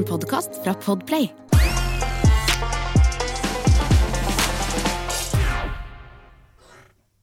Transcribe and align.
En 0.00 0.04
podkast 0.08 0.50
fra 0.64 0.72
Podplay. 0.80 1.28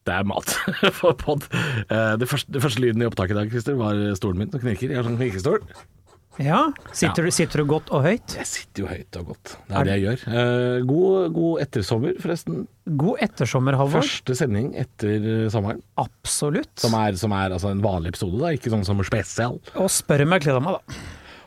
Det 0.08 0.14
er 0.16 0.24
mat 0.28 0.54
for 1.00 1.12
pod. 1.20 1.44
Eh, 1.52 2.14
Det 2.20 2.28
første, 2.30 2.52
det 2.54 2.62
første 2.64 2.80
lyden 2.80 3.02
i 3.04 3.08
opptaket 3.08 3.34
i 3.36 3.40
dag 3.42 3.50
Christer, 3.52 3.76
var 3.78 3.98
stolen 4.16 4.40
min 4.40 4.52
som 4.52 4.62
knirker. 4.62 4.92
Jeg 4.94 5.00
har 5.02 5.04
sånn 5.08 5.18
knirkestol. 5.20 5.60
Ja, 6.38 6.68
sitter, 6.94 7.26
Du, 7.26 7.32
sitter 7.34 7.60
du 7.64 7.66
godt 7.66 7.88
og 7.90 8.04
høyt? 8.06 8.36
Jeg 8.38 8.46
sitter 8.46 8.84
jo 8.84 8.88
høyt 8.92 9.16
og 9.18 9.32
godt. 9.32 9.56
Det 9.66 9.74
er 9.80 9.88
det 9.88 9.96
jeg 9.96 10.04
gjør. 10.06 10.22
Eh, 10.30 10.76
God, 10.86 11.32
god 11.34 11.64
ettersommer, 11.66 12.14
forresten. 12.22 12.60
God 13.02 13.24
ettersommer, 13.26 13.76
Halvor. 13.80 14.06
Første 14.06 14.36
sending 14.38 14.70
etter 14.78 15.26
sommeren. 15.52 15.82
Absolutt. 15.98 16.70
Som 16.78 16.94
er, 16.96 17.18
som 17.18 17.34
er 17.36 17.58
altså 17.58 17.74
en 17.74 17.82
vanlig 17.84 18.14
episode, 18.14 18.38
da, 18.40 18.54
ikke 18.54 18.70
sånn 18.72 18.86
som 18.86 19.02
spesial. 19.04 19.58
Og 19.82 19.90
spør 19.92 20.24
om 20.28 20.36
jeg 20.38 20.46
gleder 20.46 20.62
meg, 20.64 20.78
da. 20.78 21.00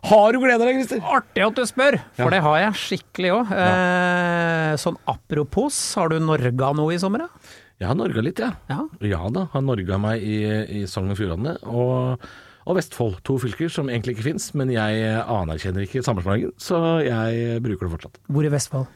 Har 0.10 0.34
du 0.34 0.40
gleda 0.42 0.66
deg, 0.66 0.80
Christer? 0.80 1.02
Artig 1.06 1.44
at 1.46 1.58
du 1.60 1.62
spør, 1.70 1.98
for 2.18 2.26
Ja. 2.26 2.30
det 2.34 2.42
har 2.42 2.56
jeg 2.64 2.74
skikkelig 2.82 3.32
òg. 3.36 3.52
Eh, 3.54 4.76
sånn 4.82 4.98
apropos, 5.08 5.76
har 5.96 6.10
du 6.10 6.20
norga 6.20 6.72
noe 6.76 6.94
i 6.96 6.98
sommer, 7.02 7.28
da? 7.28 7.28
Jeg 7.82 7.88
har 7.90 7.96
norga 7.98 8.22
litt, 8.26 8.40
ja. 8.42 8.52
Ja. 8.70 8.80
Ja 9.02 9.30
da, 9.30 9.46
har 9.54 9.62
norga 9.62 9.98
meg 10.02 10.22
i, 10.26 10.40
i 10.82 10.86
Sogn 10.90 11.10
og 11.14 11.18
Fjordane 11.18 11.56
og, 11.66 12.26
og 12.66 12.76
Vestfold. 12.78 13.22
To 13.26 13.38
fylker 13.42 13.70
som 13.74 13.90
egentlig 13.90 14.16
ikke 14.18 14.28
fins, 14.32 14.52
men 14.58 14.70
jeg 14.74 15.06
anerkjenner 15.22 15.86
ikke 15.86 16.04
sammenslåingen, 16.06 16.54
så 16.62 16.82
jeg 17.06 17.62
bruker 17.66 17.86
det 17.88 17.94
fortsatt. 17.96 18.20
Hvor 18.30 18.46
i 18.46 18.52
Vestfold? 18.54 18.90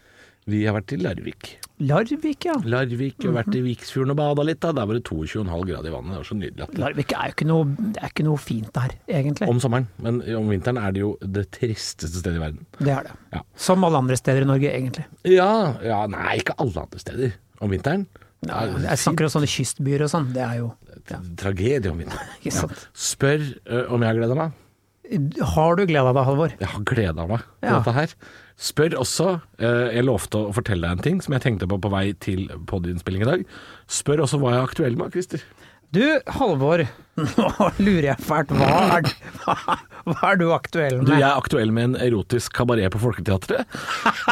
Vi 0.45 0.59
har 0.67 0.76
vært 0.76 0.91
i 0.94 0.98
Larvik. 1.02 1.48
Larvik, 1.81 2.45
ja. 2.45 2.54
Larvik, 2.70 3.23
og 3.26 3.34
vært 3.34 3.55
i 3.58 3.63
Viksfjorden 3.66 4.13
og 4.13 4.17
bada 4.20 4.44
litt. 4.45 4.59
da 4.62 4.71
Der 4.77 4.85
var 4.85 4.94
det 4.94 5.04
22,5 5.08 5.66
grader 5.66 5.90
i 5.90 5.94
vannet. 5.95 6.12
Det 6.13 6.20
var 6.21 6.27
så 6.30 6.38
nydelig. 6.38 6.62
at 6.62 6.71
det- 6.71 6.80
Larvik 6.80 7.12
er 7.13 7.26
jo 7.26 7.34
ikke 7.34 7.48
noe, 7.48 7.63
det 7.66 7.98
er 8.04 8.09
ikke 8.13 8.23
noe 8.26 8.38
fint 8.38 8.71
der, 8.73 8.90
egentlig. 9.09 9.48
Om 9.49 9.59
sommeren, 9.59 9.88
men 9.99 10.21
om 10.35 10.48
vinteren 10.48 10.77
er 10.77 10.91
det 10.91 10.99
jo 11.02 11.18
det 11.20 11.49
tristeste 11.52 12.21
stedet 12.21 12.35
i 12.35 12.40
verden. 12.40 12.66
Det 12.77 12.88
er 12.94 13.04
det. 13.04 13.12
Ja. 13.34 13.41
Som 13.55 13.84
alle 13.84 13.98
andre 13.98 14.16
steder 14.16 14.41
i 14.44 14.45
Norge, 14.45 14.70
egentlig. 14.71 15.05
Ja, 15.23 15.73
ja 15.82 16.05
nei, 16.05 16.38
ikke 16.38 16.54
alle 16.60 16.77
andre 16.77 16.99
steder. 16.99 17.34
Om 17.60 17.71
vinteren? 17.71 18.05
Ja, 18.46 18.66
jeg 18.68 18.98
snakker 18.99 19.23
om 19.26 19.41
sånne 19.41 19.49
kystbyer 19.49 20.01
og 20.04 20.10
sånn, 20.12 20.32
det 20.32 20.43
er 20.43 20.57
jo 20.60 20.73
ja. 21.10 21.18
Tragedie 21.35 21.90
om 21.90 21.98
vinteren. 21.98 22.27
Ikke 22.43 22.51
sant. 22.51 22.88
Spør 22.93 23.41
ø, 23.66 23.88
om 23.90 24.01
jeg 24.01 24.07
har 24.10 24.16
gleda 24.16 24.35
meg. 24.35 24.51
Har 25.55 25.75
du 25.77 25.84
gleda 25.85 26.11
deg, 26.15 26.23
Halvor? 26.25 26.53
Jeg 26.59 26.67
har 26.71 26.84
gleda 26.87 27.25
meg 27.29 27.43
til 27.45 27.70
Ja. 27.70 27.77
dette 27.79 27.93
her. 27.93 28.15
Spør 28.57 28.93
også 29.01 29.41
eh, 29.59 29.91
Jeg 29.98 30.05
lovte 30.07 30.39
å 30.48 30.53
fortelle 30.55 30.87
deg 30.87 30.91
en 30.98 31.03
ting 31.03 31.17
som 31.21 31.34
jeg 31.35 31.43
tenkte 31.43 31.67
på 31.67 31.77
på 31.84 31.89
vei 31.91 32.13
til 32.23 32.48
podiinnspilling 32.70 33.21
i 33.26 33.29
dag. 33.29 33.45
Spør 33.91 34.23
også 34.26 34.39
hva 34.41 34.53
jeg 34.55 34.61
er 34.61 34.67
aktuell 34.70 34.95
med, 34.98 35.11
Christer. 35.11 35.43
Du, 35.95 36.01
Halvor, 36.27 36.81
nå 37.15 37.49
lurer 37.79 38.07
jeg 38.09 38.23
fælt. 38.26 38.49
Hva 38.57 38.70
er, 38.98 39.11
hva, 39.45 39.77
hva 40.09 40.31
er 40.31 40.39
du 40.41 40.48
aktuell 40.55 40.98
med? 40.98 41.07
Du, 41.07 41.13
jeg 41.13 41.23
er 41.27 41.37
aktuell 41.37 41.71
med 41.71 41.83
en 41.91 41.95
erotisk 42.07 42.55
kabaret 42.57 42.91
på 42.91 42.99
Folketeatret. 43.03 43.63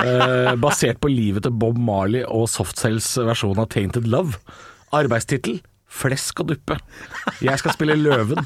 eh, 0.04 0.56
basert 0.60 1.00
på 1.04 1.12
livet 1.14 1.46
til 1.46 1.54
Bob 1.56 1.78
Marley 1.80 2.26
og 2.26 2.50
Softcells 2.52 3.14
versjon 3.30 3.62
av 3.62 3.70
Tainted 3.72 4.10
Love. 4.12 4.40
Arbeidstittel 4.96 5.62
Flesk 5.94 6.40
og 6.42 6.48
duppe. 6.50 6.80
Jeg 7.46 7.60
skal 7.62 7.76
spille 7.76 7.94
Løven. 8.00 8.40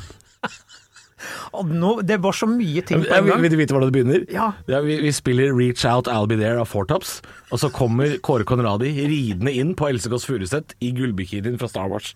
Nå, 1.65 1.91
det 2.05 2.19
var 2.21 2.35
så 2.37 2.45
mye 2.49 2.83
ting 2.85 3.01
på 3.01 3.09
en 3.09 3.25
gang. 3.29 3.41
vil 3.41 3.53
du 3.53 3.57
vite 3.57 3.73
hvordan 3.73 3.89
det 3.89 3.95
begynner? 3.95 4.25
Ja. 4.33 4.51
vi, 4.85 4.99
vi 5.01 5.11
spiller 5.15 5.53
Reach 5.55 5.85
Out 5.89 6.07
I'll 6.11 6.29
Be 6.29 6.37
There 6.37 6.61
av 6.61 6.69
Four 6.69 6.85
Tops, 6.89 7.21
og 7.49 7.61
så 7.63 7.71
kommer 7.73 8.17
Kåre 8.21 8.45
Conradi 8.47 8.93
ridende 9.07 9.53
inn 9.53 9.73
på 9.77 9.89
Else 9.89 10.11
Kåss 10.13 10.27
Furuseth 10.29 10.77
i 10.83 10.93
gullbikinien 10.97 11.57
fra 11.61 11.69
Star 11.71 11.89
Wars. 11.89 12.13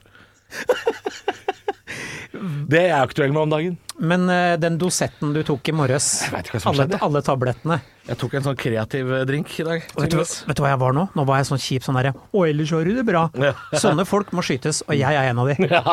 Det 2.72 2.80
er 2.80 2.92
jeg 2.92 3.10
aktuell 3.10 3.34
med 3.36 3.46
om 3.46 3.56
dagen. 3.56 3.80
Men 4.02 4.24
uh, 4.30 4.58
den 4.58 4.78
dosetten 4.82 5.34
du 5.36 5.42
tok 5.46 5.68
i 5.70 5.74
morges, 5.76 6.24
alle, 6.66 6.88
alle 7.04 7.20
tablettene 7.22 7.76
Jeg 8.08 8.18
tok 8.18 8.34
en 8.40 8.46
sånn 8.48 8.56
kreativ 8.58 9.12
eh, 9.14 9.26
drink 9.30 9.52
i 9.62 9.66
dag. 9.68 9.84
vet 10.00 10.14
du, 10.16 10.18
vet 10.24 10.58
du 10.58 10.62
hva 10.64 10.72
jeg 10.72 10.80
var 10.82 10.96
nå? 10.98 11.04
Nå 11.14 11.26
var 11.28 11.42
jeg 11.42 11.50
sånn 11.52 11.62
kjip 11.62 11.86
sånn 11.86 12.00
derre 12.00 12.16
Å, 12.18 12.46
ellers 12.48 12.72
har 12.74 12.88
du 12.88 12.96
det 12.98 13.04
bra. 13.06 13.28
Ja. 13.38 13.52
Sånne 13.78 14.08
folk 14.10 14.32
må 14.34 14.42
skytes, 14.46 14.82
og 14.88 14.98
jeg 14.98 15.20
er 15.20 15.30
en 15.30 15.44
av 15.44 15.52
de. 15.52 15.58
Ja, 15.76 15.84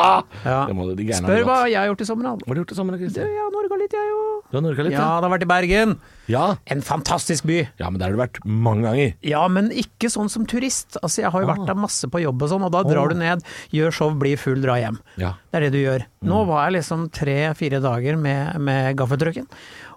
Ja. 0.41 0.63
det 0.65 0.73
må 0.77 0.87
du, 0.89 0.95
de 0.97 1.05
Spør 1.19 1.45
hva 1.45 1.59
jeg 1.69 1.77
har 1.77 1.91
gjort 1.91 2.01
i 2.01 2.07
sommer, 2.09 2.31
da. 2.31 2.33
Hva 2.41 2.49
har 2.49 2.57
du 2.57 2.63
gjort 2.63 2.73
i 2.73 2.79
sommer, 2.79 2.97
Kristin? 3.03 3.29
Jeg 3.29 3.43
har 3.43 3.53
norga 3.53 3.77
litt, 3.83 3.93
jeg 3.93 4.15
òg. 4.15 4.39
Du 4.49 4.57
har 4.57 4.65
norka 4.65 4.87
litt, 4.87 4.95
Ja, 4.95 5.03
ja? 5.03 5.19
det 5.19 5.29
har 5.29 5.35
vært 5.35 5.45
i 5.45 5.51
Bergen. 5.53 5.93
Ja. 6.29 6.43
En 6.69 6.81
fantastisk 6.85 7.45
by. 7.49 7.59
ja, 7.77 7.89
men 7.89 7.99
der 8.01 8.09
har 8.09 8.17
du 8.17 8.21
vært 8.21 8.41
mange 8.45 8.85
ganger. 8.87 9.13
Ja, 9.25 9.43
men 9.49 9.69
ikke 9.69 10.09
sånn 10.13 10.29
som 10.33 10.45
turist. 10.49 10.97
Altså, 11.03 11.23
jeg 11.23 11.33
har 11.33 11.45
jo 11.45 11.49
vært 11.49 11.69
der 11.69 11.77
masse 11.77 12.09
på 12.09 12.21
jobb 12.21 12.41
og 12.45 12.51
sånn, 12.53 12.65
og 12.65 12.73
da 12.73 12.81
drar 12.85 13.05
oh. 13.05 13.13
du 13.13 13.21
ned, 13.21 13.45
gjør 13.73 13.93
show, 13.93 14.13
blir 14.17 14.37
full, 14.41 14.61
dra 14.65 14.79
hjem. 14.81 14.97
Ja. 15.21 15.35
Det 15.49 15.61
er 15.61 15.67
det 15.67 15.71
du 15.77 15.79
gjør. 15.81 16.05
Nå 16.29 16.38
var 16.47 16.67
jeg 16.67 16.79
liksom 16.79 17.09
tre-fire 17.15 17.81
dager 17.83 18.17
med, 18.19 18.59
med 18.63 18.97
gaffeltrucken. 18.99 19.47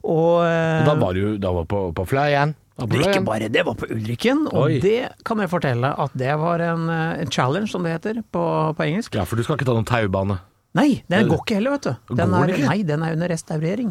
Og 0.03 0.43
eh, 0.47 0.83
Da 0.89 0.97
var 0.99 1.15
du 1.15 1.39
da 1.39 1.53
var 1.55 1.69
på, 1.71 1.85
på 1.95 2.07
på 2.07 2.99
ikke 2.99 3.21
bare 3.27 3.49
det, 3.53 3.63
var 3.67 3.77
på 3.79 3.87
Ulriken, 3.93 4.47
og 4.51 4.71
Oi. 4.71 4.79
det 4.83 5.13
kan 5.29 5.39
jeg 5.39 5.51
fortelle 5.53 5.93
at 6.03 6.15
det 6.19 6.33
var 6.41 6.63
en, 6.65 6.89
eh, 6.91 7.21
en 7.23 7.31
challenge, 7.31 7.69
som 7.71 7.85
det 7.85 7.93
heter 7.93 8.23
på, 8.33 8.43
på 8.75 8.87
engelsk. 8.87 9.15
Ja, 9.15 9.27
for 9.29 9.37
du 9.37 9.45
skal 9.45 9.59
ikke 9.59 9.69
ta 9.69 9.77
noen 9.77 9.87
taubane. 9.87 10.39
Nei, 10.73 11.03
den 11.11 11.29
går 11.29 11.43
ikke 11.43 11.57
heller, 11.59 11.75
vet 11.75 11.85
du. 11.85 12.15
Den 12.17 12.33
er? 12.33 12.53
Ah. 12.55 12.63
nei, 12.71 12.79
den 12.89 13.03
er 13.05 13.13
under 13.13 13.29
restaurering. 13.29 13.91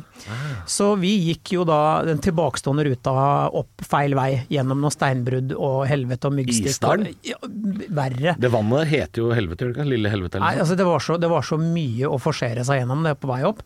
Så 0.66 0.88
vi 0.98 1.12
gikk 1.28 1.54
jo 1.54 1.66
da 1.68 2.02
den 2.08 2.22
tilbakestående 2.24 2.88
ruta 2.88 3.14
opp 3.62 3.86
feil 3.86 4.16
vei, 4.18 4.42
gjennom 4.50 4.82
noe 4.82 4.94
steinbrudd 4.94 5.54
og 5.54 5.86
helvete 5.90 6.32
og 6.32 6.38
myggstikk. 6.40 6.72
Isdalen? 6.74 7.12
Ja, 7.28 7.38
verre. 7.94 8.34
Det 8.42 8.50
vannet 8.54 8.90
heter 8.90 9.26
jo 9.26 9.30
helvete, 9.38 9.68
gjør 9.68 9.76
det 9.76 9.78
ikke? 9.78 9.90
Lille 9.94 10.14
helvete 10.14 10.40
eller 10.40 10.48
nei, 10.48 10.62
altså 10.64 10.78
det 10.80 10.88
var, 10.88 11.06
så, 11.06 11.18
det 11.22 11.30
var 11.30 11.46
så 11.46 11.60
mye 11.62 12.10
å 12.10 12.18
forsere 12.22 12.66
seg 12.66 12.82
gjennom 12.82 13.06
det 13.06 13.14
på 13.22 13.30
vei 13.30 13.44
opp. 13.46 13.62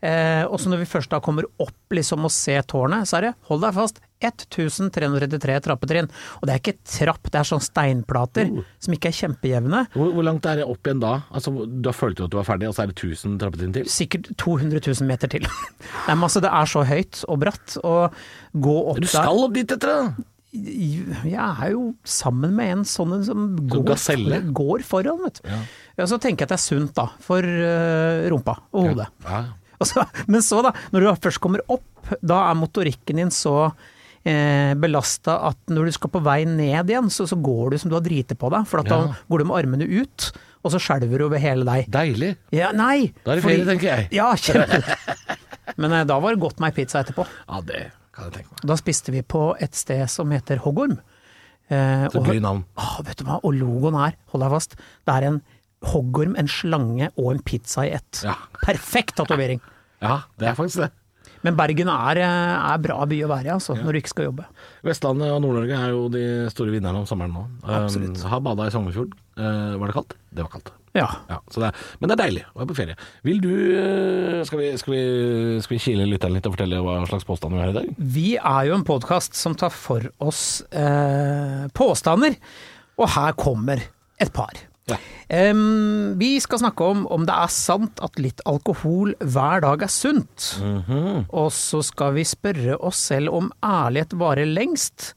Eh, 0.00 0.44
og 0.48 0.56
så 0.60 0.70
når 0.72 0.80
vi 0.82 0.88
først 0.88 1.12
da 1.12 1.20
kommer 1.20 1.44
opp 1.60 1.92
liksom 1.96 2.24
og 2.24 2.32
ser 2.32 2.64
tårnet, 2.68 3.08
så 3.08 3.18
er 3.18 3.28
det, 3.28 3.34
hold 3.50 3.60
deg 3.64 3.76
fast, 3.76 4.00
1333 4.20 5.58
trappetrinn. 5.64 6.08
Og 6.40 6.48
det 6.48 6.54
er 6.54 6.62
ikke 6.62 6.76
trapp, 6.88 7.30
det 7.32 7.40
er 7.40 7.48
sånn 7.48 7.62
steinplater 7.64 8.50
uh. 8.52 8.64
som 8.82 8.96
ikke 8.96 9.10
er 9.12 9.16
kjempejevne. 9.16 9.84
Hvor, 9.94 10.10
hvor 10.16 10.26
langt 10.26 10.48
er 10.48 10.60
det 10.60 10.66
opp 10.68 10.88
igjen 10.88 11.04
da? 11.04 11.14
Altså, 11.32 11.54
Da 11.84 11.94
følte 11.96 12.22
du 12.22 12.28
at 12.28 12.34
du 12.34 12.40
var 12.40 12.48
ferdig, 12.48 12.68
og 12.70 12.76
så 12.76 12.84
er 12.84 12.92
det 12.92 12.98
1000 12.98 13.38
trappetrinn 13.40 13.76
til? 13.76 13.88
Sikkert 13.92 14.32
200 14.40 14.82
000 14.84 15.08
meter 15.08 15.32
til. 15.32 15.46
Nei, 15.46 16.16
men 16.16 16.26
altså, 16.28 16.44
det 16.44 16.52
er 16.52 16.74
så 16.74 16.84
høyt 16.88 17.22
og 17.28 17.40
bratt, 17.44 17.78
og 17.84 18.20
gå 18.52 18.76
opp 18.82 19.00
der 19.00 19.08
Du 19.08 19.14
skal 19.14 19.46
opp 19.46 19.56
dit 19.56 19.78
etter 19.78 19.96
det! 19.96 20.28
Jeg 20.50 21.38
er 21.38 21.68
jo 21.70 21.92
sammen 22.02 22.56
med 22.56 22.72
en 22.74 22.80
sånn 22.88 23.12
en 23.14 23.22
som 23.22 23.44
går, 23.70 23.84
går 24.50 24.82
foran, 24.82 25.20
vet 25.22 25.38
du. 25.38 25.46
Ja. 25.46 26.08
så 26.10 26.18
tenker 26.18 26.42
jeg 26.42 26.48
at 26.48 26.54
det 26.56 26.58
er 26.58 26.64
sunt, 26.64 26.90
da, 26.96 27.06
for 27.22 27.46
øh, 27.46 28.24
rumpa 28.34 28.56
og 28.74 28.88
hodet. 28.88 29.06
Ja. 29.22 29.44
Og 29.46 29.60
så, 29.88 30.04
men 30.28 30.42
så, 30.44 30.60
da, 30.66 30.72
når 30.92 31.00
du 31.06 31.10
først 31.28 31.40
kommer 31.40 31.62
opp, 31.72 31.86
da 32.20 32.42
er 32.50 32.58
motorikken 32.58 33.20
din 33.22 33.30
så 33.32 33.54
eh, 34.24 34.74
belasta 34.80 35.38
at 35.50 35.58
når 35.72 35.88
du 35.90 35.92
skal 35.96 36.10
på 36.12 36.22
vei 36.26 36.42
ned 36.48 36.90
igjen, 36.90 37.08
så, 37.12 37.26
så 37.30 37.38
går 37.40 37.70
du 37.74 37.78
som 37.80 37.90
du 37.92 37.96
har 37.96 38.04
driti 38.04 38.36
på 38.36 38.50
deg. 38.52 38.66
For 38.68 38.82
at 38.82 38.90
Ja. 38.90 38.98
da 39.06 39.18
går 39.30 39.38
du 39.38 39.44
med 39.50 39.56
armene 39.62 39.86
ut, 40.02 40.30
og 40.64 40.74
så 40.74 40.80
skjelver 40.82 41.16
du 41.22 41.24
over 41.30 41.40
hele 41.40 41.64
deg. 41.64 41.86
Deilig. 41.92 42.34
Ja, 42.52 42.72
nei! 42.76 43.12
Da 43.24 43.32
er 43.32 43.40
det 43.40 43.44
ferie, 43.46 43.64
tenker 43.68 43.88
jeg. 43.94 44.08
Ja, 44.18 44.32
kjempe. 44.36 44.82
Men 45.80 45.92
eh, 45.96 46.04
da 46.08 46.18
var 46.20 46.34
det 46.34 46.42
godt 46.42 46.60
med 46.60 46.72
ei 46.74 46.76
pizza 46.82 47.00
etterpå. 47.04 47.24
Ja, 47.48 47.60
det 47.64 47.86
kan 48.12 48.26
jeg 48.28 48.34
tenke 48.40 48.52
meg. 48.56 48.66
Da 48.68 48.76
spiste 48.80 49.14
vi 49.14 49.22
på 49.24 49.46
et 49.62 49.78
sted 49.78 50.02
som 50.12 50.28
heter 50.34 50.60
Hoggorm. 50.66 50.98
Eh, 51.70 52.08
Så 52.10 52.18
og- 52.20 52.26
gøy 52.28 52.40
navn. 52.42 52.64
Å, 52.76 53.00
vet 53.06 53.22
du 53.22 53.24
hva, 53.28 53.38
og 53.46 53.54
logoen 53.54 53.96
her, 54.02 54.16
hold 54.34 54.42
deg 54.44 54.52
fast, 54.58 54.76
det 55.06 55.14
er 55.16 55.28
en 55.30 55.40
hoggorm, 55.86 56.36
en 56.38 56.48
slange 56.50 57.10
og 57.16 57.34
en 57.34 57.42
pizza 57.44 57.86
i 57.88 57.94
ett. 57.96 58.22
Ja. 58.26 58.36
Perfekt 58.64 59.18
tatovering. 59.20 59.62
Ja, 60.00 60.22
det 60.40 60.46
er 60.48 60.54
faktisk 60.56 60.80
det. 60.80 60.86
Men 61.44 61.56
Bergen 61.56 61.88
er, 61.92 62.18
eh, 62.20 62.72
er 62.72 62.80
bra 62.80 63.04
by 63.08 63.18
å 63.24 63.28
være 63.28 63.48
i, 63.48 63.52
altså, 63.52 63.74
når 63.76 63.92
du 63.92 63.98
ikke 64.00 64.12
skal 64.12 64.26
jobbe. 64.30 64.46
Vestlandet 64.84 65.32
og 65.32 65.40
Nord-Norge 65.44 65.76
er 65.76 65.92
jo 65.94 66.02
de 66.12 66.22
store 66.52 66.72
vinnerne 66.72 67.00
om 67.00 67.04
sommeren 67.08 67.34
nå. 67.36 67.44
Absolutt. 67.64 68.16
Um, 68.20 68.28
har 68.32 68.42
bada 68.44 68.68
i 68.68 68.72
Sognefjorden. 68.72 69.16
Uh, 69.36 69.76
var 69.80 69.90
det 69.90 69.96
kaldt? 69.96 70.16
Det 70.32 70.44
var 70.46 70.52
kaldt. 70.54 70.72
Ja. 70.96 71.06
Ja, 71.30 71.38
så 71.52 71.62
det 71.62 71.68
er, 71.70 71.82
men 72.00 72.10
det 72.10 72.16
er 72.16 72.22
deilig 72.22 72.46
å 72.48 72.62
være 72.62 72.70
på 72.72 72.78
ferie. 72.80 72.96
Vil 73.28 73.44
du 73.44 73.52
Skal 74.48 74.58
vi, 74.58 74.70
skal 74.80 74.94
vi, 74.96 75.02
skal 75.62 75.76
vi 75.76 75.82
kile 75.84 76.08
lytteren 76.08 76.34
litt 76.34 76.48
og 76.48 76.56
fortelle 76.56 76.80
hva 76.82 76.96
slags 77.12 77.28
påstand 77.28 77.54
vi 77.54 77.62
har 77.62 77.74
i 77.74 77.76
dag? 77.76 77.92
Vi 78.16 78.26
er 78.40 78.70
jo 78.70 78.78
en 78.78 78.88
podkast 78.88 79.38
som 79.38 79.54
tar 79.54 79.72
for 79.76 80.08
oss 80.24 80.64
eh, 80.72 81.68
påstander, 81.76 82.40
og 82.96 83.12
her 83.14 83.36
kommer 83.38 83.84
et 84.20 84.32
par. 84.34 84.64
Ja. 84.90 84.98
Um, 85.30 86.16
vi 86.18 86.32
skal 86.42 86.58
snakke 86.62 86.86
om 86.90 87.04
om 87.06 87.26
det 87.28 87.36
er 87.36 87.52
sant 87.54 88.02
at 88.02 88.18
litt 88.18 88.42
alkohol 88.50 89.14
hver 89.22 89.62
dag 89.62 89.84
er 89.86 89.92
sunt. 89.92 90.50
Og 91.30 91.50
så 91.54 91.82
skal 91.86 92.16
vi 92.18 92.26
spørre 92.26 92.78
oss 92.78 93.02
selv 93.12 93.34
om 93.38 93.52
ærlighet 93.62 94.16
varer 94.18 94.50
lengst. 94.50 95.12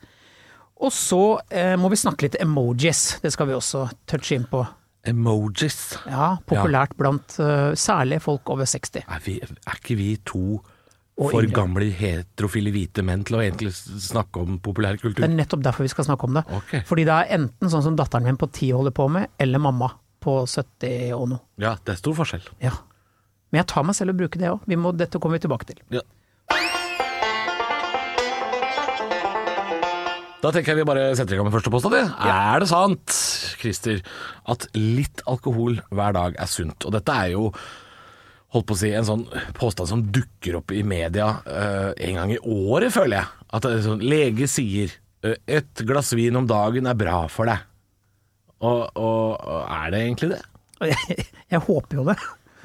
Og 0.83 0.91
så 0.93 1.23
eh, 1.53 1.75
må 1.79 1.89
vi 1.93 1.99
snakke 1.99 2.27
litt 2.27 2.39
emojis, 2.43 3.19
det 3.23 3.31
skal 3.33 3.47
vi 3.49 3.55
også 3.55 3.85
touche 4.09 4.35
inn 4.35 4.47
på. 4.51 4.63
Emojis. 5.07 5.97
Ja, 6.07 6.37
populært 6.47 6.95
blant 6.99 7.35
uh, 7.39 7.73
særlig 7.75 8.21
folk 8.23 8.47
over 8.53 8.67
60. 8.67 9.03
Er, 9.03 9.23
vi, 9.25 9.37
er 9.43 9.79
ikke 9.79 9.97
vi 9.99 10.13
to 10.27 10.61
Og 11.13 11.29
for 11.29 11.45
yngre. 11.45 11.53
gamle 11.59 11.87
heterofile 11.93 12.71
hvite 12.73 13.03
menn 13.05 13.21
til 13.27 13.37
å 13.37 13.41
egentlig 13.43 13.69
snakke 13.75 14.41
om 14.41 14.55
populærkultur? 14.65 15.19
Det 15.21 15.27
er 15.27 15.35
nettopp 15.35 15.61
derfor 15.67 15.85
vi 15.85 15.91
skal 15.91 16.07
snakke 16.07 16.25
om 16.25 16.39
det. 16.39 16.41
Okay. 16.57 16.81
Fordi 16.89 17.03
det 17.05 17.13
er 17.13 17.35
enten 17.37 17.69
sånn 17.69 17.83
som 17.85 17.97
datteren 17.99 18.25
min 18.25 18.39
på 18.41 18.49
10 18.49 18.71
holder 18.79 18.95
på 18.97 19.05
med, 19.13 19.29
eller 19.37 19.61
mamma 19.61 19.91
på 20.23 20.39
70 20.49 21.13
og 21.13 21.27
noe. 21.35 21.43
Ja, 21.61 21.75
det 21.85 21.93
er 21.93 21.99
stor 22.01 22.17
forskjell. 22.17 22.47
Ja. 22.63 22.73
Men 23.53 23.61
jeg 23.61 23.69
tar 23.69 23.85
meg 23.85 23.93
selv 23.99 24.15
og 24.15 24.23
bruker 24.23 24.41
det 24.41 24.49
òg. 24.49 24.65
Dette 24.97 25.21
kommer 25.21 25.37
vi 25.37 25.45
tilbake 25.45 25.69
til. 25.69 25.83
Ja. 25.93 26.01
Da 30.43 30.49
tenker 30.51 30.73
jeg 30.73 30.81
vi 30.81 30.89
bare 30.89 31.05
setter 31.15 31.37
i 31.37 31.37
gang 31.39 31.45
med 31.47 31.53
første 31.55 31.71
påstand. 31.71 31.93
Ja. 32.01 32.33
Er 32.55 32.59
det 32.59 32.67
sant, 32.73 33.13
Christer, 33.61 34.01
at 34.49 34.65
litt 34.75 35.21
alkohol 35.29 35.77
hver 35.93 36.17
dag 36.17 36.35
er 36.41 36.49
sunt? 36.51 36.83
Og 36.83 36.91
dette 36.97 37.15
er 37.15 37.29
jo 37.37 37.53
holdt 38.53 38.67
på 38.69 38.75
å 38.75 38.79
si, 38.79 38.91
en 38.93 39.07
sånn 39.07 39.23
påstand 39.57 39.89
som 39.89 40.03
dukker 40.13 40.59
opp 40.59 40.73
i 40.75 40.83
media 40.85 41.29
uh, 41.45 41.91
en 41.97 42.19
gang 42.19 42.33
i 42.35 42.41
året, 42.41 42.93
føler 42.93 43.19
jeg. 43.19 43.47
At 43.57 43.67
sånn, 43.85 44.03
lege 44.05 44.47
sier 44.51 44.93
uh, 45.25 45.35
et 45.49 45.85
glass 45.87 46.13
vin 46.17 46.37
om 46.37 46.47
dagen 46.49 46.89
er 46.89 46.97
bra 46.97 47.23
for 47.33 47.49
deg. 47.49 47.65
Og, 48.63 48.85
og, 48.95 49.33
og 49.43 49.61
er 49.65 49.91
det 49.91 50.03
egentlig 50.05 50.33
det? 50.35 50.41
Jeg, 50.93 51.27
jeg 51.51 51.63
håper 51.65 51.99
jo 51.99 52.07
det. 52.11 52.17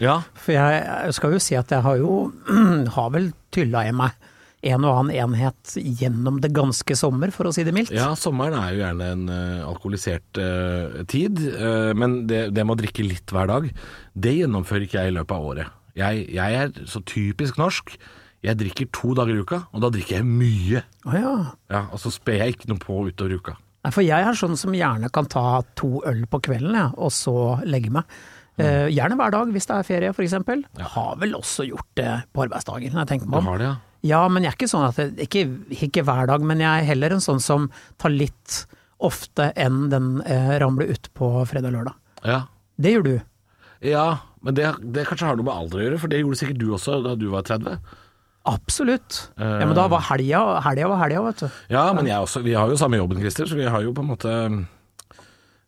Ja. 0.03 0.21
For 0.39 0.55
jeg, 0.55 0.83
jeg 0.87 1.15
skal 1.17 1.35
jo 1.35 1.43
si 1.43 1.57
at 1.59 1.73
jeg 1.75 1.85
har 1.85 2.01
jo 2.01 2.19
har 2.97 3.15
vel 3.15 3.33
tylla 3.55 3.87
i 3.89 3.95
meg 3.95 4.29
en 4.67 4.83
og 4.83 4.97
annen 5.05 5.15
enhet 5.15 5.77
gjennom 5.79 6.41
det 6.43 6.51
ganske 6.55 6.97
sommer, 6.99 7.31
for 7.35 7.47
å 7.47 7.53
si 7.55 7.63
det 7.67 7.75
mildt. 7.77 7.93
Ja, 7.95 8.11
sommeren 8.19 8.59
er 8.59 8.73
jo 8.75 8.81
gjerne 8.83 9.11
en 9.15 9.29
uh, 9.31 9.69
alkoholisert 9.69 10.41
uh, 10.43 11.05
tid, 11.11 11.39
uh, 11.55 11.95
men 11.95 12.25
det, 12.31 12.49
det 12.57 12.65
med 12.67 12.75
å 12.75 12.81
drikke 12.81 13.07
litt 13.07 13.35
hver 13.35 13.51
dag, 13.51 13.69
det 14.19 14.35
gjennomfører 14.41 14.89
ikke 14.89 15.05
jeg 15.05 15.13
i 15.13 15.17
løpet 15.21 15.37
av 15.37 15.51
året. 15.53 15.78
Jeg, 15.99 16.27
jeg 16.35 16.59
er 16.63 16.73
så 16.89 17.03
typisk 17.07 17.59
norsk. 17.61 17.97
Jeg 18.47 18.59
drikker 18.61 18.87
to 18.95 19.15
dager 19.19 19.35
i 19.35 19.43
uka, 19.43 19.65
og 19.75 19.83
da 19.83 19.91
drikker 19.95 20.21
jeg 20.21 20.27
mye. 20.29 20.83
Å 21.11 21.15
ja. 21.17 21.33
Ja, 21.75 21.81
Og 21.91 21.99
så 22.03 22.13
sper 22.15 22.39
jeg 22.45 22.55
ikke 22.55 22.71
noe 22.71 22.79
på 22.83 23.01
utover 23.09 23.35
uka. 23.41 23.57
Nei, 23.83 23.93
For 23.95 24.07
jeg 24.07 24.27
er 24.27 24.39
sånn 24.39 24.55
som 24.59 24.75
gjerne 24.75 25.11
kan 25.15 25.27
ta 25.31 25.63
to 25.79 25.99
øl 26.07 26.23
på 26.31 26.41
kvelden, 26.47 26.77
ja, 26.79 26.89
og 26.95 27.11
så 27.15 27.35
legge 27.67 27.91
meg. 27.95 28.07
Eh, 28.59 28.89
gjerne 28.91 29.19
hver 29.19 29.35
dag 29.35 29.51
hvis 29.55 29.69
det 29.71 29.75
er 29.77 29.87
ferie, 29.87 30.15
for 30.15 30.27
eksempel. 30.27 30.65
Har 30.95 31.19
vel 31.19 31.35
også 31.39 31.67
gjort 31.67 31.91
det 31.99 32.15
på 32.35 32.47
arbeidsdager, 32.47 32.95
når 32.95 33.05
jeg 33.05 33.11
tenker 33.13 33.31
meg 33.31 33.41
om. 33.43 33.51
har 33.53 33.61
det, 33.63 33.69
ja? 33.71 33.77
Ja, 34.07 34.23
men 34.31 34.45
jeg 34.47 34.53
er 34.53 34.57
ikke 34.61 34.71
sånn 34.71 34.87
at 34.87 34.99
jeg, 35.03 35.15
ikke, 35.27 35.45
ikke 35.75 36.05
hver 36.07 36.29
dag, 36.31 36.43
men 36.47 36.63
jeg 36.63 36.71
er 36.83 36.87
heller 36.93 37.17
en 37.17 37.23
sånn 37.23 37.43
som 37.43 37.67
tar 37.99 38.15
litt 38.15 38.61
ofte 39.03 39.51
enn 39.59 39.89
den 39.91 40.21
eh, 40.27 40.55
ramler 40.63 40.91
ut 40.95 41.11
på 41.19 41.31
fredag-lørdag. 41.51 41.99
Ja. 42.27 42.45
Det 42.79 42.95
gjør 42.95 43.07
du. 43.07 43.15
ja 43.87 44.09
men 44.45 44.57
det, 44.57 44.69
det 44.95 45.07
kanskje 45.09 45.31
har 45.31 45.39
noe 45.39 45.47
med 45.49 45.55
alder 45.55 45.81
å 45.81 45.87
gjøre, 45.87 46.03
for 46.03 46.13
det 46.13 46.23
gjorde 46.23 46.41
sikkert 46.41 46.61
du 46.63 46.69
også 46.77 47.01
da 47.05 47.15
du 47.19 47.29
var 47.33 47.47
30. 47.49 47.79
Absolutt. 48.49 49.21
Ja, 49.37 49.67
men 49.67 49.77
da 49.77 49.89
var 49.93 50.07
helga 50.09 50.41
helga 50.65 50.89
var 50.89 51.01
helga, 51.03 51.23
vet 51.27 51.43
du. 51.45 51.63
Ja, 51.75 51.89
men 51.97 52.09
jeg 52.09 52.25
også, 52.25 52.41
vi 52.47 52.57
har 52.57 52.71
jo 52.71 52.79
samme 52.81 53.01
jobben, 53.01 53.21
Christer, 53.21 53.51
så 53.51 53.59
vi 53.59 53.69
har 53.69 53.85
jo 53.85 53.95
på 53.97 54.05
en 54.05 54.13
måte 54.15 54.35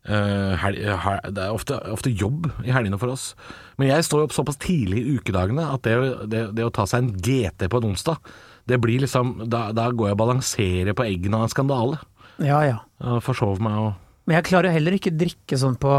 Uh, 0.08 0.56
hel, 0.56 0.78
hel, 0.80 1.18
Det 1.28 1.42
er 1.44 1.52
ofte, 1.52 1.76
ofte 1.92 2.08
jobb 2.08 2.46
i 2.64 2.72
helgene 2.72 2.96
for 2.96 3.12
oss. 3.12 3.34
Men 3.76 3.90
jeg 3.90 4.06
står 4.06 4.22
jo 4.22 4.28
opp 4.30 4.32
såpass 4.32 4.56
tidlig 4.62 5.02
i 5.02 5.18
ukedagene 5.18 5.66
at 5.74 5.84
det, 5.84 5.96
det, 6.32 6.40
det 6.56 6.64
å 6.64 6.72
ta 6.72 6.86
seg 6.88 7.04
en 7.04 7.10
GT 7.20 7.66
på 7.68 7.82
en 7.82 7.90
onsdag, 7.90 8.30
det 8.64 8.78
blir 8.80 9.02
liksom 9.04 9.44
Da, 9.50 9.68
da 9.76 9.90
går 9.92 10.10
jeg 10.10 10.16
og 10.16 10.22
balanserer 10.22 10.96
på 10.96 11.04
eggene 11.04 11.40
av 11.40 11.46
en 11.46 11.52
skandale. 11.52 12.00
Ja 12.40 12.62
ja. 12.64 12.78
Og 13.04 13.20
forsover 13.26 13.60
meg 13.64 13.76
og 13.76 13.92
Men 14.24 14.38
jeg 14.38 14.48
klarer 14.48 14.72
heller 14.72 14.96
ikke 14.96 15.12
drikke 15.12 15.60
sånn 15.60 15.76
på 15.80 15.98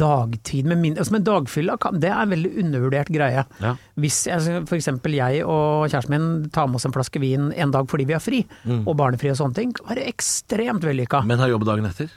dagtid 0.00 0.66
med 0.70 0.78
min, 0.82 0.96
altså 0.98 1.12
med 1.16 1.24
dagfylla, 1.26 1.76
kan- 1.80 1.98
det 2.00 2.10
er 2.10 2.22
en 2.22 2.30
veldig 2.34 2.50
undervurdert 2.64 3.10
greie. 3.14 3.44
Ja. 3.62 3.74
Hvis 4.00 4.22
altså, 4.32 4.60
eksempel 4.78 5.14
jeg 5.18 5.44
og 5.44 5.88
kjæresten 5.90 6.10
min 6.14 6.50
tar 6.54 6.66
med 6.68 6.76
oss 6.80 6.86
en 6.88 6.92
flaske 6.96 7.20
vin 7.22 7.52
en 7.52 7.70
dag 7.74 7.88
fordi 7.90 8.06
vi 8.08 8.16
har 8.16 8.22
fri, 8.24 8.42
og 8.86 8.96
barnefri 8.96 9.30
og 9.32 9.36
sånne 9.40 9.54
ting, 9.54 9.72
kan 9.78 9.96
det 9.98 10.06
ekstremt 10.10 10.84
vellykka. 10.86 11.24
Men 11.26 11.38
har 11.42 11.48
jobb 11.52 11.64
dagen 11.68 11.86
etter. 11.90 12.10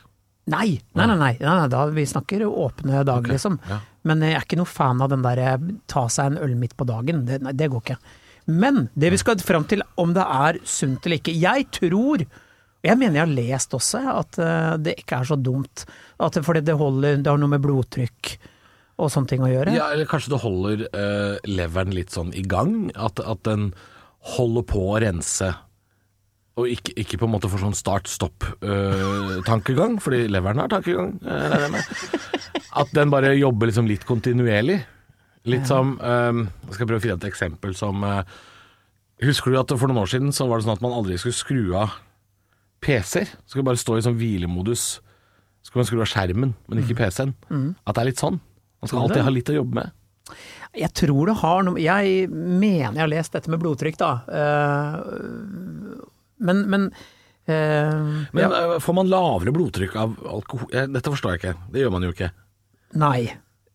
Nei, 0.47 0.79
nei, 0.95 1.06
nei, 1.12 1.18
nei, 1.19 1.33
nei, 1.44 1.68
da, 1.68 1.85
vi 1.91 2.06
snakker 2.07 2.45
åpne 2.47 3.01
dag, 3.06 3.25
liksom. 3.27 3.59
ja. 3.68 3.81
Men 4.07 4.21
jeg 4.24 4.38
er 4.38 4.45
ikke 4.45 4.57
noe 4.62 4.69
fan 4.71 5.01
av 5.03 5.09
den 5.12 5.21
der 5.25 5.57
ta 5.91 6.06
seg 6.07 6.31
en 6.31 6.38
øl 6.45 6.56
midt 6.56 6.77
på 6.79 6.85
dagen, 6.88 7.25
det, 7.27 7.41
nei, 7.44 7.51
det 7.51 7.68
går 7.74 7.81
ikke. 7.83 7.97
Men 8.47 8.85
det 8.95 9.09
vi 9.12 9.18
skal 9.19 9.35
fram 9.44 9.65
til 9.68 9.81
om 10.00 10.13
det 10.15 10.24
er 10.24 10.59
sunt 10.63 11.03
eller 11.06 11.19
ikke, 11.19 11.33
jeg 11.35 11.65
tror 11.75 12.24
jeg 12.85 12.97
mener 13.00 13.15
jeg 13.18 13.25
har 13.25 13.33
lest 13.33 13.74
også 13.74 14.00
at 14.13 14.38
eh, 14.41 14.74
det 14.85 14.94
ikke 15.01 15.15
er 15.21 15.25
så 15.31 15.38
dumt, 15.39 15.85
at 16.21 16.33
det, 16.38 16.44
fordi 16.45 16.62
det 16.65 16.75
holder, 16.77 17.18
det 17.21 17.31
har 17.31 17.39
noe 17.41 17.51
med 17.51 17.63
blodtrykk 17.63 18.21
og 18.97 19.12
sånne 19.13 19.29
ting 19.29 19.44
å 19.45 19.51
gjøre. 19.51 19.75
Ja, 19.77 19.85
eller 19.94 20.07
kanskje 20.09 20.31
det 20.33 20.41
holder 20.41 20.77
uh, 20.89 21.35
leveren 21.45 21.94
litt 21.94 22.09
sånn 22.15 22.31
i 22.33 22.41
gang. 22.50 22.89
At, 22.97 23.21
at 23.21 23.45
den 23.45 23.69
holder 24.33 24.63
på 24.65 24.81
å 24.89 24.97
rense. 25.03 25.51
Og 26.57 26.65
ikke, 26.74 26.97
ikke 27.03 27.19
på 27.21 27.27
en 27.27 27.33
måte 27.35 27.51
får 27.51 27.62
sånn 27.62 27.77
start-stopp-tankegang, 27.77 30.01
fordi 30.01 30.25
leveren 30.33 30.62
har 30.63 30.74
tankegang. 30.74 31.12
med. 31.21 31.77
At 32.81 32.89
den 32.97 33.13
bare 33.13 33.38
jobber 33.38 33.69
liksom 33.69 33.85
litt 33.85 34.01
kontinuerlig. 34.09 34.81
Litt 35.47 35.69
som 35.69 36.01
eh, 36.01 36.33
Jeg 36.65 36.74
skal 36.75 36.88
prøve 36.89 36.97
å 36.97 37.06
finne 37.06 37.21
et 37.21 37.29
eksempel 37.29 37.71
som 37.77 38.01
Husker 39.21 39.53
du 39.53 39.57
at 39.62 39.69
for 39.77 39.88
noen 39.88 40.01
år 40.01 40.09
siden 40.12 40.31
så 40.35 40.44
var 40.50 40.57
det 40.57 40.65
sånn 40.65 40.75
at 40.75 40.83
man 40.83 40.97
aldri 40.97 41.15
skulle 41.21 41.38
skru 41.38 41.63
av 41.77 41.89
PC-er? 42.83 43.29
Så 43.45 43.53
skal 43.56 43.63
du 43.63 43.69
bare 43.69 43.81
stå 43.81 43.97
i 43.97 44.03
sånn 44.06 44.18
hvilemodus. 44.19 44.85
Så 45.63 45.71
skal 45.71 45.81
man 45.81 45.88
skru 45.89 46.01
av 46.03 46.09
skjermen, 46.12 46.53
men 46.69 46.81
ikke 46.83 46.97
PC-en. 47.01 47.33
At 47.85 47.97
det 47.97 48.03
er 48.03 48.09
litt 48.12 48.21
sånn. 48.24 48.39
Man 48.81 48.91
skal 48.91 49.03
alltid 49.06 49.25
ha 49.25 49.33
litt 49.33 49.50
å 49.51 49.57
jobbe 49.57 49.79
med. 49.81 49.94
Jeg 50.77 50.91
tror 51.00 51.29
det 51.29 51.38
har 51.39 51.62
noe 51.63 51.79
Jeg 51.79 52.25
mener 52.29 52.91
jeg 52.91 53.00
har 53.00 53.07
lest 53.09 53.31
dette 53.33 53.50
med 53.50 53.62
blodtrykk, 53.62 53.95
da. 54.01 54.09
Eh, 54.27 56.01
Men, 56.39 56.65
men 56.69 56.89
Uh, 57.47 58.27
Men 58.35 58.41
ja, 58.44 58.47
eh, 58.75 58.79
får 58.83 58.94
man 58.97 59.07
lavere 59.07 59.53
blodtrykk 59.56 59.94
av 59.95 60.18
alkohol? 60.27 60.68
Dette 60.68 61.13
forstår 61.13 61.31
jeg 61.31 61.39
ikke. 61.39 61.53
Det 61.71 61.79
gjør 61.79 61.94
man 61.94 62.03
jo 62.03 62.09
ikke. 62.12 62.27
Nei. 63.00 63.21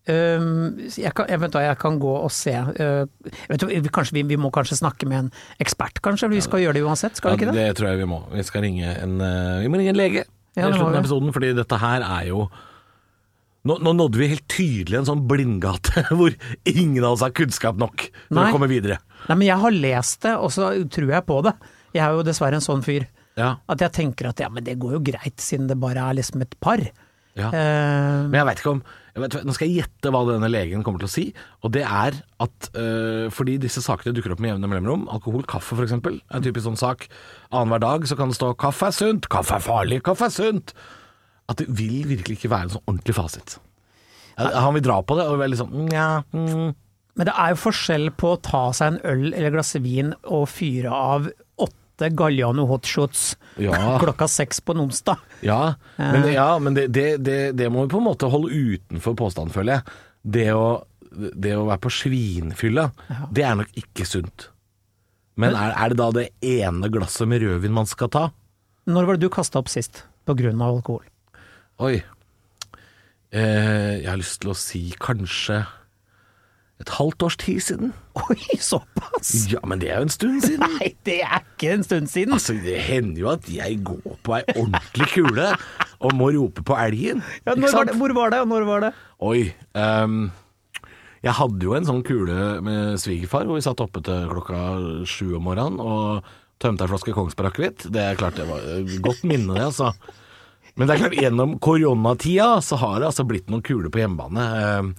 Jeg, 0.03 1.13
kan, 1.15 1.29
hva, 1.31 1.63
jeg 1.63 1.79
kan 1.79 1.99
gå 2.03 2.13
og 2.25 2.33
se 2.35 2.57
uh, 2.59 3.05
vet 3.47 3.65
vi, 3.71 3.79
kanskje, 3.87 4.17
vi, 4.17 4.25
vi 4.33 4.39
må 4.41 4.51
kanskje 4.55 4.81
snakke 4.81 5.07
med 5.07 5.19
en 5.21 5.31
ekspert, 5.63 6.01
kanskje? 6.03 6.31
Vi 6.33 6.43
skal 6.43 6.65
gjøre 6.65 6.81
det 6.81 6.83
uansett, 6.83 7.21
skal 7.21 7.37
vi 7.37 7.43
ikke 7.43 7.53
det? 7.53 7.69
det 7.69 7.79
tror 7.79 7.93
jeg 7.93 8.03
vi 8.03 8.09
må. 8.11 8.19
Vi 8.33 8.43
skal 8.47 8.67
ringe 8.67 8.91
en, 8.91 9.21
eh, 9.23 9.63
vi 9.63 9.71
må 9.71 9.79
ringe 9.79 9.95
en 9.95 10.01
lege 10.01 10.25
Ja, 10.59 10.67
i 10.67 10.75
slutten 10.75 10.97
av 10.97 11.01
episoden, 11.05 11.31
fordi 11.37 11.53
dette 11.55 11.79
her 11.79 12.03
er 12.03 12.27
jo 12.33 12.49
nå, 13.63 13.77
nå 13.79 13.93
nådde 13.95 14.19
vi 14.19 14.31
helt 14.33 14.49
tydelig 14.51 14.99
en 14.99 15.09
sånn 15.13 15.23
blindgate 15.31 16.03
hvor 16.19 16.35
ingen 16.67 17.05
av 17.05 17.15
oss 17.15 17.23
har 17.23 17.35
kunnskap 17.37 17.79
nok 17.79 18.09
til 18.09 18.39
Nei. 18.39 18.49
å 18.49 18.57
komme 18.57 18.71
videre. 18.71 18.99
Nei, 19.29 19.37
men 19.37 19.47
jeg 19.53 19.63
har 19.63 19.79
lest 19.87 20.27
det, 20.27 20.35
og 20.35 20.51
så 20.55 20.73
tror 20.91 21.15
jeg 21.15 21.27
på 21.29 21.39
det. 21.47 21.55
Jeg 21.95 22.03
er 22.09 22.17
jo 22.17 22.27
dessverre 22.27 22.59
en 22.59 22.65
sånn 22.65 22.83
fyr. 22.83 23.07
Ja, 23.39 23.55
At 23.71 23.81
jeg 23.81 23.95
tenker 23.97 24.29
at 24.29 24.43
ja, 24.43 24.51
men 24.53 24.65
det 24.67 24.75
går 24.83 24.99
jo 24.99 25.05
greit, 25.07 25.39
siden 25.41 25.71
det 25.71 25.79
bare 25.81 26.03
er 26.05 26.19
liksom 26.19 26.43
et 26.45 26.53
par. 26.61 26.83
Ja. 27.39 27.49
Eh, 27.49 28.19
Men 28.29 28.37
jeg 28.43 28.49
vet 28.49 28.61
ikke 28.61 28.75
om 28.75 28.83
vet, 29.23 29.37
Nå 29.45 29.55
skal 29.57 29.71
jeg 29.71 29.83
gjette 29.83 30.13
hva 30.13 30.23
denne 30.29 30.51
legen 30.53 30.85
kommer 30.85 31.03
til 31.03 31.09
å 31.09 31.13
si. 31.13 31.25
Og 31.65 31.73
det 31.75 31.85
er 31.85 32.17
at 32.45 32.69
uh, 32.77 33.29
fordi 33.33 33.59
disse 33.61 33.83
sakene 33.85 34.15
dukker 34.17 34.35
opp 34.35 34.43
med 34.43 34.55
jevne 34.55 34.71
mellomrom, 34.71 35.05
alkohol, 35.13 35.45
kaffe 35.49 35.77
f.eks., 35.77 35.97
er 35.97 36.21
en 36.37 36.45
typisk 36.45 36.67
sånn 36.69 36.81
sak. 36.81 37.09
Annenhver 37.51 37.83
dag 37.85 38.09
så 38.09 38.17
kan 38.19 38.33
det 38.33 38.39
stå 38.39 38.55
'kaffe 38.57 38.89
er 38.89 38.97
sunt', 38.97 39.29
'kaffe 39.29 39.59
er 39.59 39.65
farlig', 39.65 40.05
'kaffe 40.05 40.29
er 40.29 40.35
sunt'. 40.37 40.73
At 41.49 41.61
det 41.61 41.69
vil 41.69 42.09
virkelig 42.09 42.39
ikke 42.39 42.53
være 42.53 42.69
en 42.69 42.75
sånn 42.77 42.87
ordentlig 42.87 43.17
fasit. 43.19 43.59
Han 44.39 44.75
vil 44.75 44.85
dra 44.85 45.03
på 45.05 45.17
det 45.19 45.27
og 45.29 45.41
være 45.41 45.53
litt 45.53 45.61
sånn 45.61 45.75
Nja 45.91 46.23
mm. 46.33 46.71
Men 47.13 47.29
det 47.29 47.35
er 47.37 47.53
jo 47.53 47.61
forskjell 47.61 48.07
på 48.17 48.31
å 48.33 48.41
ta 48.41 48.63
seg 48.73 48.95
en 48.95 49.03
øl 49.05 49.27
eller 49.35 49.53
glass 49.53 49.75
vin 49.85 50.15
og 50.25 50.47
fyre 50.49 50.89
av 50.89 51.29
åtte 51.61 51.82
Galliano 52.11 52.67
hotshots 52.67 53.37
Ja. 53.63 53.99
klokka 54.03 54.27
seks 54.29 54.61
på 54.61 54.73
en 54.75 54.81
onsdag. 54.87 55.21
Ja, 55.45 55.75
men, 55.97 56.27
ja, 56.33 56.59
men 56.59 56.75
det, 56.75 56.89
det, 56.95 57.17
det, 57.23 57.53
det 57.59 57.69
må 57.71 57.85
vi 57.85 57.93
på 57.93 58.01
en 58.01 58.09
måte 58.09 58.31
holde 58.33 58.51
utenfor 58.51 59.15
påstanden, 59.19 59.53
føler 59.55 59.79
jeg. 59.79 59.99
Det 60.23 60.49
å, 60.55 60.65
det 61.13 61.57
å 61.59 61.67
være 61.69 61.83
på 61.85 61.93
svinfylla, 61.93 62.89
det 63.31 63.45
er 63.45 63.59
nok 63.61 63.77
ikke 63.79 64.07
sunt. 64.09 64.49
Men 65.41 65.55
er, 65.57 65.75
er 65.77 65.93
det 65.93 65.99
da 66.01 66.09
det 66.15 66.27
ene 66.45 66.91
glasset 66.93 67.29
med 67.29 67.43
rødvin 67.43 67.73
man 67.75 67.89
skal 67.89 68.11
ta? 68.13 68.25
Når 68.91 69.07
var 69.07 69.19
det 69.19 69.29
du 69.29 69.33
kasta 69.33 69.61
opp 69.63 69.71
sist 69.73 70.05
på 70.27 70.35
grunn 70.39 70.61
av 70.63 70.79
alkohol? 70.79 71.05
Oi. 71.83 72.03
Eh, 73.33 74.03
jeg 74.03 74.09
har 74.11 74.21
lyst 74.21 74.43
til 74.43 74.53
å 74.53 74.59
si 74.59 74.83
kanskje 75.01 75.63
et 76.83 76.93
halvt 76.99 77.25
års 77.27 77.37
tid 77.41 77.63
siden. 77.65 77.95
Oi, 78.27 78.59
såpass! 78.61 79.33
Ja, 79.53 79.63
men 79.69 79.81
det 79.83 79.91
er 79.93 80.03
jo 80.03 80.09
en 80.09 80.15
stund 80.15 80.45
siden. 80.45 80.67
Nei, 80.77 80.93
det 81.09 81.21
er 81.25 81.41
ikke 81.41 81.73
en 81.77 81.87
stund 81.87 82.11
siden. 82.13 82.37
Altså, 82.37 82.57
Det 82.59 82.77
hender 82.89 83.25
jo 83.25 83.33
at 83.33 83.49
jeg 83.51 83.81
går 83.87 84.19
på 84.27 84.37
ei 84.39 84.45
ordentlig 84.57 85.09
kule 85.15 85.49
og 86.03 86.15
må 86.19 86.33
rope 86.35 86.65
på 86.67 86.77
elgen. 86.83 87.23
Ja, 87.47 87.55
når 87.55 87.77
var 87.79 87.91
det, 87.91 87.99
hvor 88.01 88.15
var 88.19 88.35
det, 88.35 88.43
og 88.45 88.51
når 88.51 88.69
var 88.69 88.87
det? 88.89 88.93
Oi. 89.23 89.43
Um, 89.79 90.25
jeg 91.23 91.37
hadde 91.39 91.63
jo 91.69 91.77
en 91.79 91.87
sånn 91.87 92.03
kule 92.07 92.39
med 92.67 92.99
svigerfar 92.99 93.47
hvor 93.47 93.61
vi 93.61 93.65
satt 93.65 93.81
oppe 93.85 94.03
til 94.03 94.27
klokka 94.33 94.63
sju 95.07 95.37
om 95.39 95.47
morgenen 95.47 95.79
og 95.79 96.33
tømte 96.63 96.83
ei 96.87 96.91
flaske 96.91 97.15
Kongsberg 97.15 97.53
akevitt. 97.53 97.87
Det 97.95 98.03
er 98.03 98.19
klart 98.19 98.39
det 98.39 98.49
var 98.49 98.67
godt 99.07 99.23
minne, 99.27 99.55
det, 99.55 99.69
altså. 99.71 99.93
Men 100.75 100.89
det 100.89 100.95
er 100.95 101.03
klart, 101.05 101.19
gjennom 101.21 101.57
koronatida 101.63 102.57
så 102.65 102.79
har 102.81 103.01
det 103.01 103.11
altså 103.11 103.27
blitt 103.29 103.51
noen 103.53 103.65
kuler 103.67 103.93
på 103.93 104.01
hjemmebane. 104.03 104.47
Ehm, 104.63 104.93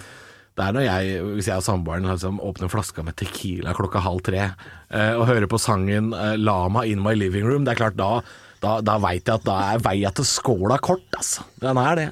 Det 0.53 0.61
er 0.61 0.75
når 0.75 0.85
jeg, 0.85 1.21
hvis 1.33 1.47
jeg 1.49 1.57
og 1.57 1.65
samboeren 1.65 2.05
liksom 2.05 2.39
åpner 2.45 2.69
flaska 2.69 3.01
med 3.05 3.17
Tequila 3.17 3.73
klokka 3.73 4.03
halv 4.05 4.21
tre 4.25 4.43
eh, 4.45 5.13
og 5.17 5.25
hører 5.25 5.49
på 5.49 5.57
sangen 5.61 6.11
eh, 6.13 6.35
'Lama 6.37 6.85
in 6.85 7.01
my 7.01 7.15
living 7.17 7.47
room', 7.49 7.65
det 7.65 7.73
er 7.73 7.81
klart 7.81 7.97
da 7.97 8.19
da, 8.63 8.77
da 8.79 8.95
veit 9.01 9.27
jeg 9.27 9.41
at 9.41 9.43
da 9.43 9.55
er 9.73 9.81
veia 9.83 10.11
til 10.15 10.23
skåla 10.23 10.77
kort, 10.79 11.03
altså. 11.17 11.43
Den 11.59 11.79
er 11.81 11.99
det. 11.99 12.05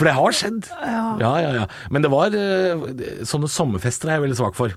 For 0.00 0.08
det 0.08 0.14
har 0.16 0.32
skjedd. 0.32 0.68
Ja, 0.80 1.32
ja, 1.44 1.48
ja. 1.58 1.64
Men 1.92 2.04
det 2.04 2.08
var 2.08 2.32
eh, 2.32 2.84
Sånne 3.28 3.50
sommerfester 3.52 4.08
er 4.08 4.16
jeg 4.16 4.24
veldig 4.24 4.38
svak 4.38 4.56
for. 4.56 4.72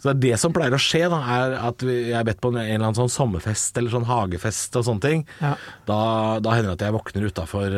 Så 0.00 0.08
det 0.08 0.14
er 0.14 0.22
det 0.22 0.38
som 0.40 0.54
pleier 0.56 0.72
å 0.72 0.80
skje, 0.80 1.02
da, 1.12 1.18
er 1.36 1.56
at 1.60 1.84
jeg 1.84 2.14
er 2.16 2.24
bedt 2.24 2.40
på 2.40 2.54
en, 2.54 2.60
eller 2.62 2.86
annen 2.86 2.96
sånn 2.96 3.12
sommerfest 3.12 3.76
eller 3.76 3.92
sånn 3.92 4.08
hagefest 4.08 4.78
og 4.80 4.86
sånne 4.88 5.04
ting. 5.04 5.26
Ja. 5.42 5.52
Da, 5.88 5.98
da 6.40 6.54
hender 6.56 6.72
det 6.72 6.78
at 6.78 6.86
jeg 6.86 6.96
våkner 6.96 7.28
utafor 7.28 7.76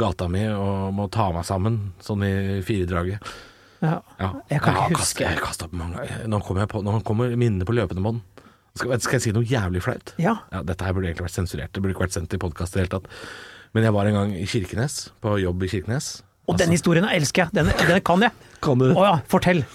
gata 0.00 0.30
mi 0.32 0.46
og 0.48 0.96
må 0.96 1.10
ta 1.12 1.28
meg 1.36 1.44
sammen, 1.48 1.78
sånn 2.04 2.24
i 2.24 2.32
firedraget. 2.64 3.36
Ja. 3.84 4.00
Jeg 4.48 4.62
kan 4.64 4.78
ikke 4.86 5.02
huske. 5.02 5.26
Jeg 5.26 5.42
kastet 5.42 5.68
opp 5.68 5.74
mange 5.76 6.06
Nå 6.30 6.40
kommer, 6.44 6.68
på, 6.70 6.80
nå 6.84 6.96
kommer 7.06 7.34
minnene 7.36 7.68
på 7.68 7.76
løpende 7.76 8.04
bånd. 8.04 8.24
Skal, 8.76 8.96
skal 9.00 9.18
jeg 9.18 9.24
si 9.26 9.34
noe 9.36 9.46
jævlig 9.48 9.82
flaut? 9.84 10.12
Ja. 10.20 10.38
Dette 10.52 10.84
her 10.84 10.96
burde 10.96 11.08
egentlig 11.08 11.28
vært 11.28 11.38
sensurert. 11.38 11.72
Det 11.72 11.82
burde 11.82 11.96
ikke 11.96 12.06
vært 12.06 12.16
sendt 12.16 12.36
i 12.36 12.40
podkast 12.40 12.76
i 12.76 12.80
det 12.80 12.86
hele 12.86 12.94
tatt. 12.98 13.12
Men 13.76 13.84
jeg 13.84 13.92
var 13.92 14.08
en 14.08 14.16
gang 14.16 14.30
i 14.40 14.46
Kirkenes, 14.48 15.10
på 15.20 15.34
jobb 15.42 15.66
i 15.66 15.68
Kirkenes. 15.68 16.14
Og 16.48 16.56
den 16.56 16.72
historien 16.72 17.04
elsker 17.10 17.44
jeg. 17.44 17.56
Den, 17.58 17.68
den 17.76 18.00
kan 18.06 18.24
jeg. 18.24 18.32
Kan 18.64 18.80
du? 18.80 18.88
Å 18.96 19.02
ja, 19.04 19.16
fortell. 19.28 19.66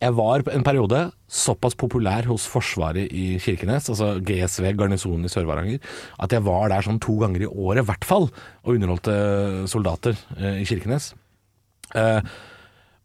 Jeg 0.00 0.14
var 0.14 0.44
en 0.54 0.64
periode 0.64 1.00
såpass 1.28 1.74
populær 1.76 2.24
hos 2.30 2.46
Forsvaret 2.48 3.10
i 3.12 3.34
Kirkenes, 3.42 3.90
altså 3.92 4.14
GSV, 4.24 4.70
garnisonen 4.78 5.26
i 5.26 5.32
Sør-Varanger, 5.32 5.82
at 6.22 6.32
jeg 6.32 6.44
var 6.46 6.70
der 6.72 6.86
sånn 6.86 7.00
to 7.02 7.18
ganger 7.20 7.44
i 7.44 7.50
året, 7.50 7.82
i 7.82 7.88
hvert 7.90 8.06
fall, 8.06 8.28
og 8.62 8.78
underholdte 8.78 9.16
soldater 9.68 10.16
eh, 10.38 10.62
i 10.62 10.66
Kirkenes. 10.70 11.10
Eh, 11.98 12.22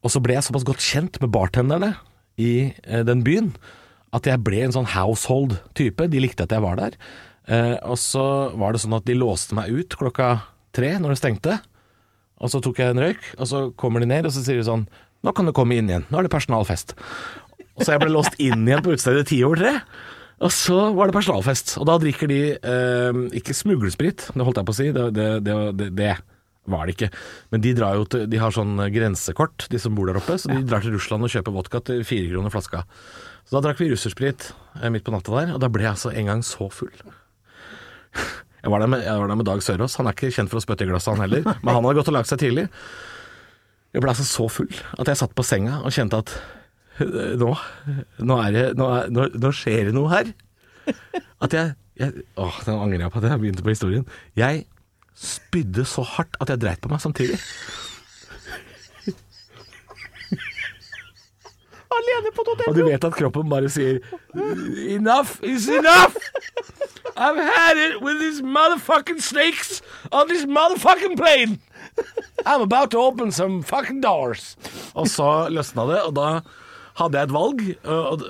og 0.06 0.14
så 0.14 0.22
ble 0.24 0.38
jeg 0.38 0.48
såpass 0.48 0.68
godt 0.70 0.86
kjent 0.86 1.20
med 1.24 1.34
bartenderne 1.34 1.96
i 2.40 2.54
eh, 2.86 3.04
den 3.10 3.26
byen 3.26 3.52
at 4.14 4.30
jeg 4.30 4.44
ble 4.46 4.62
en 4.62 4.76
sånn 4.76 4.92
household 4.94 5.58
type. 5.78 6.06
De 6.14 6.22
likte 6.22 6.46
at 6.46 6.54
jeg 6.54 6.64
var 6.64 6.78
der. 6.78 6.98
Eh, 7.52 7.78
og 7.84 7.98
så 8.00 8.26
var 8.60 8.74
det 8.74 8.84
sånn 8.84 8.96
at 8.98 9.08
de 9.08 9.18
låste 9.18 9.56
meg 9.58 9.72
ut 9.74 9.98
klokka 10.00 10.36
tre 10.76 10.96
når 11.02 11.14
det 11.14 11.22
stengte. 11.22 11.60
Og 12.44 12.52
så 12.52 12.60
tok 12.64 12.82
jeg 12.82 12.94
en 12.94 13.04
røyk, 13.04 13.30
og 13.38 13.48
så 13.50 13.66
kommer 13.80 14.04
de 14.04 14.10
ned, 14.10 14.28
og 14.28 14.34
så 14.36 14.44
sier 14.44 14.60
de 14.60 14.68
sånn 14.68 14.88
Nå 15.24 15.32
kan 15.32 15.48
du 15.48 15.54
komme 15.56 15.78
inn 15.80 15.88
igjen. 15.88 16.04
Nå 16.12 16.20
er 16.20 16.26
det 16.26 16.34
personalfest. 16.34 16.98
Og 17.78 17.86
så 17.86 17.94
jeg 17.94 18.02
ble 18.02 18.12
låst 18.12 18.34
inn 18.44 18.66
igjen 18.68 18.82
på 18.84 18.92
utestedet 18.92 19.30
ti 19.30 19.38
over 19.48 19.62
tre. 19.62 19.72
Og 20.44 20.52
så 20.52 20.90
var 20.98 21.08
det 21.08 21.16
personalfest. 21.16 21.78
Og 21.80 21.88
da 21.88 21.96
drikker 22.02 22.28
de 22.28 22.40
eh, 22.58 23.20
ikke 23.40 23.56
smuglesprit, 23.56 24.26
det 24.34 24.44
holdt 24.44 24.60
jeg 24.60 24.68
på 24.68 24.76
å 24.76 24.78
si. 24.82 24.90
Det, 24.92 25.06
det, 25.16 25.30
det, 25.48 25.88
det, 25.96 26.10
var 26.68 26.84
det 26.84 26.98
ikke. 26.98 27.10
Men 27.56 27.64
de 27.64 27.74
drar 27.78 27.96
jo 28.00 28.06
til 28.12 28.28
De 28.32 28.40
har 28.40 28.52
sånn 28.56 28.76
grensekort, 28.92 29.70
de 29.72 29.80
som 29.80 29.96
bor 29.96 30.12
der 30.12 30.20
oppe. 30.20 30.36
Så 30.36 30.52
de 30.52 30.60
drar 30.68 30.84
til 30.84 30.98
Russland 30.98 31.24
og 31.24 31.32
kjøper 31.32 31.56
vodka 31.56 31.84
til 31.88 32.04
fire 32.08 32.28
kroner 32.34 32.52
flaska. 32.52 32.84
Så 33.48 33.56
da 33.56 33.64
drakk 33.64 33.80
vi 33.80 33.94
russersprit 33.94 34.52
eh, 34.82 34.92
midt 34.92 35.08
på 35.08 35.16
natta 35.16 35.40
der, 35.40 35.56
og 35.56 35.64
da 35.64 35.72
ble 35.72 35.88
jeg 35.88 35.96
altså 35.96 36.12
en 36.12 36.34
gang 36.34 36.44
så 36.44 36.68
full. 36.68 36.92
Jeg 38.64 38.72
var, 38.72 38.86
med, 38.88 39.02
jeg 39.04 39.20
var 39.20 39.28
der 39.28 39.36
med 39.36 39.48
Dag 39.50 39.64
Sørås. 39.66 39.98
Han 40.00 40.08
er 40.08 40.16
ikke 40.16 40.32
kjent 40.32 40.52
for 40.52 40.62
å 40.62 40.64
spytte 40.64 40.86
i 40.86 40.88
glasset, 40.88 41.12
han 41.12 41.26
heller. 41.26 41.44
Men 41.44 41.74
han 41.76 41.84
hadde 41.84 41.98
gått 41.98 42.12
og 42.14 42.16
lagt 42.16 42.30
seg 42.32 42.40
tidlig. 42.40 42.64
Jeg 43.94 44.02
ble 44.02 44.14
altså 44.14 44.26
så 44.26 44.46
full 44.50 44.72
at 44.98 45.10
jeg 45.12 45.20
satt 45.20 45.36
på 45.38 45.44
senga 45.46 45.82
og 45.84 45.92
kjente 45.94 46.22
at 46.24 46.32
nå, 47.44 47.52
nå, 48.24 48.38
det, 48.56 48.64
nå, 48.80 48.88
er, 48.96 49.10
nå, 49.14 49.28
nå 49.36 49.52
skjer 49.58 49.90
det 49.90 49.96
noe 49.98 50.12
her. 50.14 50.32
At 51.44 51.56
jeg, 51.56 51.74
jeg 52.00 52.24
Åh, 52.40 52.62
nå 52.70 52.78
angrer 52.80 53.06
jeg 53.06 53.14
på 53.14 53.22
at 53.22 53.28
jeg 53.30 53.42
begynte 53.44 53.66
på 53.66 53.74
historien. 53.74 54.08
Jeg 54.40 54.64
spydde 55.20 55.86
så 55.88 56.06
hardt 56.16 56.40
at 56.42 56.54
jeg 56.54 56.64
dreit 56.64 56.82
på 56.82 56.92
meg 56.92 57.04
samtidig. 57.04 57.38
Alene 62.00 62.32
på 62.36 62.46
et. 62.46 62.66
Og 62.68 62.78
du 62.78 62.84
vet 62.88 63.08
at 63.10 63.18
kroppen 63.18 63.50
bare 63.52 63.70
sier 63.72 64.00
Enough 64.96 65.38
is 65.44 65.68
enough! 65.70 66.18
I've 67.16 67.38
had 67.38 67.78
it 67.78 68.02
with 68.02 68.20
these 68.20 68.42
motherfucking 68.42 69.22
snakes 69.22 69.82
on 70.12 70.28
this 70.28 70.46
motherfucking 70.46 71.18
plane! 71.18 71.60
I'm 72.46 72.62
about 72.62 72.92
to 72.92 72.98
open 73.00 73.32
some 73.32 73.62
fucking 73.62 74.02
doors. 74.02 74.56
Og 74.96 75.08
så 75.08 75.48
løsna 75.54 75.86
det, 75.92 76.00
og 76.08 76.16
da 76.18 76.30
hadde 77.00 77.20
jeg 77.20 77.30
et 77.30 77.36
valg. 77.36 77.62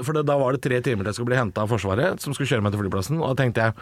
For 0.03 0.19
da 0.19 0.37
var 0.39 0.55
det 0.55 0.63
tre 0.65 0.81
timer 0.83 1.05
til 1.05 1.13
jeg 1.13 1.19
skulle 1.19 1.31
bli 1.31 1.39
henta 1.39 1.63
av 1.63 1.71
Forsvaret, 1.71 2.21
som 2.23 2.35
skulle 2.35 2.49
kjøre 2.51 2.65
meg 2.65 2.75
til 2.75 2.83
flyplassen. 2.83 3.21
Og 3.21 3.31
da 3.31 3.43
tenkte 3.43 3.67
jeg 3.69 3.77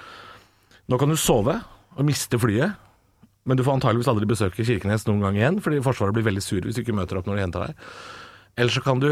nå 0.92 0.98
kan 1.00 1.12
du 1.12 1.18
sove 1.20 1.58
og 1.96 2.08
miste 2.08 2.40
flyet, 2.42 2.78
men 3.48 3.58
du 3.58 3.64
får 3.66 3.78
antageligvis 3.80 4.10
aldri 4.12 4.28
besøke 4.30 4.66
Kirkenes 4.66 5.06
noen 5.08 5.22
gang 5.24 5.38
igjen, 5.38 5.60
fordi 5.64 5.82
Forsvaret 5.86 6.16
blir 6.16 6.26
veldig 6.28 6.44
sur 6.46 6.62
hvis 6.66 6.78
du 6.78 6.82
ikke 6.84 6.96
møter 6.98 7.20
opp 7.20 7.30
når 7.30 7.40
de 7.40 7.46
henter 7.46 7.64
deg. 7.68 7.86
Eller 8.60 8.74
så 8.76 8.84
kan 8.86 9.02
du 9.02 9.10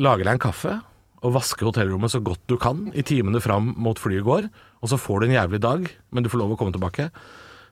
lage 0.00 0.24
deg 0.24 0.34
en 0.34 0.42
kaffe 0.42 0.78
og 1.20 1.34
vaske 1.36 1.66
hotellrommet 1.66 2.12
så 2.12 2.22
godt 2.24 2.42
du 2.48 2.56
kan 2.60 2.86
i 2.96 3.04
timene 3.04 3.42
fram 3.44 3.74
mot 3.76 3.98
flyet 4.00 4.24
går, 4.24 4.48
og 4.80 4.88
så 4.88 4.96
får 4.96 5.20
du 5.20 5.28
en 5.28 5.36
jævlig 5.36 5.60
dag, 5.60 5.86
men 6.10 6.24
du 6.24 6.30
får 6.32 6.40
lov 6.40 6.54
å 6.54 6.60
komme 6.60 6.72
tilbake. 6.72 7.10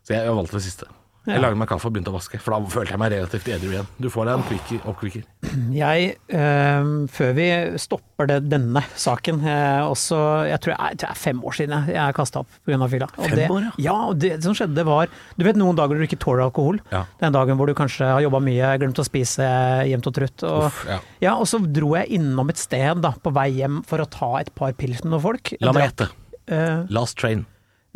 Så 0.05 0.13
jeg, 0.13 0.27
jeg 0.29 0.37
valgte 0.37 0.59
det 0.59 0.67
siste. 0.67 0.91
Jeg 1.29 1.43
lagde 1.43 1.59
meg 1.61 1.69
kaffe 1.71 1.89
og 1.89 1.95
begynte 1.95 2.13
å 2.13 2.17
vaske, 2.17 2.41
for 2.43 2.55
da 2.55 2.73
følte 2.73 2.95
jeg 2.95 3.01
meg 3.03 3.13
relativt 3.15 3.49
edru 3.53 3.73
igjen. 3.73 3.89
Du 4.01 4.09
får 4.13 4.29
deg 4.29 4.39
en 4.39 4.47
quickie, 4.49 4.81
oppkvikker. 4.89 5.27
Jeg, 5.79 6.15
øh, 6.35 6.89
før 7.13 7.33
vi 7.37 7.47
stopper 7.81 8.29
det, 8.31 8.39
denne 8.51 8.83
saken 8.99 9.41
eh, 9.47 9.85
også, 9.87 10.19
jeg, 10.49 10.59
tror 10.65 10.73
jeg, 10.73 10.95
jeg 10.95 11.01
tror 11.01 11.09
det 11.09 11.09
er 11.09 11.21
fem 11.21 11.43
år 11.47 11.57
siden 11.57 11.75
jeg, 11.75 11.95
jeg 11.97 12.17
kasta 12.17 12.43
opp 12.43 12.57
pga. 12.67 12.89
fylla. 12.91 13.09
Og 13.15 13.27
Fem 13.27 13.37
det, 13.39 13.49
år, 13.55 13.67
ja. 13.67 13.73
ja? 13.85 13.97
og 14.11 14.21
det 14.23 14.31
som 14.45 14.57
skjedde 14.57 14.85
var 14.87 15.13
Du 15.39 15.45
vet 15.47 15.59
noen 15.61 15.79
dager 15.79 15.99
du 15.99 16.07
ikke 16.07 16.19
tåler 16.21 16.47
alkohol? 16.47 16.81
Ja. 16.93 17.05
Den 17.23 17.37
dagen 17.37 17.59
hvor 17.61 17.71
du 17.71 17.75
kanskje 17.79 18.09
har 18.11 18.23
jobba 18.25 18.41
mye, 18.45 18.73
glemt 18.81 18.99
å 18.99 19.07
spise 19.07 19.49
jevnt 19.89 20.11
og 20.11 20.17
trutt. 20.19 20.47
Og, 20.49 20.69
Uff, 20.71 20.83
ja. 20.89 20.99
ja, 21.29 21.37
og 21.37 21.47
så 21.51 21.61
dro 21.63 21.95
jeg 21.99 22.19
innom 22.19 22.51
et 22.53 22.61
sted 22.61 23.05
da, 23.05 23.13
på 23.23 23.35
vei 23.35 23.51
hjem 23.61 23.83
for 23.89 24.03
å 24.03 24.09
ta 24.11 24.33
et 24.43 24.51
par 24.59 24.75
pils 24.79 25.05
med 25.05 25.15
noen 25.15 25.27
folk. 25.29 25.55
La 25.63 25.75
meg 25.77 25.91
gjette. 25.91 26.11
Uh, 26.49 26.89
Last 26.95 27.19
Train. 27.21 27.47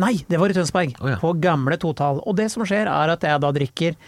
Nei, 0.00 0.14
det 0.28 0.40
var 0.40 0.52
i 0.52 0.56
Tønsberg. 0.56 0.96
Oh, 1.02 1.11
ja. 1.12 1.20
På 1.20 1.34
gamle 1.37 1.76
totall. 1.80 2.22
Og 2.25 2.37
det 2.38 2.49
som 2.52 2.64
skjer, 2.64 2.88
er 2.88 3.12
at 3.12 3.26
jeg 3.28 3.42
da 3.42 3.50
drikker 3.54 3.99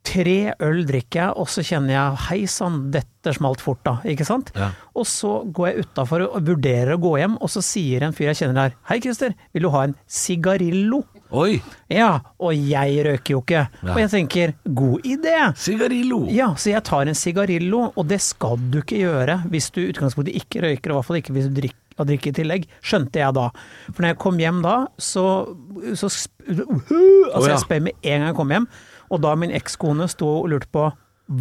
Tre 0.00 0.54
øl 0.64 0.78
drikker 0.88 1.18
jeg, 1.20 1.32
og 1.36 1.48
så 1.52 1.60
kjenner 1.64 1.92
jeg 1.92 2.20
hei 2.30 2.38
sann, 2.48 2.78
dette 2.92 3.34
smalt 3.36 3.60
fort 3.60 3.82
da, 3.84 3.98
ikke 4.08 4.24
sant? 4.24 4.48
Ja. 4.56 4.70
Og 4.96 5.04
så 5.04 5.42
går 5.44 5.66
jeg 5.68 5.84
utafor 5.84 6.24
og 6.24 6.38
vurderer 6.46 6.94
å 6.94 7.00
gå 7.02 7.10
hjem, 7.20 7.34
og 7.36 7.52
så 7.52 7.60
sier 7.64 8.06
en 8.06 8.16
fyr 8.16 8.30
jeg 8.30 8.38
kjenner 8.40 8.56
der, 8.56 8.78
hei 8.88 8.96
Christer, 9.04 9.34
vil 9.52 9.66
du 9.66 9.70
ha 9.74 9.82
en 9.84 9.94
sigarillo? 10.08 11.02
Oi! 11.36 11.60
Ja, 11.92 12.14
og 12.40 12.56
jeg 12.56 13.04
røyker 13.06 13.36
jo 13.36 13.42
ikke. 13.44 13.66
Ja. 13.84 13.92
Og 13.92 14.00
jeg 14.00 14.12
tenker, 14.14 14.54
god 14.64 15.04
idé! 15.06 15.36
Sigarillo! 15.66 16.22
Ja, 16.32 16.48
så 16.56 16.72
jeg 16.72 16.82
tar 16.88 17.10
en 17.10 17.20
sigarillo, 17.20 17.90
og 17.92 18.08
det 18.10 18.22
skal 18.24 18.56
du 18.72 18.80
ikke 18.80 19.04
gjøre 19.04 19.42
hvis 19.52 19.68
du 19.76 19.82
i 19.84 19.90
utgangspunktet 19.92 20.40
ikke 20.40 20.64
røyker, 20.64 20.90
og 20.90 20.96
i 20.96 20.98
hvert 21.02 21.10
fall 21.10 21.20
ikke 21.20 21.36
hvis 21.36 21.52
du 21.52 21.60
drikker 21.60 21.76
og 22.00 22.08
drikke 22.10 22.32
i 22.32 22.36
tillegg, 22.40 22.64
skjønte 22.82 23.20
jeg 23.22 23.36
da. 23.36 23.48
For 23.92 24.00
når 24.04 24.14
jeg 24.14 24.18
kom 24.24 24.40
hjem 24.42 24.62
da, 24.64 24.74
så, 24.98 25.26
så 25.94 26.08
sp- 26.10 26.48
Altså, 26.50 27.44
Å, 27.44 27.44
jeg 27.52 27.60
spør 27.62 27.84
med 27.84 27.94
en 28.00 28.18
gang 28.24 28.26
jeg 28.32 28.36
kom 28.40 28.50
hjem, 28.56 28.66
og 29.10 29.20
da 29.22 29.36
min 29.38 29.52
ekskone 29.54 30.08
sto 30.10 30.26
og 30.40 30.48
lurte 30.50 30.70
på 30.74 30.88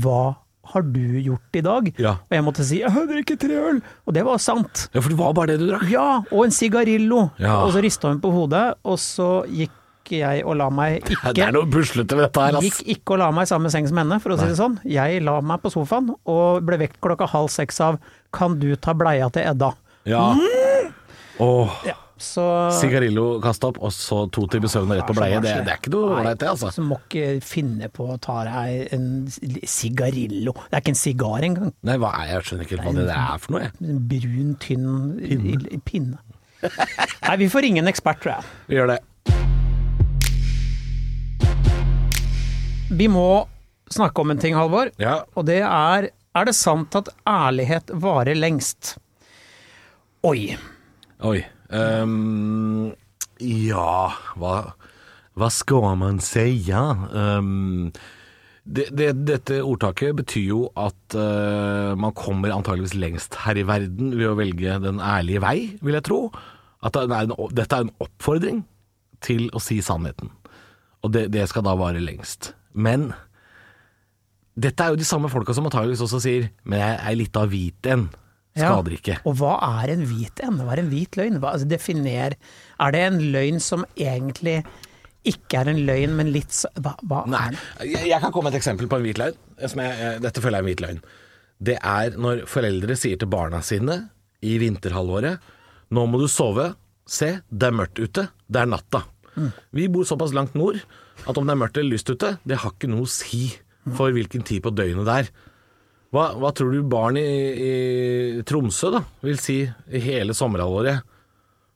hva 0.03 0.21
har 0.69 0.83
du 0.85 1.01
gjort 1.25 1.57
i 1.57 1.63
dag? 1.65 1.87
Ja. 1.97 2.11
Og 2.29 2.35
jeg 2.37 2.45
måtte 2.45 2.65
si 2.67 2.77
jeg 2.83 2.91
har 2.93 3.07
drukket 3.09 3.39
tre 3.41 3.55
øl, 3.71 3.79
og 4.05 4.13
det 4.13 4.21
var 4.27 4.37
sant. 4.43 4.83
Ja, 4.93 5.01
for 5.01 5.09
det 5.09 5.17
var 5.17 5.33
bare 5.33 5.55
det 5.55 5.63
du 5.63 5.67
drakk. 5.71 5.87
Ja, 5.89 6.19
og 6.29 6.43
en 6.45 6.53
sigarillo. 6.53 7.23
Ja. 7.41 7.55
Og 7.65 7.73
så 7.73 7.81
rista 7.81 8.11
hun 8.11 8.21
på 8.21 8.29
hodet, 8.35 8.67
og 8.85 8.99
så 9.01 9.31
gikk 9.49 9.73
jeg 10.09 10.41
og 10.45 10.55
la 10.57 10.69
meg 10.73 11.03
ikke 11.05 11.33
Det 11.37 11.43
er 11.45 11.51
noe 11.53 11.67
puslete 11.69 12.15
ved 12.17 12.23
dette 12.27 12.41
her, 12.45 12.55
ass. 12.57 12.65
Gikk 12.65 12.95
ikke 12.95 13.13
og 13.13 13.19
la 13.21 13.27
meg 13.33 13.45
i 13.45 13.49
samme 13.51 13.69
seng 13.73 13.89
som 13.89 13.97
henne, 14.01 14.17
for 14.21 14.33
å 14.33 14.39
si 14.39 14.47
det 14.49 14.57
sånn. 14.57 14.77
Jeg 14.89 15.21
la 15.25 15.35
meg 15.41 15.61
på 15.61 15.69
sofaen 15.73 16.13
og 16.29 16.63
ble 16.65 16.79
vekt 16.81 16.97
klokka 17.01 17.27
halv 17.29 17.49
seks 17.53 17.77
av 17.85 17.99
'Kan 18.33 18.59
du 18.61 18.75
ta 18.75 18.93
bleia 18.93 19.29
til 19.33 19.41
Edda?' 19.45 19.73
Ja. 20.09 20.23
Åh. 21.39 21.75
Ja, 21.87 21.95
så 22.19 22.43
Sigarillo 22.75 23.37
kasta 23.43 23.69
opp, 23.69 23.77
og 23.79 23.93
så 23.95 24.25
to 24.33 24.43
timer 24.51 24.71
søvn 24.71 24.89
og 24.91 24.97
rett 24.99 25.07
på 25.07 25.15
bleie. 25.15 25.37
Det, 25.43 25.53
det 25.63 25.71
er 25.71 25.79
ikke 25.79 25.93
noe 25.93 26.17
ålreit, 26.17 26.39
det, 26.41 26.49
altså. 26.51 26.71
Så 26.75 26.83
må 26.83 26.97
ikke 27.05 27.27
finne 27.45 27.87
på 27.95 28.09
å 28.11 28.17
ta 28.19 28.41
deg 28.47 28.89
en 28.97 29.05
sigarillo. 29.31 30.55
Det 30.65 30.75
er 30.75 30.83
ikke 30.83 30.95
en 30.95 30.99
sigar 30.99 31.45
engang. 31.47 31.71
Nei, 31.87 31.95
hva 32.01 32.11
er, 32.19 32.33
jeg 32.33 32.49
skjønner 32.49 32.67
ikke 32.67 32.79
helt 32.81 32.89
hva 32.89 33.05
det 33.07 33.15
er 33.15 33.43
for 33.45 33.55
noe, 33.55 33.61
jeg. 33.69 33.77
En 33.93 34.01
brun, 34.11 34.51
tynn 34.65 34.89
pinne. 35.29 35.81
pinne. 35.87 36.19
Nei, 36.59 37.37
vi 37.39 37.47
får 37.53 37.63
ringe 37.69 37.85
en 37.85 37.91
ekspert, 37.93 38.19
tror 38.25 38.35
jeg. 38.35 38.51
Vi 38.67 38.81
gjør 38.81 38.91
det. 38.95 38.99
Vi 42.99 43.07
må 43.07 43.27
snakke 43.93 44.21
om 44.25 44.33
en 44.33 44.41
ting, 44.41 44.57
Halvor. 44.57 44.91
Ja. 44.99 45.21
Og 45.37 45.45
det 45.47 45.61
er 45.63 46.09
Er 46.37 46.45
det 46.45 46.53
sant 46.53 46.93
at 46.95 47.07
ærlighet 47.27 47.89
varer 48.03 48.37
lengst? 48.37 48.97
Oi. 50.27 50.51
Oi. 51.23 51.39
Um, 51.71 52.89
ja, 53.39 53.91
hva, 54.35 54.55
hva 55.39 55.47
skal 55.53 55.93
man 56.01 56.19
si? 56.19 56.59
Um, 56.75 57.88
det, 58.67 58.89
det, 58.91 59.13
dette 59.29 59.61
ordtaket 59.63 60.17
betyr 60.17 60.49
jo 60.49 60.59
at 60.75 61.15
uh, 61.15 61.95
man 61.95 62.11
kommer 62.19 62.51
antageligvis 62.51 62.97
lengst 62.99 63.39
her 63.45 63.61
i 63.61 63.63
verden 63.63 64.11
ved 64.17 64.27
å 64.27 64.35
velge 64.35 64.75
den 64.83 64.99
ærlige 64.99 65.45
vei, 65.45 65.55
vil 65.79 65.95
jeg 65.95 66.07
tro. 66.09 66.21
At 66.83 66.99
det 66.99 67.07
er 67.07 67.29
en, 67.29 67.35
dette 67.55 67.79
er 67.79 67.88
en 67.88 67.95
oppfordring 68.03 68.65
til 69.23 69.47
å 69.55 69.63
si 69.63 69.79
sannheten. 69.83 70.35
Og 70.99 71.15
det, 71.15 71.29
det 71.31 71.47
skal 71.47 71.63
da 71.63 71.79
vare 71.79 72.03
lengst. 72.03 72.53
Men 72.75 73.13
dette 74.59 74.83
er 74.83 74.91
jo 74.91 74.99
de 74.99 75.07
samme 75.07 75.31
folka 75.31 75.55
som 75.55 75.67
antageligvis 75.69 76.03
også 76.03 76.19
sier 76.19 76.49
Men 76.67 76.81
jeg 76.81 76.95
er 76.99 77.15
litt 77.15 77.38
av 77.39 77.47
hvit 77.53 77.88
en. 77.88 78.09
Skader 78.59 78.95
ikke. 78.97 79.17
Og 79.29 79.37
hva 79.39 79.55
er 79.81 79.93
en 79.95 80.05
hvit 80.09 80.43
en? 80.45 80.59
Hva 80.65 80.75
er 80.75 80.83
en 80.83 80.91
hvit 80.91 81.17
løgn? 81.19 81.39
Hva, 81.41 81.55
altså, 81.55 81.69
definer 81.69 82.35
Er 82.35 82.95
det 82.95 83.01
en 83.05 83.19
løgn 83.33 83.59
som 83.63 83.85
egentlig 83.95 84.59
ikke 85.29 85.59
er 85.61 85.71
en 85.73 85.81
løgn, 85.87 86.15
men 86.15 86.31
litt 86.33 86.55
så 86.55 86.71
Hva, 86.79 86.95
hva 87.03 87.25
Nei. 87.29 87.49
Jeg, 87.83 88.07
jeg 88.11 88.21
kan 88.23 88.31
komme 88.31 88.49
med 88.49 88.55
et 88.57 88.61
eksempel 88.61 88.89
på 88.91 88.99
en 88.99 89.07
hvit 89.07 89.19
løgn. 89.21 89.39
Som 89.65 89.83
jeg, 89.83 89.97
jeg, 89.99 90.23
dette 90.25 90.43
føler 90.43 90.59
jeg 90.59 90.63
er 90.63 90.67
en 90.67 90.71
hvit 90.71 90.85
løgn. 90.85 91.01
Det 91.69 91.77
er 91.77 92.19
når 92.19 92.45
foreldre 92.47 92.95
sier 92.95 93.19
til 93.19 93.31
barna 93.31 93.59
sine 93.65 94.01
i 94.47 94.55
vinterhalvåret 94.61 95.49
Nå 95.91 96.05
må 96.05 96.19
du 96.21 96.27
sove. 96.29 96.69
Se, 97.09 97.39
det 97.49 97.65
er 97.65 97.73
mørkt 97.73 97.97
ute. 97.97 98.27
Det 98.45 98.59
er 98.61 98.69
natta. 98.69 99.01
Vi 99.73 99.87
bor 99.91 100.05
såpass 100.05 100.33
langt 100.35 100.53
nord 100.57 100.77
at 101.25 101.37
om 101.37 101.47
det 101.47 101.53
er 101.53 101.59
mørkt 101.59 101.77
eller 101.79 101.95
lyst 101.95 102.09
ute, 102.11 102.35
det 102.47 102.59
har 102.61 102.73
ikke 102.75 102.89
noe 102.91 103.07
å 103.07 103.11
si 103.11 103.49
for 103.97 104.13
hvilken 104.13 104.43
tid 104.45 104.63
på 104.65 104.73
døgnet 104.75 105.07
det 105.07 105.15
er. 105.23 105.31
Hva, 106.09 106.23
hva 106.41 106.49
tror 106.57 106.71
du 106.73 106.81
barn 106.89 107.19
i, 107.21 107.23
i 107.69 108.41
Tromsø 108.49 108.89
da 108.95 109.03
vil 109.21 109.37
si 109.41 109.59
i 109.67 110.01
hele 110.01 110.33
sommerhalvåret? 110.33 111.03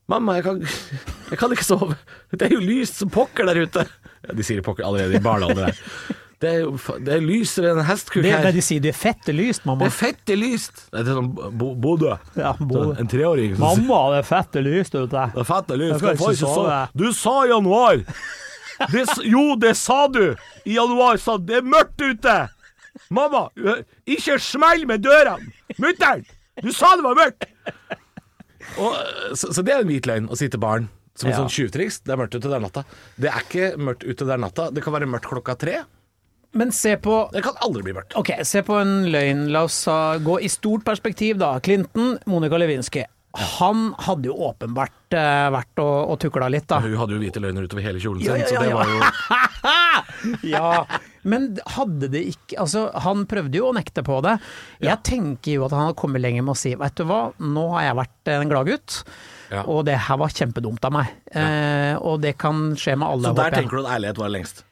Mamma, 0.09 0.39
jeg 0.39 0.43
kan, 0.47 0.63
jeg 1.31 1.39
kan 1.39 1.53
ikke 1.53 1.67
sove. 1.67 1.95
Det 2.33 2.47
er 2.49 2.55
jo 2.57 2.63
lyst 2.65 2.97
som 3.03 3.11
pokker 3.13 3.45
der 3.51 3.61
ute. 3.63 3.85
Ja, 4.25 4.33
de 4.35 4.43
sier 4.45 4.63
pokker 4.65 4.87
allerede 4.87 5.19
i 5.19 5.23
barnealder 5.23 5.69
her. 5.69 5.79
Det 6.43 6.49
er 6.49 6.57
jo 6.65 6.73
det 6.99 7.13
er 7.15 7.21
lysere 7.23 7.69
enn 7.71 7.77
en 7.79 7.85
hestkuk 7.87 8.19
Det, 8.25 8.33
her. 8.33 8.41
det 8.43 8.57
de 8.57 8.63
sier, 8.65 8.81
det 8.83 8.89
er 8.91 8.97
fette 8.99 9.31
lyst, 9.31 9.63
Det 9.63 9.85
er 9.87 9.93
fette 9.95 10.35
lyst. 10.35 10.81
Det 10.91 11.05
er 11.05 11.13
sånn 11.15 11.29
Bo- 11.31 11.75
Bodø. 11.79 12.17
Ja, 12.35 12.51
Bodø. 12.59 12.97
En 12.99 13.07
treåring 13.07 13.53
Mamma, 13.61 13.99
det 14.11 14.17
er 14.25 14.27
fette 14.27 14.63
lyst 14.65 14.97
ute. 14.97 15.07
det 15.37 15.39
er 15.39 15.47
fette 15.47 15.77
lyst. 15.79 15.93
Jeg 15.93 16.03
kan 16.03 16.17
ikke 16.17 16.35
sove. 16.41 16.57
sove. 16.57 16.81
Du 16.99 17.05
sa 17.15 17.35
i 17.45 17.53
januar. 17.53 18.01
Det, 18.91 19.05
jo, 19.29 19.45
det 19.61 19.71
sa 19.79 20.01
du. 20.11 20.33
I 20.67 20.75
januar 20.75 21.21
sa 21.21 21.37
du 21.39 21.47
det 21.47 21.61
er 21.61 21.69
mørkt 21.77 22.03
ute. 22.03 22.35
Mamma, 23.12 23.48
ikke 24.05 24.38
smell 24.41 24.86
med 24.89 25.03
dørene. 25.03 25.51
Mutter'n, 25.81 26.24
du 26.63 26.72
sa 26.74 26.93
det 26.95 27.03
var 27.03 27.17
mørkt. 27.19 27.48
Og, 28.79 28.95
så, 29.38 29.51
så 29.53 29.62
det 29.65 29.74
er 29.75 29.83
en 29.83 29.89
hvit 29.91 30.07
løgn 30.10 30.29
å 30.31 30.38
si 30.39 30.48
til 30.50 30.62
barn. 30.63 30.88
Som 31.13 31.29
en 31.29 31.36
Ja. 31.36 31.41
sånn 31.43 31.51
tjuvtriks. 31.53 32.00
Det 32.01 32.13
er 32.15 32.17
mørkt 32.17 32.33
ute, 32.33 32.48
det 32.50 32.55
er 32.57 32.63
natta. 32.63 32.81
Det 33.22 33.29
er 33.29 33.43
ikke 33.45 33.67
mørkt 33.77 34.01
ute, 34.07 34.25
det 34.25 34.33
er 34.33 34.41
natta. 34.41 34.69
Det 34.74 34.81
kan 34.81 34.95
være 34.95 35.05
mørkt 35.12 35.27
klokka 35.29 35.53
tre. 35.62 35.83
Men 36.57 36.72
se 36.74 36.95
på 37.01 37.29
Det 37.33 37.43
kan 37.45 37.53
aldri 37.65 37.83
bli 37.86 37.93
mørkt. 37.93 38.15
Ok, 38.17 38.31
se 38.45 38.62
på 38.65 38.79
en 38.81 39.05
løgn. 39.13 39.43
La 39.53 39.63
oss 39.67 39.77
uh, 39.89 40.17
gå 40.22 40.39
i 40.41 40.50
stort 40.50 40.83
perspektiv, 40.86 41.38
da. 41.41 41.51
Clinton, 41.65 42.15
Monica 42.29 42.57
Lewinsky. 42.57 43.05
Han 43.33 43.95
hadde 43.97 44.29
jo 44.29 44.35
åpenbart 44.45 45.15
uh, 45.17 45.47
vært 45.55 45.79
og, 45.81 45.93
og 46.13 46.19
tukla 46.21 46.51
litt, 46.53 46.67
da. 46.69 46.77
Hun 46.83 46.93
hadde 46.99 47.15
jo 47.15 47.21
hvite 47.23 47.41
løgner 47.41 47.65
utover 47.65 47.81
hele 47.87 48.01
kjolen 48.03 48.21
sin, 48.21 48.29
Ja, 48.29 48.35
ja, 48.37 48.45
så 48.45 48.61
det 48.61 48.69
ja, 48.69 48.77
var 48.77 48.91
jo 48.93 48.99
Ja, 50.53 50.85
men 51.27 51.47
hadde 51.75 52.09
det 52.13 52.21
ikke 52.33 52.59
Altså, 52.61 52.83
han 53.05 53.23
prøvde 53.29 53.57
jo 53.57 53.69
å 53.71 53.75
nekte 53.75 54.03
på 54.05 54.19
det. 54.25 54.35
Jeg 54.83 55.01
tenker 55.07 55.57
jo 55.57 55.65
at 55.65 55.73
han 55.75 55.87
hadde 55.87 55.97
kommet 55.99 56.21
lenger 56.23 56.45
med 56.45 56.53
å 56.53 56.59
si 56.59 56.75
Vet 56.79 56.99
du 56.99 57.07
hva, 57.09 57.21
nå 57.41 57.63
har 57.73 57.87
jeg 57.87 57.97
vært 58.03 58.31
en 58.35 58.53
gladgutt, 58.53 58.99
Ja. 59.53 59.63
og 59.69 59.83
det 59.89 59.97
her 60.07 60.17
var 60.21 60.33
kjempedumt 60.33 60.85
av 60.87 60.93
meg. 60.95 61.09
Eh, 61.33 61.95
og 62.01 62.21
det 62.23 62.35
kan 62.41 62.71
skje 62.79 62.95
med 62.97 63.07
alle, 63.07 63.27
Så 63.29 63.33
der 63.33 63.49
håper 63.49 63.57
jeg. 63.57 63.63
tenker 63.63 63.77
du 63.77 63.83
at 63.83 63.91
ærlighet 63.97 64.21
var 64.21 64.31
lengst. 64.33 64.63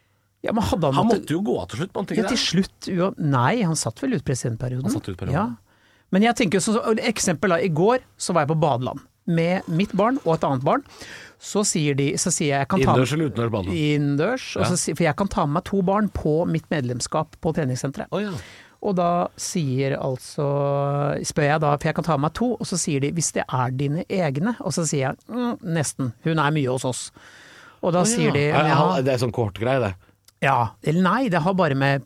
Ja, 0.42 0.54
men 0.54 0.64
hadde 0.66 0.88
han, 0.90 0.94
Han 0.98 1.06
måtte 1.06 1.34
jo 1.36 1.42
gå 1.46 1.58
av 1.62 1.68
til 1.70 1.82
slutt, 1.84 2.16
Ja, 2.18 2.24
til 2.26 2.40
slutt 2.40 2.88
Nei, 3.22 3.62
han 3.62 3.78
satt 3.78 4.02
vel 4.02 4.16
ut 4.18 4.24
presidentperioden. 4.26 4.88
Han 4.90 4.96
satt 4.98 5.12
ut 5.12 5.18
perioden. 5.18 5.38
Ja. 5.38 5.71
Men 6.12 6.26
jeg 6.26 6.36
tenker 6.38 6.62
så, 6.62 6.76
Eksempel 7.08 7.54
da, 7.54 7.60
i 7.62 7.72
går 7.72 8.04
så 8.20 8.34
var 8.36 8.44
jeg 8.46 8.52
på 8.54 8.60
badeland 8.62 9.00
med 9.30 9.68
mitt 9.70 9.92
barn 9.94 10.18
og 10.24 10.34
et 10.34 10.44
annet 10.48 10.64
barn. 10.66 10.82
Så 11.42 11.62
sier 11.66 11.94
de 11.98 12.08
Så 12.18 12.30
sier 12.34 12.52
jeg 12.52 12.64
jeg 12.64 12.68
kan 12.70 12.82
ta 12.82 12.90
Innendørs 12.90 13.12
eller 13.14 13.30
utendørs 13.30 13.52
badeland? 13.54 13.78
Innendørs. 13.78 14.48
Ja. 14.58 14.68
For 14.82 15.06
jeg 15.06 15.16
kan 15.18 15.30
ta 15.30 15.46
med 15.46 15.60
meg 15.60 15.64
to 15.70 15.82
barn 15.86 16.10
på 16.14 16.34
mitt 16.50 16.68
medlemskap 16.74 17.38
på 17.42 17.54
treningssenteret. 17.56 18.10
Oh, 18.14 18.22
ja. 18.22 18.34
Og 18.82 18.96
da 18.98 19.28
sier 19.38 19.94
altså 20.02 20.46
Spør 21.26 21.46
jeg 21.46 21.62
da, 21.62 21.74
for 21.76 21.90
jeg 21.90 21.96
kan 21.98 22.06
ta 22.08 22.16
med 22.18 22.26
meg 22.26 22.36
to, 22.38 22.52
og 22.58 22.66
så 22.66 22.78
sier 22.80 23.02
de 23.04 23.12
hvis 23.14 23.30
det 23.36 23.44
er 23.46 23.74
dine 23.78 24.06
egne, 24.10 24.56
og 24.60 24.74
så 24.74 24.86
sier 24.88 25.12
jeg 25.12 25.20
mm, 25.30 25.62
nesten, 25.76 26.10
hun 26.26 26.42
er 26.42 26.54
mye 26.54 26.72
hos 26.72 26.86
oss. 26.88 27.02
Og 27.82 27.94
da 27.94 28.02
Å 28.02 28.08
sier 28.08 28.34
de 28.34 28.48
ja. 28.48 28.64
ja, 28.66 28.80
Det 29.02 29.14
er 29.14 29.22
sånn 29.22 29.34
kortgreie, 29.34 29.78
det. 29.82 29.92
ja, 30.42 30.58
eller 30.82 31.06
nei, 31.06 31.28
det 31.30 31.42
har 31.42 31.54
bare 31.58 31.78
med, 31.78 32.02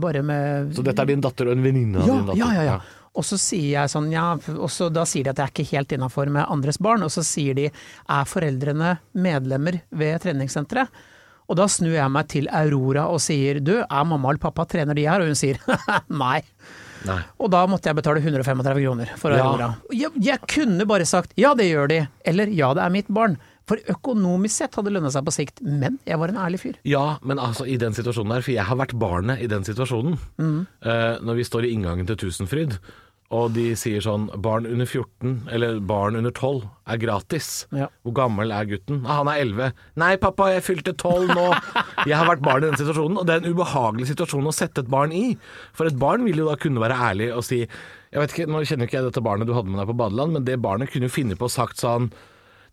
bare 0.00 0.22
med 0.24 0.76
Så 0.76 0.84
dette 0.84 1.04
er 1.04 1.12
din 1.12 1.24
datter 1.24 1.48
og 1.48 1.56
en 1.56 1.64
venninne 1.64 2.00
av 2.04 2.08
ja, 2.08 2.14
din 2.20 2.30
datter? 2.30 2.40
ja, 2.44 2.52
ja, 2.56 2.64
ja. 2.76 2.78
Og 3.18 3.26
så 3.26 3.38
sier 3.40 3.72
jeg 3.72 3.90
sånn, 3.92 4.12
ja, 4.14 4.30
og 4.54 4.70
så 4.70 4.88
da 4.94 5.02
sier 5.08 5.26
de 5.26 5.32
at 5.32 5.40
jeg 5.42 5.48
er 5.50 5.54
ikke 5.54 5.70
helt 5.74 5.94
innafor 5.96 6.30
med 6.30 6.46
andres 6.46 6.78
barn, 6.78 7.02
og 7.02 7.10
så 7.10 7.24
sier 7.26 7.56
de 7.58 7.68
er 7.68 8.28
foreldrene 8.30 8.96
medlemmer 9.18 9.80
ved 9.90 10.20
treningssenteret? 10.22 11.06
Og 11.48 11.56
da 11.56 11.64
snur 11.72 11.94
jeg 11.96 12.12
meg 12.12 12.28
til 12.28 12.48
Aurora 12.52 13.06
og 13.08 13.22
sier 13.24 13.62
du, 13.64 13.78
er 13.80 14.04
mamma 14.04 14.34
eller 14.34 14.42
pappa 14.42 14.66
trener 14.68 14.94
de 14.94 15.06
her? 15.08 15.24
Og 15.24 15.30
hun 15.32 15.38
sier 15.38 15.56
nei. 16.22 16.42
Nei. 17.08 17.20
Og 17.40 17.48
da 17.54 17.62
måtte 17.70 17.88
jeg 17.88 17.96
betale 17.96 18.20
135 18.20 18.82
kroner 18.84 19.12
for 19.20 19.32
Ja. 19.32 19.46
Aurora. 19.46 19.70
Jeg, 19.94 20.12
jeg 20.20 20.42
kunne 20.50 20.84
bare 20.88 21.06
sagt 21.08 21.32
ja, 21.40 21.54
det 21.56 21.70
gjør 21.70 21.88
de, 21.88 22.02
eller 22.28 22.52
ja, 22.52 22.74
det 22.76 22.84
er 22.84 22.92
mitt 22.92 23.08
barn. 23.08 23.38
For 23.68 23.80
økonomisk 23.92 24.62
sett 24.62 24.76
hadde 24.78 24.88
det 24.88 24.96
lønna 24.96 25.10
seg 25.12 25.26
på 25.26 25.34
sikt, 25.34 25.60
men 25.64 25.98
jeg 26.08 26.16
var 26.20 26.32
en 26.32 26.40
ærlig 26.40 26.60
fyr. 26.62 26.78
Ja, 26.88 27.18
men 27.20 27.40
altså 27.40 27.66
i 27.68 27.76
den 27.80 27.96
situasjonen 27.96 28.32
der, 28.32 28.44
for 28.44 28.54
jeg 28.54 28.64
har 28.64 28.78
vært 28.80 28.94
barnet 29.00 29.42
i 29.44 29.48
den 29.50 29.66
situasjonen. 29.66 30.16
Mm. 30.40 30.62
Uh, 30.84 31.16
når 31.24 31.40
vi 31.40 31.48
står 31.48 31.68
i 31.68 31.74
inngangen 31.76 32.08
til 32.08 32.16
Tusenfryd, 32.24 32.78
og 33.28 33.50
de 33.52 33.66
sier 33.76 34.00
sånn 34.00 34.28
barn 34.40 34.64
under 34.64 34.88
14, 34.88 35.50
eller 35.52 35.82
barn 35.84 36.16
under 36.16 36.32
12 36.32 36.62
er 36.88 37.00
gratis. 37.02 37.50
Ja. 37.76 37.90
Hvor 38.06 38.14
gammel 38.16 38.54
er 38.56 38.68
gutten? 38.70 39.02
Ah, 39.04 39.18
han 39.20 39.28
er 39.28 39.42
11. 39.42 39.82
Nei 40.00 40.14
pappa, 40.22 40.46
jeg 40.54 40.64
fylte 40.64 40.94
12 40.96 41.34
nå. 41.36 41.44
Jeg 42.08 42.16
har 42.16 42.30
vært 42.30 42.44
barn 42.46 42.64
i 42.64 42.70
den 42.70 42.80
situasjonen, 42.80 43.20
og 43.20 43.28
det 43.28 43.36
er 43.36 43.44
en 43.44 43.52
ubehagelig 43.52 44.08
situasjon 44.14 44.48
å 44.48 44.54
sette 44.56 44.80
et 44.84 44.88
barn 44.92 45.12
i. 45.12 45.26
For 45.76 45.90
et 45.90 46.00
barn 46.00 46.24
vil 46.24 46.40
jo 46.40 46.48
da 46.48 46.56
kunne 46.60 46.80
være 46.80 46.96
ærlig 47.10 47.28
og 47.36 47.44
si 47.44 47.60
jeg 48.08 48.22
vet 48.22 48.32
ikke, 48.32 48.48
Nå 48.48 48.64
kjenner 48.64 48.88
ikke 48.88 48.96
jeg 48.96 49.04
dette 49.10 49.20
barnet 49.20 49.48
du 49.48 49.52
hadde 49.52 49.68
med 49.68 49.82
deg 49.82 49.90
på 49.90 49.98
badeland, 50.00 50.32
men 50.32 50.48
det 50.48 50.56
barnet 50.64 50.88
kunne 50.88 51.10
jo 51.10 51.12
finne 51.12 51.36
på 51.36 51.50
å 51.50 51.52
sagt 51.52 51.82
sånn 51.84 52.08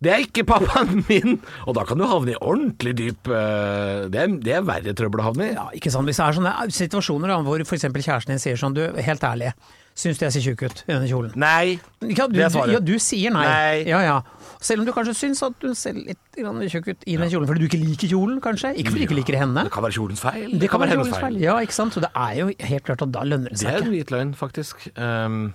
det 0.04 0.12
er 0.12 0.24
ikke 0.26 0.44
pappaen 0.48 1.06
min! 1.08 1.38
Og 1.66 1.78
da 1.78 1.86
kan 1.88 2.00
du 2.00 2.04
havne 2.08 2.34
i 2.34 2.40
ordentlig 2.42 2.92
dyp 3.00 3.30
eh, 3.32 4.06
Det 4.12 4.20
er, 4.22 4.34
det 4.44 4.58
er 4.58 4.68
verre 4.68 4.94
trøbbel 4.98 5.24
å 5.24 5.30
havne 5.30 5.48
i. 5.48 5.54
Ja, 5.56 5.70
ikke 5.78 5.92
sant. 5.94 6.08
Hvis 6.10 6.20
det 6.20 6.26
er 6.26 6.36
sånne 6.36 6.54
situasjoner 6.76 7.32
da, 7.32 7.40
hvor 7.46 7.64
f.eks. 7.64 7.88
kjæresten 7.88 8.36
din 8.36 8.44
sier 8.44 8.60
sånn, 8.60 8.76
du, 8.76 8.84
helt 9.08 9.24
ærlig, 9.24 9.54
syns 9.96 10.20
du 10.20 10.26
jeg 10.26 10.36
ser 10.36 10.44
tjukk 10.44 10.64
ut 10.68 10.82
i 10.84 10.92
denne 10.92 11.08
kjolen? 11.10 11.34
Nei. 11.40 11.78
Ja, 12.04 12.28
du, 12.28 12.36
Det 12.36 12.44
er 12.44 12.52
du, 12.52 12.58
svaret. 12.58 12.74
ja, 12.76 12.82
du 12.84 12.96
sier 13.00 13.34
nei. 13.36 13.46
Nei. 13.48 13.84
Ja, 13.90 14.02
ja. 14.04 14.18
Selv 14.66 14.84
om 14.84 14.88
du 14.88 14.92
kanskje 14.96 15.16
syns 15.18 15.42
at 15.46 15.56
du 15.62 15.74
ser 15.78 15.96
litt 15.96 16.20
tjukk 16.36 16.90
ut 16.92 17.06
i 17.08 17.16
den 17.16 17.32
kjolen, 17.32 17.48
fordi 17.48 17.64
du 17.64 17.68
ikke 17.70 17.80
liker 17.82 18.12
kjolen, 18.12 18.40
kanskje? 18.44 18.74
Ikke 18.76 18.92
fordi 18.92 19.06
du 19.06 19.10
ikke 19.10 19.20
liker 19.22 19.40
henne. 19.40 19.66
Det 19.68 19.74
kan 19.76 19.86
være 19.86 19.98
kjolens 19.98 20.24
feil. 20.24 20.56
Det 20.60 20.70
kan 20.72 20.84
være 20.84 20.96
hennes 20.98 21.14
feil. 21.16 21.38
Ja, 21.44 21.60
ikke 21.64 21.78
sant. 21.78 21.96
Så 21.96 22.04
det 22.04 22.12
er 22.12 22.34
jo 22.42 22.50
helt 22.52 22.88
klart 22.88 23.06
at 23.06 23.14
da 23.16 23.24
lønner 23.28 23.54
det 23.54 23.62
Det 23.62 23.72
er 23.72 23.86
en 23.86 23.94
hvit 23.94 24.12
løgn, 24.12 24.34
faktisk. 24.36 24.88
Um, 24.98 25.54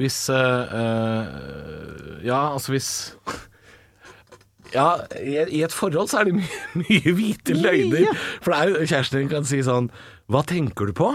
hvis 0.00 0.18
uh, 0.32 0.36
uh, 0.36 2.24
Ja, 2.24 2.52
altså 2.52 2.72
hvis 2.76 2.90
Ja, 4.74 5.00
i, 5.18 5.34
i 5.50 5.62
et 5.66 5.72
forhold 5.74 6.08
så 6.12 6.20
er 6.20 6.28
det 6.30 6.36
mye, 6.36 6.60
mye 6.84 7.14
hvite 7.16 7.56
løgner. 7.58 8.12
For 8.42 8.52
det 8.54 8.60
er 8.60 8.70
jo 8.70 8.86
kjæresten 8.86 9.18
din 9.24 9.32
kan 9.32 9.48
si 9.48 9.62
sånn 9.66 9.90
Hva 10.30 10.44
tenker 10.46 10.90
du 10.90 10.94
på? 10.96 11.10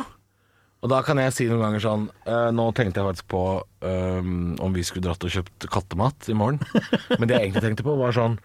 Og 0.85 0.91
da 0.91 0.99
kan 1.01 1.17
jeg 1.17 1.33
si 1.33 1.47
noen 1.49 1.63
ganger 1.63 1.81
sånn 1.81 2.03
«Eh, 2.29 2.49
Nå 2.53 2.67
tenkte 2.77 3.01
jeg 3.01 3.09
faktisk 3.09 3.29
på 3.33 3.41
ehm, 3.89 4.51
om 4.61 4.75
vi 4.75 4.83
skulle 4.85 5.07
dratt 5.07 5.23
og 5.25 5.33
kjøpt 5.33 5.65
kattemat 5.73 6.27
i 6.29 6.35
morgen. 6.37 6.59
Men 7.17 7.25
det 7.25 7.39
jeg 7.39 7.47
egentlig 7.47 7.63
tenkte 7.65 7.85
på, 7.87 7.95
var 7.97 8.13
sånn 8.13 8.35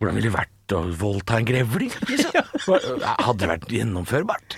Hvordan 0.00 0.16
ville 0.16 0.30
det 0.32 0.34
vært 0.34 0.74
å 0.74 0.80
voldta 0.98 1.38
en 1.38 1.46
grevling? 1.46 1.92
Liksom? 2.10 3.04
Hadde 3.06 3.38
det 3.44 3.50
vært 3.52 3.74
gjennomførbart? 3.76 4.56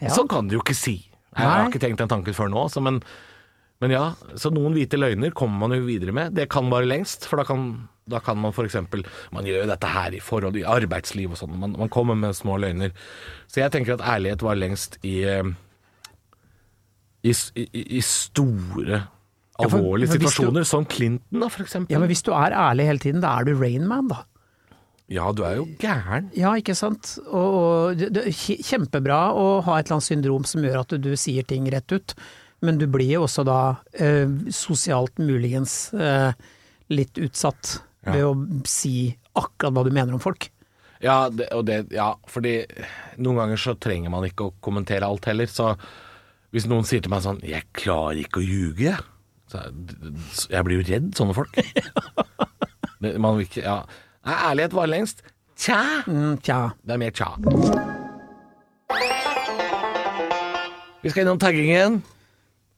Ja. 0.00 0.14
Sånn 0.14 0.30
kan 0.30 0.48
du 0.48 0.56
jo 0.56 0.62
ikke 0.64 0.76
si. 0.78 1.02
Jeg 1.34 1.50
har 1.50 1.66
ikke 1.68 1.82
tenkt 1.82 2.00
den 2.00 2.12
tanken 2.12 2.36
før 2.36 2.48
nå, 2.52 2.62
så 2.70 2.80
men, 2.84 3.00
men 3.82 3.92
ja. 3.92 4.04
Så 4.40 4.52
noen 4.54 4.76
hvite 4.76 4.96
løgner 5.00 5.34
kommer 5.36 5.66
man 5.66 5.74
jo 5.76 5.84
videre 5.84 6.14
med. 6.16 6.32
Det 6.38 6.46
kan 6.52 6.70
vare 6.72 6.86
lengst, 6.88 7.26
for 7.28 7.42
da 7.42 7.46
kan, 7.48 7.66
da 8.08 8.22
kan 8.24 8.38
man 8.40 8.54
f.eks. 8.54 8.78
Man 9.34 9.50
gjør 9.50 9.64
jo 9.64 9.68
dette 9.72 9.90
her 9.90 10.14
i 10.14 10.22
forhold 10.22 10.56
i 10.60 10.64
arbeidsliv 10.64 11.34
og 11.34 11.42
sånn. 11.42 11.58
Man, 11.58 11.74
man 11.80 11.92
kommer 11.92 12.16
med 12.16 12.38
små 12.38 12.56
løgner. 12.62 12.94
Så 13.50 13.60
jeg 13.64 13.74
tenker 13.74 13.98
at 13.98 14.06
ærlighet 14.14 14.46
var 14.46 14.60
lengst 14.62 15.00
i 15.02 15.18
eh, 15.26 15.42
i, 17.24 17.32
i, 17.98 18.00
store, 18.04 19.00
Ja, 19.54 19.68
for- 19.68 19.78
alvorlige 19.78 20.08
for 20.10 20.18
hvis 20.18 20.22
du- 20.24 20.28
situasjoner, 20.34 20.64
som 20.66 20.84
Clinton 20.90 21.40
da, 21.40 21.46
eksempel. 21.48 21.92
Ja, 21.94 21.98
men 22.02 22.08
hvis 22.10 22.22
du 22.26 22.32
er 22.34 22.50
ærlig 22.52 22.86
hele 22.90 22.98
tiden, 23.02 23.20
da 23.22 23.38
er 23.40 23.44
du 23.48 23.54
Rainman, 23.60 24.08
da. 24.10 24.24
Ja, 25.08 25.30
du 25.36 25.42
er 25.44 25.56
jo 25.56 25.66
gæren. 25.78 26.30
Ja, 26.34 26.54
ikke 26.56 26.74
sant. 26.74 27.18
Og, 27.26 27.54
og 27.54 27.96
det, 28.00 28.08
det 28.16 28.22
er 28.26 28.32
kjempebra 28.64 29.18
å 29.36 29.60
ha 29.66 29.78
et 29.78 29.86
eller 29.86 29.98
annet 29.98 30.08
syndrom 30.08 30.44
som 30.48 30.62
gjør 30.64 30.80
at 30.80 30.88
du, 30.94 30.98
du 30.98 31.12
sier 31.20 31.44
ting 31.44 31.66
rett 31.70 31.92
ut, 31.92 32.14
men 32.64 32.78
du 32.80 32.86
blir 32.88 33.10
jo 33.18 33.26
også 33.26 33.44
da 33.44 33.58
eh, 34.00 34.24
sosialt 34.50 35.18
muligens 35.20 35.92
eh, 35.94 36.32
litt 36.90 37.18
utsatt 37.20 37.78
Ja. 38.04 38.12
ved 38.12 38.24
å 38.24 38.32
si 38.68 39.14
akkurat 39.36 39.72
hva 39.72 39.84
du 39.84 39.90
mener 39.90 40.12
om 40.16 40.20
folk. 40.20 40.50
Ja, 41.00 41.28
det, 41.32 41.46
og 41.52 41.64
det, 41.68 41.86
ja, 41.92 42.10
fordi 42.28 42.64
noen 43.20 43.36
ganger 43.42 43.60
så 43.60 43.72
trenger 43.80 44.10
man 44.12 44.24
ikke 44.24 44.48
å 44.50 44.54
kommentere 44.64 45.04
alt 45.08 45.24
heller. 45.28 45.46
Så 45.48 45.70
hvis 46.54 46.68
noen 46.70 46.86
sier 46.86 47.02
til 47.02 47.10
meg 47.10 47.24
sånn 47.24 47.42
'Jeg 47.42 47.66
klarer 47.74 48.22
ikke 48.22 48.38
å 48.38 48.46
ljuge', 48.46 48.86
jeg. 48.86 49.02
Jeg, 50.50 50.64
blir 50.66 50.80
jo 50.80 50.86
redd 50.86 51.12
sånne 51.14 51.34
folk. 51.34 51.54
Man 53.22 53.36
vil 53.36 53.46
ikke 53.46 53.62
Ja. 53.62 53.82
Nei, 54.24 54.36
ærlighet 54.50 54.74
varer 54.74 54.92
lengst. 54.94 55.20
Tja. 55.60 56.02
Mm, 56.08 56.38
tja. 56.40 56.72
Det 56.80 56.94
er 56.94 56.98
mer 57.02 57.12
tja. 57.12 57.28
Vi 61.02 61.12
skal 61.12 61.26
innom 61.26 61.38
taggingen. 61.42 62.00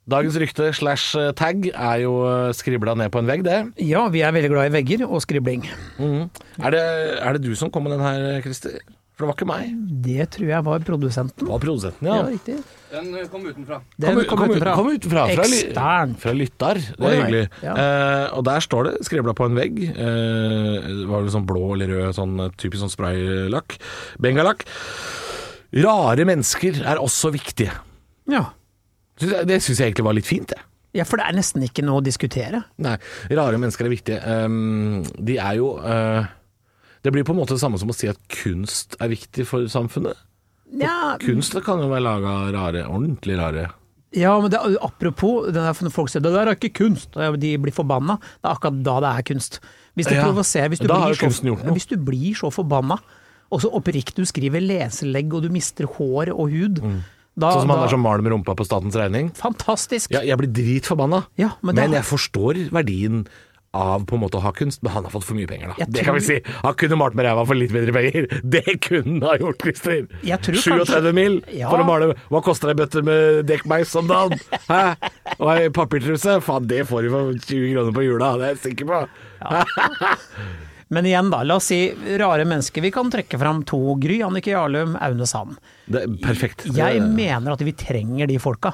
Dagens 0.07 0.35
rykte 0.39 0.73
slash 0.75 1.15
eh, 1.19 1.31
tag 1.35 1.69
er 1.71 2.03
jo 2.03 2.13
skribla 2.55 2.93
ned 2.99 3.11
på 3.11 3.19
en 3.23 3.29
vegg, 3.29 3.45
det. 3.47 3.61
Ja, 3.79 4.07
vi 4.11 4.21
er 4.23 4.35
veldig 4.35 4.51
glad 4.51 4.69
i 4.69 4.75
vegger 4.75 5.05
og 5.07 5.23
skribling. 5.23 5.65
Er 5.99 6.75
det, 6.75 6.83
er 7.23 7.37
det 7.37 7.43
du 7.43 7.55
som 7.55 7.71
kom 7.71 7.87
med 7.87 7.95
den 7.95 8.03
her, 8.03 8.41
Christer? 8.43 8.79
For 9.17 9.25
det 9.25 9.29
var 9.31 9.35
ikke 9.39 9.47
meg. 9.49 9.69
Det 10.05 10.25
tror 10.35 10.49
jeg 10.51 10.65
var 10.67 10.83
produsenten. 10.85 11.41
Det 11.41 11.49
var 11.49 11.61
produsenten, 11.63 12.05
Ja, 12.05 12.17
ja. 12.19 12.25
riktig. 12.29 12.57
Den 12.91 13.07
eh, 13.17 13.23
kom 13.33 13.47
utenfra. 13.49 13.79
Den 13.97 14.13
Kom, 14.13 14.27
kom 14.29 14.37
kom, 14.43 14.51
utenfra. 14.53 14.75
kom 14.77 14.89
utenfra. 14.93 15.23
Fra, 15.33 15.45
Ekstern. 15.47 16.13
fra 16.21 16.33
lytter. 16.37 16.79
Det 16.85 16.99
er 17.01 17.07
oi. 17.07 17.15
hyggelig. 17.17 17.41
Ja. 17.65 17.73
Eh, 17.81 18.25
og 18.37 18.45
der 18.45 18.61
står 18.67 18.91
det, 18.91 18.93
skribla 19.09 19.33
på 19.33 19.47
en 19.49 19.57
vegg, 19.57 19.81
eh, 19.89 20.91
var 21.09 21.25
det 21.25 21.33
sånn 21.33 21.47
blå 21.49 21.63
eller 21.73 21.89
rød, 21.95 22.13
sånn 22.19 22.37
eh, 22.45 22.53
typisk 22.61 22.83
sånn 22.85 22.93
spraylakk, 22.93 23.79
bengalakk. 24.21 24.67
Rare 25.83 26.23
mennesker 26.29 26.79
er 26.85 27.01
også 27.01 27.33
viktige. 27.33 27.73
Ja. 28.31 28.45
Det 29.19 29.57
syns 29.65 29.79
jeg 29.81 29.89
egentlig 29.91 30.05
var 30.05 30.13
litt 30.15 30.29
fint, 30.29 30.53
det. 30.53 30.61
ja, 30.93 31.03
for 31.09 31.17
det 31.17 31.25
er 31.27 31.35
nesten 31.41 31.63
ikke 31.65 31.81
noe 31.85 31.99
å 31.99 32.05
diskutere. 32.05 32.61
Nei, 32.85 32.95
rare 33.33 33.57
mennesker 33.57 33.85
er 33.89 33.91
viktige. 33.91 34.21
Um, 34.45 35.01
de 35.17 35.39
er 35.41 35.57
jo 35.57 35.73
uh, 35.81 36.21
Det 37.07 37.13
blir 37.15 37.23
på 37.23 37.31
en 37.31 37.39
måte 37.39 37.55
det 37.55 37.61
samme 37.63 37.79
som 37.79 37.87
å 37.87 37.95
si 37.95 38.09
at 38.11 38.19
kunst 38.27 38.97
er 38.99 39.07
viktig 39.13 39.45
for 39.47 39.63
samfunnet. 39.71 40.19
Ja, 40.75 41.15
Kunst 41.21 41.55
kan 41.63 41.79
jo 41.79 41.87
være 41.87 42.03
laga 42.03 42.31
rare, 42.51 42.81
ordentlig 42.91 43.37
rare. 43.39 43.69
ja 44.11 44.33
men 44.43 44.51
det, 44.51 44.59
apropos, 44.83 45.45
det 45.47 45.53
der, 45.55 45.89
folk 45.93 46.11
sier 46.11 46.19
det 46.25 46.33
der 46.33 46.49
er 46.51 46.57
ikke 46.57 46.73
kunst, 46.81 47.15
og 47.15 47.39
de 47.39 47.53
blir 47.63 47.71
forbanna, 47.71 48.17
det 48.19 48.43
er 48.49 48.57
akkurat 48.57 48.81
da 48.83 48.97
det 49.05 49.11
er 49.13 49.27
kunst. 49.31 49.59
Hvis 49.95 50.11
Ja, 50.11 50.27
hvis, 50.33 50.79
du 50.83 50.87
blir 50.87 51.15
så- 51.15 51.73
hvis 51.73 51.87
du 51.87 51.95
blir 51.97 52.35
så 52.35 52.51
forbanna, 52.51 52.99
og 53.49 53.61
så 53.63 53.71
oppriktig 53.71 54.15
du 54.19 54.25
skriver 54.27 54.59
leselegg 54.59 55.33
og 55.33 55.43
du 55.43 55.49
mister 55.49 55.85
hår 55.87 56.33
og 56.35 56.51
hud, 56.51 56.81
da, 57.37 57.51
Sånn 57.53 57.61
som 57.61 57.69
han 57.69 57.79
der 57.85 57.89
som 57.93 58.01
maler 58.01 58.21
med 58.23 58.31
rumpa 58.33 58.55
på 58.57 58.65
statens 58.65 58.95
regning. 58.97 59.31
Fantastisk! 59.37 60.11
Ja, 60.11 60.19
jeg 60.25 60.37
blir 60.37 60.51
dritforbanna, 60.51 61.27
Ja, 61.37 61.51
men 61.61 61.75
men, 61.75 61.91
jeg 61.93 62.03
forstår 62.03 62.69
verdien 62.71 63.27
av 63.75 64.05
på 64.07 64.15
en 64.15 64.21
måte 64.23 64.37
å 64.39 64.43
ha 64.45 64.51
kunst, 64.55 64.79
men 64.81 64.93
han 64.93 65.03
har 65.05 65.11
fått 65.13 65.25
for 65.27 65.35
mye 65.37 65.47
penger, 65.49 65.73
da. 65.73 65.75
Tror... 65.81 65.91
Det 65.93 66.03
kan 66.07 66.15
vi 66.15 66.21
si. 66.25 66.37
Han 66.63 66.73
kunne 66.79 66.97
malt 67.01 67.17
med 67.19 67.27
ræva 67.27 67.43
for 67.49 67.59
litt 67.59 67.73
bedre 67.75 67.93
penger. 67.93 68.27
Det 68.57 68.63
kunne 68.87 69.17
han 69.19 69.25
ha 69.27 69.35
gjort, 69.41 69.59
Christer. 69.65 70.05
Jeg 70.25 70.39
tror 70.45 70.57
kanskje- 70.63 70.87
37 71.03 71.13
mil 71.17 71.35
Ja. 71.53 71.69
for 71.69 71.83
å 71.83 71.87
male 71.87 72.11
Hva 72.31 72.41
koster 72.45 72.71
ei 72.71 72.77
bøtte 72.79 73.03
med 73.05 73.43
dekkmeis 73.49 73.91
om 73.99 74.07
dagen? 74.09 74.39
Hæ? 74.71 74.81
Og 75.37 75.51
ei 75.57 75.67
papirtruse? 75.75 76.39
Faen, 76.45 76.67
det 76.71 76.85
får 76.89 77.05
du 77.05 77.11
for 77.13 77.33
20 77.35 77.73
kroner 77.75 77.93
på 77.99 78.05
jula, 78.07 78.31
det 78.39 78.47
er 78.49 78.55
jeg 78.55 78.63
sikker 78.69 78.89
på. 78.93 79.03
Men 80.95 81.03
igjen 81.09 81.27
da, 81.33 81.41
la 81.43 81.57
oss 81.59 81.65
si 81.67 81.81
rare 82.19 82.45
mennesker. 82.47 82.81
Vi 82.85 82.91
kan 82.95 83.09
trekke 83.11 83.35
fram 83.41 83.59
to. 83.67 83.79
Gry, 83.99 84.21
Annike 84.23 84.53
Jarlum, 84.53 84.93
Aune 85.03 85.27
Sand. 85.27 85.57
Det 85.91 86.05
er 86.05 86.13
perfekt. 86.23 86.63
Jeg 86.77 87.01
mener 87.03 87.57
at 87.57 87.63
vi 87.67 87.73
trenger 87.75 88.29
de 88.31 88.37
folka. 88.39 88.71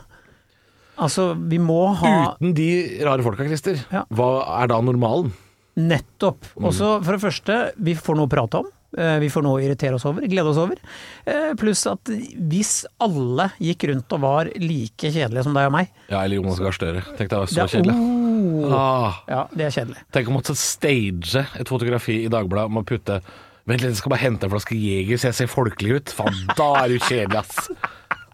Altså, 1.02 1.32
vi 1.50 1.58
må 1.58 1.80
ha 2.00 2.14
Uten 2.38 2.54
de 2.54 2.68
rare 3.06 3.24
folka, 3.26 3.46
Christer, 3.48 3.80
Ja. 3.92 4.04
hva 4.14 4.62
er 4.62 4.68
da 4.68 4.80
normalen? 4.82 5.32
Nettopp. 5.76 6.46
Mm. 6.56 6.68
Også 6.70 6.90
for 7.04 7.16
det 7.18 7.22
første, 7.24 7.56
vi 7.82 7.96
får 7.98 8.16
noe 8.20 8.28
å 8.28 8.30
prate 8.30 8.60
om. 8.62 8.68
Eh, 8.96 9.18
Vi 9.24 9.30
får 9.34 9.42
noe 9.42 9.58
å 9.58 9.64
irritere 9.64 9.96
oss 9.98 10.06
over, 10.06 10.22
glede 10.30 10.52
oss 10.52 10.58
over. 10.62 10.78
Eh, 11.26 11.54
Pluss 11.58 11.82
at 11.90 12.04
hvis 12.06 12.86
alle 13.02 13.48
gikk 13.60 13.88
rundt 13.90 14.14
og 14.14 14.22
var 14.22 14.46
like 14.62 15.10
kjedelige 15.10 15.44
som 15.48 15.54
deg 15.58 15.66
og 15.66 15.72
meg 15.74 15.90
Ja, 16.12 16.22
eller 16.22 16.36
Jonas 16.38 16.60
Gahr 16.62 16.72
Støre. 16.78 17.02
Tenk 17.18 17.30
deg, 17.34 17.48
så 17.50 17.66
kjedelig. 17.66 17.96
Oh. 17.98 18.70
Ah. 18.72 19.24
Ja, 19.28 19.48
det 19.56 19.66
er 19.66 19.74
kjedelig. 19.74 19.98
Tenk 20.14 20.30
å 20.30 20.36
måtte 20.38 20.54
stage 20.56 21.42
et 21.58 21.68
fotografi 21.68 22.20
i 22.26 22.30
Dagbladet 22.30 22.70
om 22.70 22.84
å 22.84 22.86
putte 22.86 23.22
Vent 23.66 23.80
litt, 23.80 23.94
jeg 23.94 24.02
skal 24.02 24.12
bare 24.12 24.20
hente 24.26 24.44
en 24.44 24.52
flaske 24.52 24.76
Jeger 24.76 25.16
så 25.16 25.30
jeg 25.30 25.36
ser 25.38 25.48
folkelig 25.48 25.96
ut. 25.96 26.12
Faen, 26.12 26.36
da 26.58 26.66
er 26.84 26.90
du 26.92 26.98
kjedelig, 27.00 27.38
ass. 27.40 27.70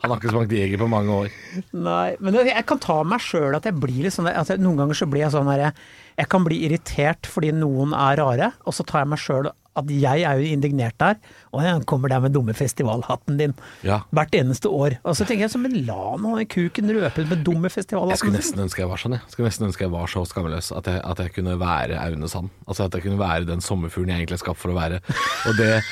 Han 0.01 0.11
har 0.13 0.19
ikke 0.21 0.31
smakt 0.31 0.51
Jeger 0.55 0.79
på 0.79 0.87
mange 0.91 1.11
år. 1.11 1.29
Nei, 1.75 2.15
men 2.23 2.33
jeg 2.47 2.65
kan 2.69 2.79
ta 2.79 3.01
meg 3.03 3.19
sjøl 3.19 3.55
at 3.57 3.65
jeg 3.67 3.75
blir 3.79 4.03
litt 4.05 4.15
sånn 4.15 4.29
altså 4.31 4.55
Noen 4.59 4.77
ganger 4.83 4.95
så 4.95 5.07
blir 5.11 5.25
jeg 5.25 5.33
sånn 5.35 5.49
herre 5.51 5.73
Jeg 6.17 6.29
kan 6.31 6.43
bli 6.47 6.61
irritert 6.67 7.27
fordi 7.27 7.51
noen 7.55 7.91
er 7.95 8.15
rare, 8.21 8.53
og 8.65 8.73
så 8.75 8.85
tar 8.87 9.03
jeg 9.03 9.11
meg 9.13 9.19
sjøl 9.19 9.51
at 9.79 9.91
jeg 9.93 10.23
er 10.27 10.39
jo 10.41 10.47
indignert 10.51 10.95
der. 10.99 11.15
Og 11.55 11.61
jeg 11.63 11.83
kommer 11.87 12.09
der 12.11 12.19
med 12.19 12.33
dumme 12.35 12.51
festivalhatten 12.57 13.37
din 13.39 13.53
Ja. 13.85 14.01
hvert 14.11 14.33
eneste 14.35 14.67
år. 14.67 14.97
Og 15.07 15.15
så 15.15 15.23
tenker 15.23 15.45
jeg 15.45 15.53
sånn, 15.53 15.61
men 15.63 15.85
la 15.87 16.17
nå 16.19 16.33
den 16.35 16.49
kuken 16.51 16.89
røpe 16.91 17.23
med 17.29 17.45
dumme 17.47 17.69
festivalhatten. 17.71 18.11
Jeg 18.11 18.19
skulle 18.23 18.39
nesten 18.41 18.63
ønske 18.65 18.81
jeg 18.83 18.89
var 18.89 18.97
sånn, 18.99 19.15
jeg. 19.15 19.21
Skulle 19.31 19.47
nesten 19.47 19.67
ønske 19.69 19.85
jeg 19.85 19.93
var 19.93 20.07
så 20.11 20.25
skammeløs 20.27 20.71
at 20.75 20.89
jeg, 20.91 20.99
at 21.05 21.21
jeg 21.23 21.33
kunne 21.37 21.55
være 21.61 21.95
Aune 22.01 22.27
Sand. 22.27 22.49
Altså 22.67 22.89
at 22.89 22.97
jeg 22.97 23.05
kunne 23.07 23.21
være 23.21 23.47
den 23.47 23.63
sommerfuglen 23.63 24.11
jeg 24.11 24.25
egentlig 24.25 24.39
er 24.41 24.43
skapt 24.43 24.59
for 24.59 24.73
å 24.73 24.79
være. 24.79 24.99
Og 25.47 25.55
Det- 25.55 25.83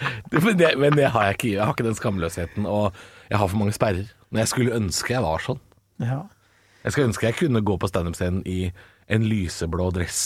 men, 0.32 0.56
det, 0.58 0.74
men 0.80 0.96
det 0.98 1.10
har 1.14 1.28
jeg 1.28 1.38
ikke. 1.38 1.54
Jeg 1.54 1.64
har 1.64 1.74
ikke 1.74 1.88
den 1.88 1.98
skamløsheten, 1.98 2.68
og 2.68 2.96
jeg 3.30 3.40
har 3.40 3.50
for 3.50 3.60
mange 3.60 3.76
sperrer. 3.76 4.12
Men 4.30 4.44
jeg 4.44 4.52
skulle 4.52 4.76
ønske 4.76 5.14
jeg 5.14 5.24
var 5.24 5.42
sånn. 5.44 5.60
Ja. 6.00 6.22
Jeg 6.84 6.94
skulle 6.94 7.10
ønske 7.10 7.28
jeg 7.28 7.38
kunne 7.40 7.64
gå 7.66 7.76
på 7.80 7.90
standup-scenen 7.90 8.44
i 8.48 8.70
en 9.10 9.26
lyseblå 9.26 9.90
dress. 9.94 10.22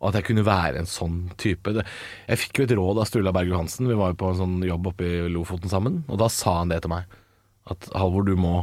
Og 0.00 0.10
at 0.10 0.18
jeg 0.18 0.28
kunne 0.28 0.44
være 0.44 0.82
en 0.82 0.88
sånn 0.88 1.18
type. 1.40 1.72
Jeg 1.72 2.40
fikk 2.42 2.60
jo 2.60 2.66
et 2.66 2.74
råd 2.76 3.00
av 3.00 3.08
Sturla 3.08 3.32
Berg 3.32 3.48
Johansen. 3.54 3.88
Vi 3.88 3.96
var 3.96 4.12
jo 4.12 4.18
på 4.20 4.30
en 4.30 4.40
sånn 4.42 4.56
jobb 4.66 4.90
oppe 4.92 5.06
i 5.08 5.22
Lofoten 5.32 5.72
sammen. 5.72 6.02
Og 6.12 6.20
da 6.20 6.28
sa 6.32 6.58
han 6.60 6.72
det 6.74 6.82
til 6.84 6.92
meg. 6.92 7.08
At 7.72 7.88
Halvor, 7.96 8.26
du 8.28 8.36
må, 8.36 8.58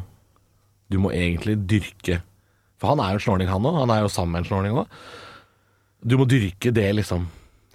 du 0.93 0.99
må 1.01 1.09
egentlig 1.15 1.55
dyrke 1.65 2.19
For 2.77 2.91
han 2.91 3.01
er 3.01 3.15
jo 3.15 3.21
en 3.21 3.23
snorning, 3.25 3.49
han 3.49 3.65
òg. 3.65 3.79
Han 3.79 3.93
er 3.93 4.03
jo 4.03 4.11
sammen 4.13 4.35
med 4.35 4.43
en 4.43 4.51
snorning 4.51 4.77
òg. 4.83 5.01
Du 6.05 6.17
må 6.17 6.29
dyrke 6.29 6.73
det 6.73 6.87
liksom 6.97 7.25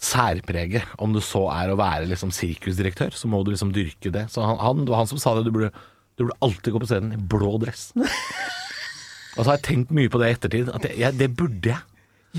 særpreget. 0.03 0.85
Om 1.03 1.15
du 1.17 1.21
så 1.25 1.47
er 1.55 1.73
å 1.73 1.79
være 1.81 2.09
liksom 2.11 2.33
sirkusdirektør, 2.35 3.15
så 3.17 3.29
må 3.31 3.43
du 3.45 3.53
liksom 3.55 3.73
dyrke 3.75 4.13
det. 4.15 4.27
Så 4.33 4.45
han, 4.45 4.59
han, 4.61 4.85
det 4.85 4.93
var 4.93 5.05
han 5.05 5.11
som 5.11 5.21
sa 5.23 5.35
det. 5.39 5.47
Du 5.49 5.55
burde, 5.55 5.71
du 6.17 6.27
burde 6.27 6.39
alltid 6.45 6.75
gå 6.75 6.83
på 6.83 6.89
scenen 6.91 7.17
i 7.17 7.21
blå 7.35 7.55
dress. 7.63 7.91
Og 9.37 9.43
så 9.45 9.51
har 9.51 9.59
jeg 9.59 9.67
tenkt 9.69 9.95
mye 9.97 10.09
på 10.13 10.21
det 10.21 10.29
i 10.31 10.37
ettertid. 10.37 10.71
At 10.73 10.87
jeg, 10.89 10.99
jeg, 11.03 11.17
det 11.21 11.31
burde 11.37 11.73
jeg. 11.75 11.83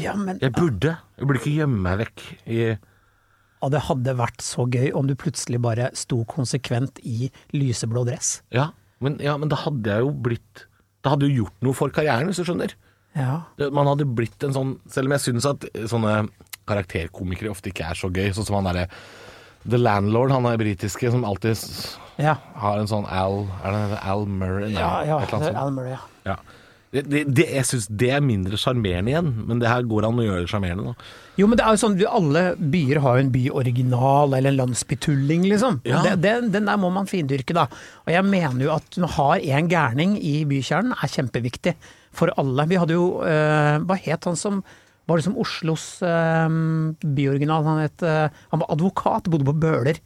ja, 0.02 0.16
men 0.18 0.40
Jeg 0.42 0.54
burde. 0.58 0.96
Jeg 1.18 1.30
burde 1.30 1.42
ikke 1.44 1.58
gjemme 1.60 1.82
meg 1.86 2.00
vekk 2.06 2.24
i 2.54 2.62
Og 3.66 3.72
det 3.74 3.84
hadde 3.88 4.16
vært 4.18 4.42
så 4.46 4.66
gøy 4.70 4.90
om 4.98 5.10
du 5.10 5.14
plutselig 5.18 5.62
bare 5.62 5.92
sto 5.98 6.24
konsekvent 6.30 7.02
i 7.06 7.30
lyseblå 7.54 8.06
dress. 8.10 8.40
Ja, 8.54 8.72
men, 9.02 9.20
ja, 9.22 9.36
men 9.38 9.50
da 9.54 9.60
hadde 9.62 9.94
jeg 9.94 10.06
jo 10.06 10.12
blitt 10.26 10.66
Da 11.06 11.14
hadde 11.14 11.30
jo 11.30 11.44
gjort 11.44 11.66
noe 11.66 11.78
for 11.78 11.94
karrieren, 11.94 12.30
hvis 12.32 12.42
du 12.42 12.48
skjønner. 12.50 12.74
Ja. 13.18 13.44
Man 13.74 13.90
hadde 13.90 14.06
blitt 14.10 14.42
en 14.46 14.54
sånn 14.54 14.74
Selv 14.94 15.10
om 15.10 15.16
jeg 15.16 15.24
syns 15.26 15.46
at 15.50 15.64
sånne 15.90 16.16
karakterkomikere 16.68 17.52
ofte 17.54 17.72
ikke 17.72 17.88
er 17.92 18.00
så 18.00 18.12
gøy, 18.12 18.30
sånn 18.36 18.48
som 18.48 18.60
han 18.60 18.70
derre 18.72 18.88
The 19.68 19.80
Landlord, 19.80 20.32
han 20.32 20.46
er 20.48 20.60
britiske, 20.60 21.12
som 21.12 21.26
alltid 21.28 21.58
Ja, 22.22 22.38
har 22.62 22.80
en 22.80 22.88
sånn 22.90 23.08
Al 23.10 23.44
Er 23.66 23.76
det? 23.76 24.00
Al 24.00 24.24
Murray? 24.30 24.72
Nei, 24.72 24.80
ja, 24.80 25.20
ja. 25.20 25.42
Alan 25.50 25.76
Murray, 25.76 25.98
ja. 25.98 26.06
Ja. 26.28 26.38
Det, 26.88 27.02
det, 27.12 27.22
det, 27.36 27.46
jeg 27.52 27.68
syns 27.68 27.86
det 28.00 28.14
er 28.16 28.22
mindre 28.24 28.56
sjarmerende 28.60 29.12
igjen, 29.12 29.32
men 29.50 29.60
det 29.60 29.68
her 29.68 29.84
går 29.90 30.06
an 30.08 30.22
å 30.22 30.24
gjøre 30.24 30.46
det 30.46 30.52
sjarmerende. 30.54 30.94
da. 30.94 31.10
Jo, 31.38 31.50
men 31.52 31.60
det 31.60 31.66
er 31.68 31.76
jo 31.76 31.82
sånn, 31.82 31.98
alle 32.08 32.44
byer 32.58 33.02
har 33.04 33.18
jo 33.18 33.26
en 33.26 33.34
byoriginal, 33.34 34.38
eller 34.38 34.54
en 34.54 34.60
landsbytulling, 34.62 35.44
liksom. 35.52 35.82
Ja. 35.88 36.00
Det, 36.06 36.16
den, 36.24 36.48
den 36.56 36.72
der 36.72 36.80
må 36.80 36.90
man 36.96 37.10
findyrke, 37.12 37.58
da. 37.58 37.68
Og 38.06 38.14
jeg 38.16 38.24
mener 38.30 38.64
jo 38.64 38.72
at 38.78 39.00
å 39.04 39.12
ha 39.18 39.30
en 39.60 39.70
gærning 39.72 40.16
i 40.16 40.38
bykjernen 40.48 40.96
er 40.96 41.12
kjempeviktig 41.12 41.76
for 42.16 42.32
alle. 42.40 42.66
Vi 42.72 42.80
hadde 42.80 42.96
jo 42.96 43.10
øh, 43.20 43.84
Hva 43.84 44.00
het 44.08 44.26
han 44.32 44.40
som 44.40 44.64
var 45.08 45.18
liksom 45.22 45.38
Oslos 45.42 45.88
eh, 46.06 46.48
byoriginal? 47.04 47.64
Han 47.68 47.84
het 47.86 48.04
eh, 48.04 48.28
Han 48.52 48.60
var 48.66 48.74
advokat, 48.78 49.30
bodde 49.32 49.48
på 49.52 49.58
Bøler. 49.66 49.98
I 49.98 50.04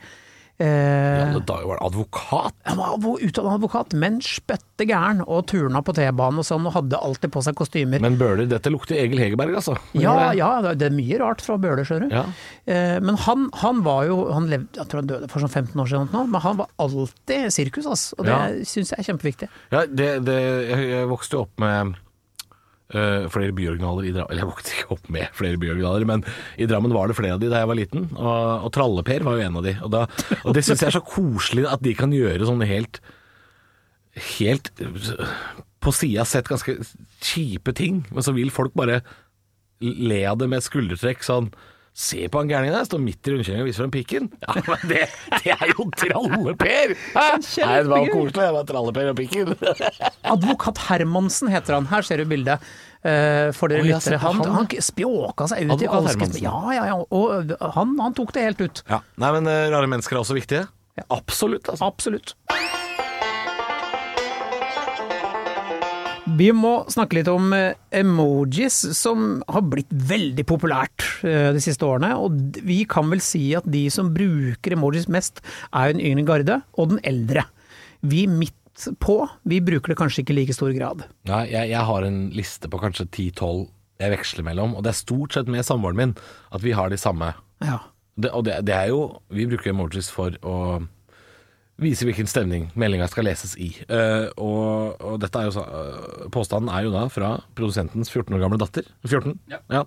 Eh, 0.61 1.23
alle 1.33 1.39
dager 1.41 1.65
var 1.65 1.79
det 1.79 1.85
advokat! 1.87 2.53
han 2.69 2.77
var 2.77 3.21
utdannet 3.25 3.53
advokat, 3.55 3.93
men 3.97 4.19
spøtte 4.21 4.85
gæren, 4.85 5.23
og 5.25 5.47
turna 5.49 5.79
på 5.81 5.95
T-banen 5.97 6.37
og 6.37 6.45
sånn, 6.45 6.67
og 6.69 6.75
hadde 6.75 6.99
alltid 7.01 7.31
på 7.33 7.41
seg 7.41 7.55
kostymer. 7.57 8.03
Men 8.03 8.19
Bøhler, 8.19 8.45
dette 8.51 8.69
lukter 8.69 8.99
Egil 9.01 9.17
Hegerberg, 9.23 9.55
altså. 9.57 9.73
Ja, 9.97 10.27
ja, 10.37 10.51
det 10.77 10.85
er 10.91 10.93
mye 10.93 11.17
rart 11.17 11.41
fra 11.41 11.57
Bøhler, 11.57 11.81
skjønner 11.87 12.11
du. 12.11 12.13
Ja. 12.13 12.21
Eh, 12.69 12.99
Men 13.01 13.17
han, 13.25 13.47
han 13.63 13.81
var 13.87 14.05
jo 14.05 14.19
Han 14.35 14.51
levde, 14.53 14.69
jeg 14.77 14.85
tror 14.91 15.01
han 15.01 15.09
døde 15.09 15.31
for 15.33 15.41
sånn 15.41 15.49
15 15.65 15.81
år 15.81 15.89
siden, 15.95 16.13
nå, 16.13 16.23
men 16.29 16.45
han 16.45 16.61
var 16.61 16.69
alltid 16.77 17.49
sirkus, 17.57 17.89
altså. 17.89 18.19
Og 18.19 18.29
det 18.29 18.37
Ja. 18.37 18.45
syns 18.75 18.93
jeg 18.93 18.99
er 19.01 19.09
kjempeviktig. 19.09 19.49
Ja, 19.73 19.85
det, 19.89 20.11
det, 20.29 20.37
jeg 20.93 21.09
vokste 21.09 21.39
jo 21.39 21.47
opp 21.47 21.57
med 21.65 21.95
øh, 22.95 23.29
flere 23.33 23.55
byoriginaler 23.55 24.07
i 24.07 24.13
Drammen 24.15 24.33
Eller 24.33 24.43
jeg 24.43 24.49
vokste 24.51 24.75
ikke 24.75 24.95
opp 24.97 25.09
med 25.13 25.37
flere 25.37 25.59
byoriginaler, 25.61 26.05
men 26.09 26.25
i 26.57 26.67
Drammen 26.69 26.93
var 26.95 27.09
det 27.09 27.17
flere 27.19 27.37
av 27.37 27.41
de 27.43 27.49
da 27.51 27.63
jeg 27.63 27.71
var 27.71 27.79
liten. 27.79 28.05
Og, 28.17 28.67
og 28.67 28.69
Tralle-Per 28.75 29.25
var 29.27 29.39
jo 29.39 29.47
en 29.47 29.57
av 29.61 29.65
de. 29.67 29.75
Og, 29.81 29.91
da, 29.93 30.05
og 30.41 30.55
det 30.57 30.65
syns 30.67 30.83
jeg 30.83 30.91
er 30.91 30.97
så 30.99 31.03
koselig 31.05 31.67
at 31.69 31.83
de 31.85 31.95
kan 31.97 32.13
gjøre 32.15 32.47
sånne 32.49 32.69
helt 32.69 33.01
Helt 34.11 34.67
på 35.81 35.91
sida 35.95 36.25
sett 36.27 36.49
ganske 36.51 36.73
kjipe 37.23 37.71
ting, 37.77 38.01
men 38.11 38.25
så 38.25 38.33
vil 38.35 38.51
folk 38.51 38.73
bare 38.75 38.97
le 39.79 40.19
av 40.27 40.35
det 40.41 40.49
med 40.51 40.65
skuldertrekk 40.65 41.23
sånn 41.23 41.47
Se 41.91 42.23
på 42.31 42.39
han 42.39 42.47
gærningen 42.47 42.75
der, 42.77 42.85
står 42.87 43.01
midt 43.03 43.27
i 43.27 43.33
rundkjøringa 43.33 43.65
og 43.65 43.67
viser 43.67 43.83
fram 43.83 43.91
pikken. 43.93 44.29
Ja, 44.47 44.61
men 44.67 44.85
det, 44.87 45.01
det 45.43 45.51
er 45.57 45.73
jo 45.73 45.85
Tralle-Per! 45.99 46.93
Nei, 47.17 47.31
det 47.43 47.91
var 47.91 48.05
koselig, 48.13 48.37
det 48.37 48.53
var 48.55 48.69
Tralle-Per 48.69 49.11
og 49.11 49.17
pikken. 49.19 49.51
Advokat 50.33 50.81
Hermansen 50.87 51.51
heter 51.51 51.77
han. 51.77 51.89
Her 51.91 52.07
ser 52.07 52.23
du 52.23 52.29
bildet. 52.31 52.63
Uh, 53.01 53.49
for 53.57 53.71
dere 53.73 53.81
oh, 53.81 53.89
lyttere. 53.89 54.19
Han, 54.21 54.39
han, 54.45 54.59
han 54.61 54.69
spjåka 54.85 55.49
seg 55.51 55.65
ut 55.65 55.73
Advokat 55.75 56.05
i 56.05 56.11
Hermansen. 56.13 56.43
Ja, 56.45 56.59
ja, 56.77 56.85
ja. 56.93 56.99
Og 57.01 57.55
han, 57.75 57.97
han 57.99 58.15
tok 58.17 58.31
det 58.37 58.45
helt 58.47 58.63
ut. 58.63 58.85
Ja, 58.87 59.01
Nei, 59.19 59.33
men 59.39 59.51
eh, 59.51 59.67
rare 59.73 59.89
mennesker 59.91 60.15
er 60.15 60.23
også 60.23 60.37
viktige. 60.37 60.67
Absolutt, 61.09 61.67
altså. 61.67 61.91
Absolutt. 61.91 62.35
Vi 66.37 66.47
må 66.55 66.73
snakke 66.91 67.17
litt 67.17 67.29
om 67.31 67.51
eh, 67.55 67.73
emojis, 67.97 68.77
som 68.97 69.41
har 69.51 69.65
blitt 69.67 69.91
veldig 69.91 70.45
populært 70.47 71.05
eh, 71.27 71.49
de 71.55 71.61
siste 71.63 71.85
årene. 71.87 72.13
Og 72.21 72.61
vi 72.67 72.81
kan 72.89 73.09
vel 73.11 73.23
si 73.23 73.49
at 73.57 73.67
de 73.69 73.87
som 73.93 74.13
bruker 74.15 74.77
emojis 74.77 75.09
mest, 75.11 75.43
er 75.73 75.91
den 75.91 76.03
yngre 76.03 76.27
garde 76.29 76.61
og 76.77 76.93
den 76.93 77.01
eldre. 77.07 77.45
Vi 78.01 78.25
midt 78.29 78.57
på, 79.03 79.17
vi 79.45 79.59
bruker 79.61 79.93
det 79.93 79.99
kanskje 79.99 80.23
ikke 80.23 80.33
i 80.33 80.39
like 80.41 80.55
stor 80.55 80.71
grad. 80.75 81.05
Nei, 81.29 81.43
jeg, 81.51 81.71
jeg 81.73 81.87
har 81.91 82.07
en 82.07 82.21
liste 82.35 82.71
på 82.71 82.79
kanskje 82.81 83.09
10-12 83.09 83.67
jeg 84.01 84.13
veksler 84.15 84.45
mellom, 84.47 84.71
og 84.73 84.85
det 84.85 84.95
er 84.95 84.97
stort 84.97 85.35
sett 85.35 85.49
med 85.51 85.65
samboeren 85.67 85.99
min 85.99 86.13
at 86.49 86.63
vi 86.63 86.73
har 86.73 86.89
de 86.89 86.97
samme. 86.97 87.33
Ja. 87.61 87.77
Det, 88.17 88.31
og 88.33 88.47
det, 88.47 88.57
det 88.67 88.73
er 88.75 88.89
jo 88.91 89.21
Vi 89.31 89.45
bruker 89.47 89.71
emojis 89.71 90.09
for 90.11 90.33
å 90.43 90.55
vise 91.81 92.05
hvilken 92.05 92.29
stemning 92.29 92.67
meldinga 92.79 93.07
skal 93.09 93.25
leses 93.27 93.55
i. 93.59 93.71
Uh, 93.89 94.29
og, 94.37 95.01
og 95.01 95.15
dette 95.23 95.39
er 95.39 95.49
jo 95.49 95.55
så, 95.55 95.63
eh, 95.65 96.27
Påstanden 96.33 96.69
er 96.73 96.85
jo 96.85 96.93
da 96.93 97.07
fra 97.11 97.31
produsentens 97.57 98.11
14 98.11 98.37
år 98.37 98.43
gamle 98.43 98.59
datter. 98.61 98.85
14? 99.07 99.35
Ja. 99.51 99.83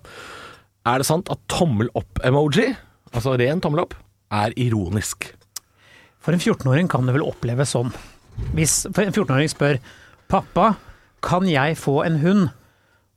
Er 0.85 1.01
det 1.01 1.07
sant 1.07 1.31
at 1.33 1.41
tommel 1.51 1.89
opp-emoji, 1.97 2.73
altså 3.15 3.37
ren 3.39 3.63
tommel 3.63 3.85
opp, 3.85 3.95
er 4.33 4.53
ironisk? 4.59 5.31
For 6.21 6.35
en 6.35 6.41
14-åring 6.41 6.89
kan 6.91 7.07
det 7.07 7.15
vel 7.15 7.25
oppleves 7.25 7.73
sånn. 7.75 7.93
Hvis 8.57 8.83
for 8.89 9.05
en 9.05 9.13
14-åring 9.13 9.49
spør 9.51 9.79
'pappa, 10.27 10.75
kan 11.25 11.47
jeg 11.49 11.79
få 11.79 12.01
en 12.05 12.21
hund?' 12.25 12.53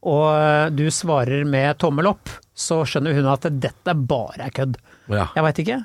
og 0.09 0.75
du 0.79 0.85
svarer 0.95 1.43
med 1.43 1.75
tommel 1.83 2.07
opp, 2.07 2.31
så 2.55 2.85
skjønner 2.87 3.17
hun 3.17 3.27
at 3.33 3.49
dette 3.51 3.95
bare 4.09 4.47
er 4.47 4.53
kødd. 4.55 4.77
Ja. 5.11 5.27
Jeg 5.35 5.45
veit 5.45 5.59
ikke. 5.65 5.79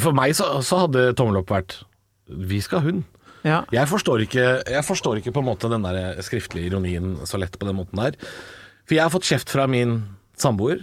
For 0.00 0.16
meg 0.16 0.32
så, 0.38 0.46
så 0.64 0.84
hadde 0.86 1.10
tommel 1.18 1.42
opp 1.42 1.50
vært 1.52 1.74
Vi 2.28 2.60
skal 2.64 2.80
ha 2.80 2.86
hund. 2.88 3.02
Ja. 3.46 3.58
Jeg 3.72 3.86
forstår, 3.88 4.22
ikke, 4.24 4.44
jeg 4.66 4.84
forstår 4.84 5.20
ikke 5.20 5.32
på 5.36 5.40
en 5.42 5.46
måte 5.50 5.68
den 5.70 5.84
der 5.86 6.18
skriftlige 6.26 6.70
ironien 6.72 7.18
så 7.28 7.38
lett 7.40 7.54
på 7.60 7.68
den 7.68 7.76
måten 7.78 8.00
der. 8.00 8.16
For 8.88 8.96
jeg 8.96 9.04
har 9.04 9.12
fått 9.14 9.28
kjeft 9.28 9.52
fra 9.52 9.66
min 9.70 10.00
samboer, 10.40 10.80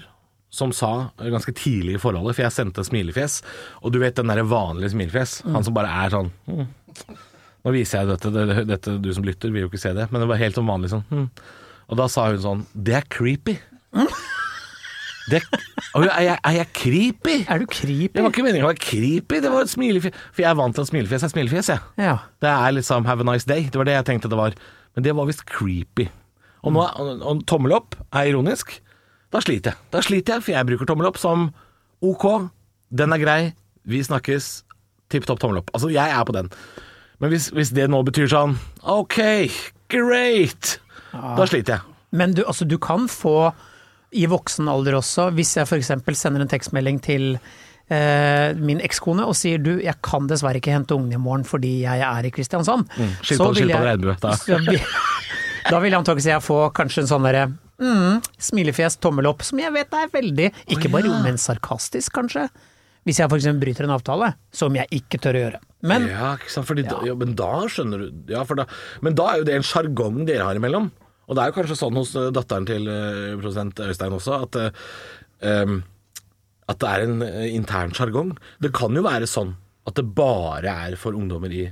som 0.56 0.71
sa 0.71 1.10
ganske 1.19 1.52
tidlig 1.58 1.98
i 1.98 2.02
forholdet, 2.02 2.38
for 2.38 2.45
jeg 2.45 2.56
sendte 2.56 2.86
smilefjes, 2.88 3.41
og 3.84 3.91
du 3.91 4.00
vet 4.00 4.15
den 4.15 4.32
der 4.32 4.39
vanlige 4.48 4.93
smilefjes, 4.93 5.41
han 5.52 5.65
som 5.67 5.76
bare 5.76 5.91
er 6.06 6.13
sånn 6.13 6.30
hm. 6.48 6.67
Nå 7.65 7.74
viser 7.74 8.04
jeg 8.04 8.12
dette, 8.13 8.30
det- 8.32 8.65
dette, 8.69 8.93
du 9.04 9.10
som 9.17 9.26
lytter 9.28 9.52
vil 9.52 9.65
jo 9.65 9.69
ikke 9.71 9.82
se 9.82 9.91
det, 9.98 10.06
men 10.13 10.21
det 10.24 10.30
var 10.30 10.39
helt 10.39 10.56
sånn 10.56 10.69
vanlig 10.69 10.93
sånn 10.93 11.04
hm. 11.10 11.26
Og 11.91 11.98
da 12.00 12.08
sa 12.10 12.30
hun 12.32 12.39
sånn 12.41 12.62
Det 12.71 12.95
er 13.02 13.10
creepy. 13.12 13.58
Det, 15.26 15.42
er, 15.42 16.22
jeg, 16.22 16.38
er 16.38 16.56
jeg 16.60 16.68
creepy? 16.78 17.36
Er 17.50 17.62
du 17.62 17.66
creepy? 17.70 18.14
Det 18.14 18.24
var 18.24 18.34
ikke 18.34 18.44
meningen 18.46 18.68
å 18.68 18.70
være 18.70 18.82
creepy, 18.84 19.40
det 19.42 19.52
var 19.54 19.66
et 19.66 19.72
smilefjes. 19.72 20.20
For 20.30 20.46
jeg 20.46 20.50
er 20.52 20.60
vant 20.60 20.78
til 20.78 20.86
at 20.86 20.92
smilefjes 20.92 21.26
er 21.26 21.32
smilefjes, 21.34 21.72
jeg. 21.74 21.82
Ja. 22.02 22.18
Det 22.44 22.52
er 22.52 22.76
liksom 22.78 23.08
have 23.10 23.26
a 23.26 23.28
nice 23.32 23.50
day. 23.50 23.66
Det 23.72 23.82
var 23.82 23.90
det 23.90 23.98
jeg 23.98 24.08
tenkte 24.12 24.30
det 24.30 24.40
var. 24.40 24.58
Men 24.96 25.08
det 25.08 25.16
var 25.18 25.30
visst 25.30 25.46
creepy. 25.50 26.08
Og, 26.66 26.74
nå, 26.74 26.86
og, 27.18 27.42
tommel 27.50 27.74
opp 27.78 27.98
er 28.12 28.30
ironisk. 28.32 28.78
Da 29.34 29.42
sliter 29.44 29.74
jeg. 29.74 29.90
Da 29.94 30.02
sliter 30.06 30.38
jeg, 30.38 30.46
for 30.46 30.56
jeg 30.56 30.70
bruker 30.70 30.90
tommel 30.90 31.10
opp 31.10 31.20
som 31.22 31.50
OK, 32.06 32.26
den 32.94 33.14
er 33.16 33.22
grei, 33.22 33.40
vi 33.90 34.02
snakkes, 34.06 34.50
tipp 35.10 35.26
topp 35.30 35.42
tommel 35.42 35.62
opp. 35.62 35.72
Altså, 35.74 35.90
jeg 35.94 36.06
er 36.06 36.26
på 36.28 36.36
den. 36.36 36.52
Men 37.24 37.32
hvis, 37.32 37.50
hvis 37.56 37.74
det 37.74 37.88
nå 37.90 38.02
betyr 38.06 38.30
sånn 38.30 38.58
OK, 38.82 39.18
great, 39.94 40.78
da 41.14 41.46
sliter 41.48 41.78
jeg. 41.78 41.96
Men 42.16 42.36
du, 42.36 42.44
altså, 42.46 42.68
du 42.68 42.78
kan 42.82 43.10
få 43.12 43.52
i 44.15 44.25
voksen 44.32 44.67
alder 44.71 44.97
også, 45.01 45.30
hvis 45.36 45.56
jeg 45.60 45.67
f.eks. 45.67 45.91
sender 46.19 46.41
en 46.45 46.51
tekstmelding 46.51 47.01
til 47.04 47.36
eh, 47.89 48.54
min 48.58 48.80
ekskone 48.86 49.25
og 49.28 49.36
sier 49.38 49.60
du, 49.62 49.73
jeg 49.84 49.95
kan 50.06 50.28
dessverre 50.32 50.62
ikke 50.62 50.73
hente 50.73 50.95
ungene 50.95 51.19
i 51.19 51.21
morgen 51.21 51.43
fordi 51.47 51.82
jeg 51.84 52.01
er 52.08 52.25
i 52.30 52.32
Kristiansand. 52.34 52.88
Skilt 53.21 53.38
Så 53.41 53.49
på- 53.49 53.54
vil 53.60 53.73
jeg- 53.73 53.86
regnbue, 53.91 54.15
da. 54.21 54.36
Da 55.65 55.80
vil 55.82 55.89
jeg 55.95 55.97
antakelig 55.97 56.30
jeg 56.30 56.43
få 56.45 56.60
kanskje 56.78 57.01
en 57.01 57.08
sånn 57.10 57.23
derre 57.25 57.47
mm, 57.82 58.19
smilefjes, 58.38 58.99
tommel 59.01 59.25
opp, 59.32 59.41
som 59.41 59.58
jeg 59.58 59.73
vet 59.73 59.95
er 59.97 60.12
veldig 60.13 60.51
Ikke 60.75 60.91
bare 60.93 61.10
ja. 61.10 61.21
men 61.25 61.39
sarkastisk, 61.41 62.13
kanskje. 62.13 62.43
Hvis 63.06 63.17
jeg 63.21 63.30
f.eks. 63.32 63.47
bryter 63.62 63.86
en 63.88 63.93
avtale, 63.95 64.32
som 64.54 64.73
jeg 64.78 64.86
ikke 64.93 65.17
tør 65.21 65.38
å 65.38 65.41
gjøre. 65.43 65.60
Men 65.86 66.06
Ja, 66.10 66.36
ikke 66.38 66.54
sant? 66.54 66.65
Fordi 66.69 66.86
da, 66.86 66.99
ja, 67.06 67.13
men 67.17 67.34
da 67.38 67.49
skjønner 67.69 68.06
du 68.06 68.34
ja, 68.34 68.43
for 68.45 68.62
da, 68.62 68.65
Men 69.06 69.17
da 69.17 69.28
er 69.34 69.41
jo 69.41 69.47
det 69.49 69.58
en 69.58 69.65
sjargong 69.65 70.21
dere 70.30 70.45
har 70.47 70.58
imellom. 70.62 70.88
Og 71.26 71.36
det 71.36 71.44
er 71.44 71.52
jo 71.52 71.58
kanskje 71.60 71.78
sånn 71.80 72.00
hos 72.00 72.14
eh, 72.20 72.32
datteren 72.36 72.68
til 72.70 72.90
eh, 72.92 73.34
produsent 73.40 73.80
Øystein 73.88 74.16
også, 74.18 74.42
at, 74.46 74.60
em, 75.46 75.80
at 76.70 76.82
det 76.82 76.92
er 76.92 77.06
en 77.06 77.26
intern 77.62 77.96
sjargong. 77.96 78.36
Det 78.62 78.74
kan 78.76 78.96
jo 78.96 79.06
være 79.06 79.30
sånn 79.30 79.56
at 79.86 79.98
det 80.00 80.06
bare 80.18 80.78
er 80.90 80.96
for 81.00 81.18
ungdommer 81.18 81.54
i 81.54 81.68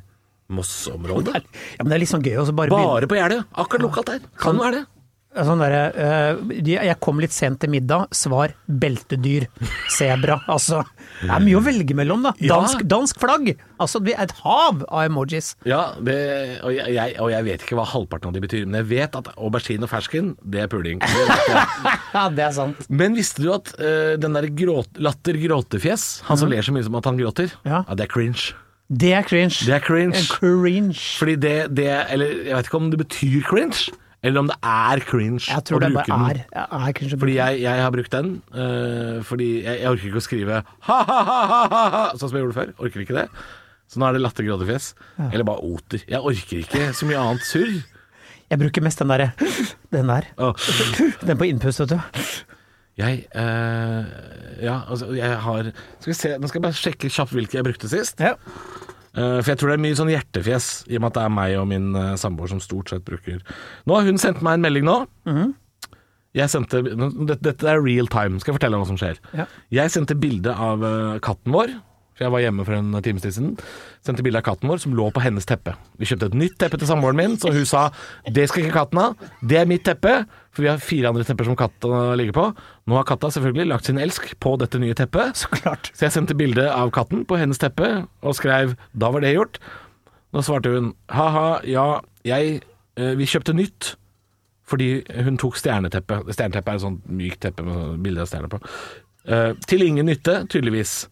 Moss-området. 0.54 1.40
ja, 1.40 1.82
men 1.82 1.90
det 1.90 1.96
er 1.96 2.02
litt 2.04 2.12
sånn 2.12 2.26
gøy 2.26 2.36
å 2.42 2.46
bare 2.54 2.70
Bare 2.74 3.08
på 3.10 3.18
Jeløya. 3.18 3.46
Akkurat 3.58 3.86
lokalt 3.88 4.12
der. 4.12 4.26
Kan 4.42 4.60
være 4.62 4.82
det. 4.82 4.86
Sånn 5.34 5.62
der, 5.64 5.74
eh, 5.98 6.36
de- 6.62 6.78
Jeg 6.86 7.00
kom 7.02 7.20
litt 7.20 7.32
sent 7.34 7.60
til 7.60 7.70
middag. 7.74 8.08
Svar 8.14 8.54
beltedyr. 8.70 9.48
Sebra. 9.90 10.40
Altså. 10.54 10.84
Det 11.24 11.30
er 11.32 11.40
mye 11.46 11.58
å 11.58 11.64
velge 11.64 11.96
mellom, 11.96 12.22
da. 12.26 12.32
Dansk, 12.38 12.84
dansk 12.90 13.20
flagg! 13.22 13.54
Altså, 13.80 14.00
det 14.04 14.14
er 14.18 14.24
et 14.28 14.34
hav 14.44 14.84
av 14.90 15.06
emojis. 15.08 15.54
Ja, 15.66 15.94
det, 16.04 16.60
og, 16.64 16.74
jeg, 16.76 17.16
og 17.22 17.30
jeg 17.32 17.46
vet 17.48 17.64
ikke 17.64 17.78
hva 17.80 17.86
halvparten 17.88 18.28
av 18.30 18.34
de 18.36 18.42
betyr, 18.44 18.66
men 18.68 18.82
jeg 18.82 18.90
vet 18.92 19.16
at 19.16 19.30
aubergine 19.38 19.84
og 19.88 19.92
fersken, 19.92 20.34
det 20.44 20.64
er 20.66 20.68
puling. 20.72 21.00
Det. 21.00 21.26
Ja, 22.14 22.26
det 22.38 22.44
er 22.50 22.52
sant. 22.56 22.84
Men 22.90 23.16
visste 23.18 23.42
du 23.46 23.50
at 23.56 23.72
uh, 23.80 24.14
den 24.20 24.36
der 24.38 24.50
gråt, 24.52 24.90
latter-gråtefjes, 25.00 26.22
han 26.28 26.38
som 26.40 26.52
ler 26.52 26.62
så 26.66 26.74
mye 26.76 26.84
som 26.86 26.96
at 27.00 27.06
han 27.10 27.18
gråter, 27.20 27.52
Ja. 27.66 27.84
det 27.94 28.08
er 28.08 28.12
cringe. 28.12 28.54
Det 28.94 29.14
er 29.16 29.24
cringe. 29.26 29.56
Det 29.66 29.74
er 29.74 29.84
cringe. 29.84 30.20
Cringe. 30.30 31.00
Fordi 31.18 31.36
det, 31.40 31.54
det 31.74 31.88
Eller 32.14 32.34
jeg 32.50 32.56
vet 32.58 32.68
ikke 32.68 32.78
om 32.82 32.90
det 32.92 33.00
betyr 33.00 33.42
cringe, 33.48 33.88
eller 34.24 34.40
om 34.40 34.48
det 34.48 34.56
er 34.64 35.02
cringe 35.04 35.44
Jeg 35.50 35.64
tror 35.68 35.78
å 35.78 35.84
det 35.84 35.90
bruke 35.94 36.08
bare 36.08 36.34
den. 36.38 36.44
er, 36.56 36.68
er 36.88 36.94
cringe. 36.98 37.16
å 37.18 37.20
Fordi 37.24 37.36
jeg, 37.36 37.62
jeg 37.66 37.82
har 37.84 37.92
brukt 37.96 38.14
den, 38.16 38.30
Uh, 38.54 39.18
fordi 39.28 39.50
jeg, 39.66 39.82
jeg 39.84 39.90
orker 39.92 40.08
ikke 40.10 40.22
å 40.22 40.26
skrive 40.28 40.62
ha-ha-ha-ha, 40.88 42.04
sånn 42.16 42.30
som 42.30 42.38
jeg 42.38 42.46
gjorde 42.46 42.58
før. 42.62 42.72
Orker 42.88 43.04
ikke 43.04 43.18
det. 43.18 43.28
Så 43.92 44.00
nå 44.02 44.08
er 44.08 44.16
det 44.16 44.24
latter-gråtefjes. 44.24 44.88
Eller 45.30 45.46
bare 45.48 45.62
oter. 45.68 46.02
Jeg 46.10 46.24
orker 46.24 46.64
ikke 46.64 46.88
så 46.98 47.06
mye 47.10 47.20
annet 47.22 47.46
surr. 47.46 47.76
Jeg 48.54 48.60
bruker 48.62 48.84
mest 48.86 49.00
den 49.02 49.10
derre 49.10 49.32
Den 49.94 50.10
der. 50.12 50.28
Oh. 50.38 50.54
Den 51.26 51.38
på 51.40 51.48
innpust, 51.50 51.82
vet 51.84 51.94
du. 51.96 52.00
Jeg 53.00 53.24
uh, 53.34 54.04
Ja, 54.62 54.76
altså, 54.86 55.08
jeg 55.18 55.38
har 55.42 55.70
Skal 55.98 56.12
vi 56.12 56.18
se, 56.18 56.34
nå 56.38 56.46
skal 56.50 56.60
jeg 56.60 56.66
bare 56.68 56.78
sjekke 56.78 57.10
kjapt 57.10 57.34
hvilke 57.34 57.58
jeg 57.58 57.66
brukte 57.66 57.90
sist. 57.90 58.22
Ja. 58.22 58.36
Eh, 59.14 59.40
for 59.44 59.52
jeg 59.52 59.60
tror 59.62 59.70
det 59.70 59.76
er 59.78 59.84
mye 59.86 59.98
sånn 59.98 60.10
hjertefjes, 60.14 60.70
i 60.90 60.98
og 60.98 61.04
med 61.04 61.12
at 61.12 61.18
det 61.20 61.26
er 61.28 61.34
meg 61.36 61.58
og 61.60 61.68
min 61.70 61.92
eh, 62.00 62.14
samboer 62.18 62.50
som 62.50 62.62
stort 62.64 62.90
sett 62.90 63.04
bruker 63.06 63.44
Nå 63.86 63.98
har 63.98 64.08
hun 64.08 64.18
sendt 64.22 64.42
meg 64.46 64.58
en 64.58 64.66
melding 64.66 64.88
nå. 64.88 64.96
Jeg 66.34 66.50
sendte 66.50 66.80
dette, 66.82 67.68
er 67.70 67.78
real 67.84 68.10
time, 68.10 68.40
skal 68.42 68.54
jeg 68.54 68.58
fortelle 68.58 68.80
hva 68.82 68.88
som 68.90 68.98
skjer. 68.98 69.20
Ja. 69.38 69.46
Jeg 69.74 69.94
sendte 69.94 70.18
bilde 70.18 70.50
av 70.50 70.82
eh, 70.88 71.20
katten 71.26 71.54
vår, 71.54 71.76
for 72.14 72.26
jeg 72.26 72.34
var 72.34 72.44
hjemme 72.44 72.66
for 72.68 72.78
en 72.78 72.94
times 73.02 73.24
tid 73.26 73.36
siden. 73.36 73.54
Sendte 74.06 74.26
bilde 74.26 74.40
av 74.42 74.46
katten 74.46 74.70
vår 74.70 74.82
som 74.84 74.94
lå 74.98 75.08
på 75.14 75.24
hennes 75.24 75.48
teppe. 75.50 75.74
Vi 75.98 76.08
kjøpte 76.10 76.30
et 76.30 76.38
nytt 76.38 76.58
teppe 76.62 76.78
til 76.78 76.90
samboeren 76.90 77.18
min, 77.18 77.38
så 77.42 77.54
hun 77.56 77.66
sa 77.70 77.88
det 78.30 78.46
skal 78.50 78.64
ikke 78.64 78.76
katten 78.78 79.02
ha, 79.02 79.08
det 79.42 79.62
er 79.62 79.70
mitt 79.70 79.86
teppe. 79.88 80.24
For 80.54 80.62
vi 80.62 80.70
har 80.70 80.84
fire 80.84 81.10
andre 81.10 81.26
tepper 81.26 81.48
som 81.48 81.58
katta 81.58 82.14
ligger 82.20 82.36
på. 82.38 82.44
Nå 82.86 82.98
har 83.00 83.08
katta 83.10 83.32
selvfølgelig 83.34 83.72
lagt 83.72 83.90
sin 83.90 84.02
elsk 84.02 84.28
på 84.44 84.54
dette 84.62 84.82
nye 84.82 84.94
teppet. 84.98 85.40
Så 85.42 85.50
klart. 85.50 85.90
Så 85.98 86.06
jeg 86.06 86.14
sendte 86.14 86.38
bilde 86.38 86.68
av 86.70 86.94
katten 86.94 87.26
på 87.26 87.40
hennes 87.42 87.58
teppe 87.62 88.06
og 88.22 88.38
skrev 88.38 88.76
'da 88.94 89.10
var 89.10 89.26
det 89.26 89.34
gjort'. 89.34 89.58
Da 90.34 90.46
svarte 90.46 90.70
hun 90.70 90.94
'ha-ha, 91.10 91.62
ja, 91.66 92.02
jeg 92.24 92.62
eh, 92.98 93.16
Vi 93.18 93.26
kjøpte 93.26 93.58
nytt'. 93.58 93.96
Fordi 94.64 95.04
hun 95.24 95.38
tok 95.38 95.58
stjerneteppet. 95.60 96.30
Stjerneteppet 96.34 96.72
er 96.72 96.76
et 96.76 96.86
sånt 96.86 97.10
mykt 97.10 97.42
teppe 97.42 97.66
med 97.68 98.00
bilde 98.04 98.22
av 98.22 98.30
stjerner 98.30 98.50
på. 98.50 98.62
Eh, 99.28 99.54
til 99.68 99.82
ingen 99.82 100.06
nytte, 100.06 100.46
tydeligvis. 100.48 101.10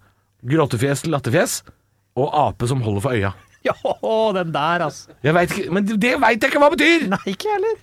Gråtefjes 0.47 1.05
latterfjes. 1.05 1.61
Og 2.17 2.31
ape 2.47 2.67
som 2.67 2.81
holder 2.81 3.01
for 3.01 3.11
øya. 3.17 3.33
Ja, 3.61 3.75
den 4.33 4.49
der, 4.55 4.81
altså. 4.87 5.11
Jeg 5.21 5.35
vet 5.37 5.51
ikke, 5.53 5.71
Men 5.71 5.85
det 5.85 6.15
veit 6.17 6.41
jeg 6.41 6.49
ikke 6.49 6.57
hva 6.63 6.69
betyr! 6.73 7.03
Nei, 7.11 7.19
ikke 7.29 7.45
jeg 7.45 7.59
heller. 7.59 7.75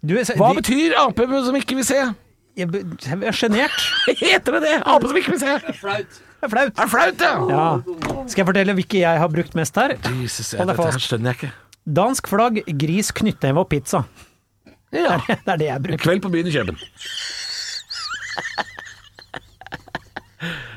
Du, 0.00 0.14
så- 0.24 0.32
Hva 0.40 0.48
de- 0.54 0.62
betyr 0.62 0.94
ape 0.96 1.26
som 1.44 1.56
ikke 1.58 1.76
vil 1.76 1.84
se? 1.84 1.98
Jeg 2.56 2.70
be- 2.72 2.80
jeg 3.04 3.18
er 3.28 3.36
sjenert. 3.36 3.76
Heter 4.22 4.56
det 4.56 4.62
det? 4.64 4.72
Ape 4.88 5.10
som 5.10 5.18
ikke 5.20 5.34
vil 5.34 5.42
se? 5.42 5.52
Er 5.60 5.76
Flaut. 5.76 6.16
Det 6.40 6.48
er 6.48 6.52
flaut. 6.54 6.72
det 6.80 6.88
flaut, 6.88 7.20
ja? 7.20 7.34
Ja. 7.52 8.24
Skal 8.32 8.40
jeg 8.40 8.46
fortelle 8.48 8.72
hvilke 8.78 9.02
jeg 9.02 9.20
har 9.20 9.28
brukt 9.28 9.52
mest 9.60 9.76
her? 9.76 9.92
Jesus, 10.22 10.54
Hold 10.56 10.70
deg 10.72 10.76
dette 10.78 10.86
her 10.88 10.96
fast. 10.96 11.04
skjønner 11.10 11.34
jeg 11.34 11.36
ikke. 11.42 11.52
Dansk 12.00 12.32
flagg, 12.32 12.62
gris, 12.80 13.12
knyttneve 13.20 13.60
og 13.60 13.68
pizza. 13.68 14.00
Ja. 14.90 15.18
Det 15.28 15.36
er 15.52 15.60
det 15.60 15.68
jeg 15.68 15.76
En 15.76 15.84
bruker. 15.84 16.00
kveld 16.08 16.24
på 16.24 16.32
byen 16.32 16.48
i 16.48 16.56
Kjøben. 16.56 16.80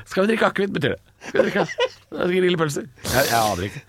Skal 0.04 0.26
vi 0.26 0.34
drikke 0.34 0.52
akevitt, 0.52 0.72
betyr 0.76 0.94
det. 0.98 1.00
Vi 1.32 1.38
drikke? 1.40 1.66
Jeg, 3.04 3.24
jeg 3.30 3.40
aner 3.40 3.62
ikke. 3.70 3.82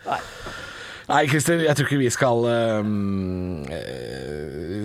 Nei, 1.06 1.20
Christer, 1.30 1.60
jeg 1.62 1.78
tror 1.78 1.86
ikke 1.86 2.00
vi 2.02 2.08
skal 2.10 2.46
øh, 2.50 2.86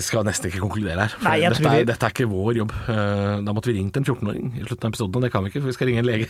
Skal 0.05 0.27
nesten 0.29 0.51
ikke 0.51 0.61
konkludere 0.61 1.01
her. 1.07 1.15
For 1.15 1.25
Nei, 1.25 1.37
jeg 1.41 1.55
dette, 1.55 1.63
tror 1.65 1.79
er, 1.79 1.87
dette 1.89 2.07
er 2.09 2.13
ikke 2.15 2.27
vår 2.29 2.59
jobb. 2.59 2.75
Eh, 2.93 3.39
Da 3.47 3.55
måtte 3.57 3.71
vi 3.71 3.77
ringt 3.79 3.97
en 3.97 4.05
14-åring 4.05 4.51
i 4.61 4.65
slutten 4.67 4.85
av 4.85 4.93
episoden, 4.93 5.17
og 5.17 5.25
det 5.25 5.33
kan 5.33 5.47
vi 5.47 5.53
ikke, 5.53 5.63
for 5.65 5.71
vi 5.73 5.77
skal 5.79 5.89
ringe 5.91 6.03
en 6.05 6.11
lege. 6.11 6.29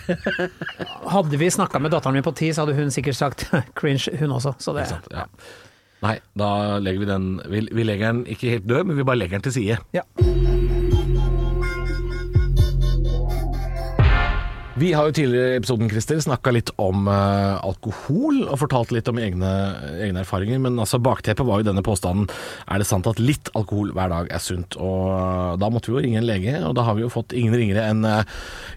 Hadde 1.17 1.41
vi 1.43 1.51
snakka 1.51 1.83
med 1.83 1.91
datteren 1.97 2.15
min 2.21 2.27
på 2.27 2.35
ti, 2.39 2.53
så 2.55 2.63
hadde 2.65 2.79
hun 2.79 2.95
sikkert 2.95 3.19
sagt 3.19 3.49
cringe, 3.81 4.15
hun 4.23 4.37
også. 4.39 4.55
Så 4.63 4.77
det, 4.79 4.87
Sant? 4.93 5.11
Ja. 5.15 5.27
Nei, 6.01 6.17
da 6.39 6.79
legger 6.81 7.03
vi 7.03 7.11
den 7.11 7.27
vi, 7.53 7.67
vi 7.77 7.85
legger 7.85 8.13
den 8.15 8.23
ikke 8.31 8.55
helt 8.55 8.71
død, 8.71 8.85
men 8.89 8.97
vi 8.97 9.05
bare 9.05 9.21
legger 9.21 9.37
den 9.41 9.49
til 9.51 9.59
side. 9.59 9.83
Ja. 9.93 10.07
Vi 14.81 14.95
har 14.97 15.11
jo 15.11 15.13
tidligere 15.13 15.53
i 15.53 15.57
episoden 15.59 15.91
Christer, 15.91 16.21
snakka 16.25 16.53
litt 16.55 16.71
om 16.81 17.05
uh, 17.11 17.59
alkohol 17.67 18.47
og 18.47 18.63
fortalt 18.63 18.95
litt 18.95 19.11
om 19.11 19.19
egne, 19.21 19.51
egne 20.07 20.23
erfaringer, 20.23 20.61
men 20.63 20.79
altså 20.81 21.01
bakteppet 21.05 21.45
var 21.45 21.61
jo 21.61 21.67
denne 21.69 21.85
påstanden 21.85 22.31
Er 22.65 22.81
det 22.81 22.87
sant 22.89 23.09
at 23.11 23.21
litt 23.21 23.51
alkohol 23.59 23.93
hver 23.97 24.09
dag 24.13 24.31
er 24.33 24.41
sunt? 24.41 24.79
Og 24.81 25.11
eh, 25.13 25.59
da 25.61 25.69
måtte 25.73 25.91
vi 25.91 25.99
jo 25.99 26.05
ringe 26.07 26.23
en 26.23 26.29
lege, 26.29 26.55
og 26.65 26.73
da 26.79 26.87
har 26.87 26.97
vi 26.97 27.05
jo 27.05 27.13
fått 27.13 27.35
ingen 27.37 27.57
ringere 27.61 27.85
enn 27.91 28.07
uh, 28.07 28.23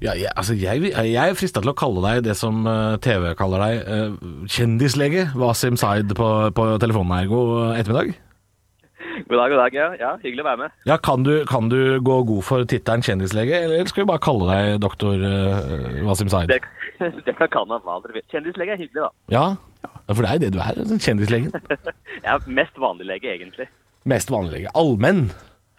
ja, 0.04 0.12
jeg, 0.12 0.28
altså 0.34 0.58
jeg, 0.60 0.92
jeg 0.92 1.16
er 1.24 1.40
frista 1.40 1.64
til 1.64 1.72
å 1.72 1.78
kalle 1.78 2.04
deg 2.04 2.28
det 2.28 2.36
som 2.36 2.68
TV 3.04 3.32
kaller 3.40 3.64
deg, 3.64 4.20
kjendislege 4.52 5.30
Wasim 5.40 5.80
Zaid 5.80 6.12
på, 6.18 6.30
på 6.58 6.70
telefonen 6.84 7.16
her. 7.16 7.32
God 7.32 7.80
ettermiddag. 7.80 8.16
God 9.28 9.38
dag, 9.38 9.52
god 9.52 9.60
dag. 9.60 9.76
Ja, 9.78 9.88
ja 10.00 10.12
hyggelig 10.22 10.44
å 10.44 10.48
være 10.48 10.62
med. 10.64 10.76
Ja, 10.90 10.98
kan 10.98 11.26
du, 11.28 11.34
kan 11.50 11.70
du 11.72 12.00
gå 12.04 12.18
god 12.30 12.44
for 12.48 12.66
tittelen 12.70 13.04
kjendislege, 13.06 13.60
eller 13.66 13.90
skal 13.90 14.04
vi 14.04 14.10
bare 14.10 14.24
kalle 14.24 14.48
deg 14.50 14.82
doktor 14.84 15.22
uh, 15.22 16.02
Wasim 16.08 16.32
Zaid? 16.32 16.52
Det, 16.52 16.62
det 17.28 17.38
kan 17.40 17.52
kalle 17.54 17.76
meg 17.76 17.88
hva 17.88 18.00
dere 18.04 18.18
vil. 18.18 18.26
Kjendislege 18.34 18.76
er 18.76 18.82
hyggelig, 18.82 19.06
da. 19.06 19.12
Ja, 19.34 19.46
for 20.12 20.24
det 20.24 20.30
er 20.32 20.40
jo 20.40 20.44
det 20.46 20.52
du 20.56 20.62
er, 20.64 20.84
sånn 20.90 21.04
kjendislegen. 21.04 21.54
Jeg 22.24 22.30
er 22.36 22.54
mest 22.60 22.80
vanlig 22.82 23.10
lege, 23.10 23.34
egentlig. 23.36 23.70
Mest 24.10 24.32
vanlig 24.34 24.58
lege. 24.58 24.74
Allmenn, 24.80 25.28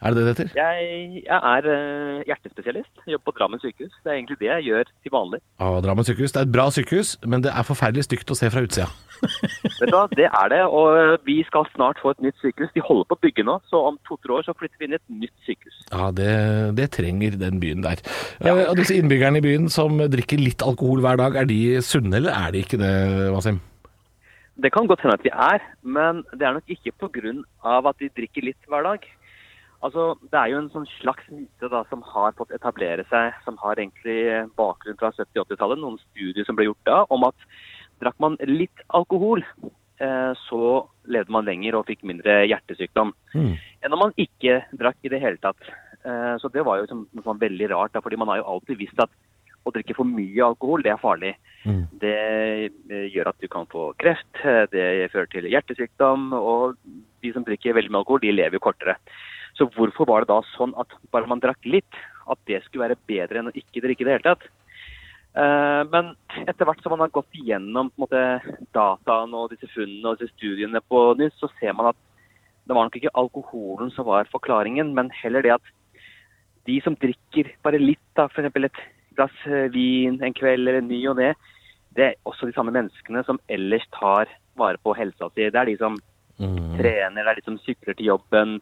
er 0.05 0.13
det 0.13 0.21
det 0.21 0.25
det 0.25 0.33
heter? 0.35 0.49
Jeg, 0.59 1.23
jeg 1.25 1.41
er 1.51 1.67
eh, 1.73 2.25
hjertespesialist. 2.29 2.93
Jobber 3.09 3.31
på 3.31 3.35
Drammen 3.39 3.61
sykehus. 3.63 3.95
Det 4.05 4.11
er 4.11 4.19
egentlig 4.19 4.37
det 4.43 4.51
jeg 4.51 4.67
gjør 4.69 4.91
til 4.91 5.13
vanlig. 5.15 5.41
Ja, 5.63 5.71
Drammen 5.87 6.05
sykehus. 6.05 6.35
Det 6.35 6.43
er 6.43 6.49
et 6.49 6.53
bra 6.53 6.67
sykehus, 6.77 7.15
men 7.25 7.45
det 7.47 7.53
er 7.55 7.65
forferdelig 7.65 8.05
stygt 8.05 8.33
å 8.35 8.37
se 8.37 8.51
fra 8.53 8.65
utsida. 8.67 8.91
Vet 9.81 9.89
du 9.89 9.97
hva, 9.97 10.05
Det 10.13 10.29
er 10.29 10.53
det. 10.53 10.61
Og 10.69 10.99
eh, 11.01 11.17
vi 11.25 11.39
skal 11.49 11.65
snart 11.73 12.03
få 12.05 12.13
et 12.13 12.23
nytt 12.27 12.37
sykehus. 12.45 12.75
De 12.77 12.85
holder 12.85 13.09
på 13.09 13.19
å 13.19 13.23
bygge 13.25 13.47
nå, 13.49 13.57
så 13.73 13.81
om 13.89 13.99
to-tre 14.05 14.37
år 14.37 14.45
så 14.45 14.57
flytter 14.59 14.83
vi 14.83 14.91
inn 14.91 14.99
et 15.01 15.07
nytt 15.25 15.35
sykehus. 15.49 15.83
Ja, 15.89 16.13
det, 16.21 16.33
det 16.77 16.91
trenger 16.99 17.41
den 17.41 17.65
byen 17.65 17.85
der. 17.87 18.05
Ja. 18.45 18.59
Og 18.69 18.77
disse 18.77 18.99
innbyggerne 19.01 19.41
i 19.41 19.47
byen 19.49 19.73
som 19.73 19.97
drikker 20.13 20.43
litt 20.43 20.65
alkohol 20.67 21.01
hver 21.05 21.21
dag, 21.21 21.41
er 21.41 21.49
de 21.49 21.61
sunne, 21.85 22.21
eller 22.21 22.37
er 22.37 22.53
de 22.53 22.65
ikke 22.67 22.81
det, 22.81 22.95
Wasim? 23.33 23.65
Det 24.55 24.71
kan 24.71 24.87
godt 24.87 25.03
hende 25.03 25.17
at 25.17 25.25
de 25.25 25.33
er, 25.33 25.63
men 25.83 26.23
det 26.37 26.47
er 26.47 26.55
nok 26.55 26.69
ikke 26.71 26.93
pga. 27.01 27.33
at 27.89 27.97
de 27.99 28.09
drikker 28.21 28.53
litt 28.53 28.69
hver 28.69 28.85
dag. 28.87 29.09
Altså, 29.85 30.15
Det 30.31 30.39
er 30.41 30.51
jo 30.53 30.59
en 30.63 30.71
sånn 30.73 30.89
slags 30.97 31.27
myte 31.29 31.69
da, 31.69 31.85
som 31.91 32.03
har 32.09 32.33
fått 32.39 32.55
etablere 32.57 33.05
seg, 33.11 33.37
som 33.45 33.59
har 33.61 33.77
egentlig 33.77 34.49
bakgrunn 34.57 34.97
fra 35.01 35.13
70-80-tallet. 35.13 35.81
Noen 35.83 35.99
studier 36.07 36.47
som 36.49 36.57
ble 36.57 36.71
gjort 36.71 36.89
da, 36.89 37.03
om 37.13 37.27
at 37.29 37.37
drakk 38.01 38.17
man 38.23 38.39
litt 38.49 38.85
alkohol, 38.97 39.45
eh, 40.01 40.33
så 40.49 40.89
levde 41.05 41.35
man 41.37 41.45
lenger 41.45 41.77
og 41.77 41.87
fikk 41.91 42.03
mindre 42.03 42.47
hjertesykdom 42.49 43.13
Mm. 43.35 43.59
enn 43.83 43.93
om 43.93 43.99
man 43.99 44.15
ikke 44.17 44.65
drakk 44.73 44.97
i 45.05 45.13
det 45.13 45.21
hele 45.21 45.37
tatt. 45.37 45.61
Eh, 46.05 46.37
Så 46.41 46.51
det 46.53 46.65
var 46.65 46.79
jo 46.79 46.87
liksom, 46.87 47.07
som 47.23 47.39
var 47.39 47.49
veldig 47.49 47.71
rart, 47.71 47.93
da, 47.93 48.01
fordi 48.01 48.17
man 48.17 48.29
har 48.29 48.39
jo 48.39 48.49
alltid 48.57 48.79
visst 48.79 48.99
at 48.99 49.11
å 49.67 49.73
drikke 49.73 49.95
for 49.97 50.05
mye 50.05 50.45
alkohol, 50.45 50.83
det 50.83 50.93
er 50.93 51.01
farlig. 51.01 51.35
Mm. 51.65 51.89
Det 51.99 52.71
eh, 52.91 53.09
gjør 53.13 53.29
at 53.29 53.41
du 53.41 53.49
kan 53.49 53.67
få 53.67 53.95
kreft, 53.97 54.33
det 54.71 55.11
fører 55.13 55.31
til 55.31 55.45
hjertesykdom, 55.45 56.33
og 56.33 56.77
de 57.23 57.33
som 57.33 57.45
drikker 57.45 57.73
veldig 57.73 57.91
mye 57.91 58.03
alkohol, 58.05 58.21
de 58.21 58.33
lever 58.33 58.59
jo 58.59 58.61
kortere. 58.61 58.97
Så 59.55 59.69
hvorfor 59.71 60.07
var 60.09 60.25
det 60.25 60.33
da 60.33 60.41
sånn 60.57 60.75
at 60.81 60.91
bare 61.13 61.29
man 61.31 61.41
drakk 61.43 61.63
litt, 61.69 61.99
at 62.27 62.39
det 62.49 62.63
skulle 62.65 62.89
være 62.89 62.99
bedre 63.07 63.39
enn 63.41 63.51
å 63.53 63.55
ikke 63.55 63.83
drikke 63.85 64.03
i 64.03 64.09
det 64.09 64.17
hele 64.17 64.27
tatt? 64.35 64.47
Eh, 65.35 65.83
Men 65.91 66.15
etter 66.47 66.65
hvert 66.67 66.83
som 66.83 66.95
man 66.95 67.05
har 67.05 67.13
gått 67.15 67.31
igjennom 67.39 67.93
måte, 67.99 68.41
dataen 68.75 69.35
og 69.35 69.51
disse 69.51 69.69
funnene 69.75 70.11
og 70.13 70.19
disse 70.19 70.35
studiene 70.35 70.81
på 70.89 71.07
nytt, 71.19 71.35
så 71.39 71.51
ser 71.61 71.75
man 71.75 71.93
at 71.93 71.97
det 72.67 72.75
var 72.75 72.87
nok 72.87 72.97
ikke 72.97 73.13
alkoholen 73.15 73.91
som 73.93 74.07
var 74.07 74.25
forklaringen, 74.33 74.95
men 74.95 75.11
heller 75.23 75.43
det 75.43 75.53
at 75.59 75.73
de 76.65 76.81
som 76.81 76.97
drikker 76.97 77.51
bare 77.63 77.79
litt, 77.79 78.01
da, 78.17 78.25
f.eks. 78.25 78.57
et 78.57 78.81
glass 79.15 79.35
eh, 79.47 79.69
vin 79.75 80.17
en 80.23 80.33
kveld 80.35 80.67
eller 80.67 80.81
ny 80.81 81.03
og 81.11 81.19
ne, 81.21 81.35
det 81.95 82.05
er 82.09 82.15
også 82.27 82.49
de 82.49 82.55
samme 82.57 82.73
menneskene 82.75 83.23
som 83.27 83.39
ellers 83.53 83.85
tar 83.93 84.33
vare 84.57 84.81
på 84.83 84.95
helsa 84.97 85.29
si. 85.35 85.47
Det 85.51 85.55
er 85.61 85.71
de 85.71 85.77
som 85.79 86.01
Mm. 86.35 86.75
trener, 86.81 87.23
det 87.23 87.31
er 87.31 87.35
de 87.39 87.45
som 87.45 87.59
sykler 87.63 87.95
til 87.95 88.07
jobben, 88.07 88.57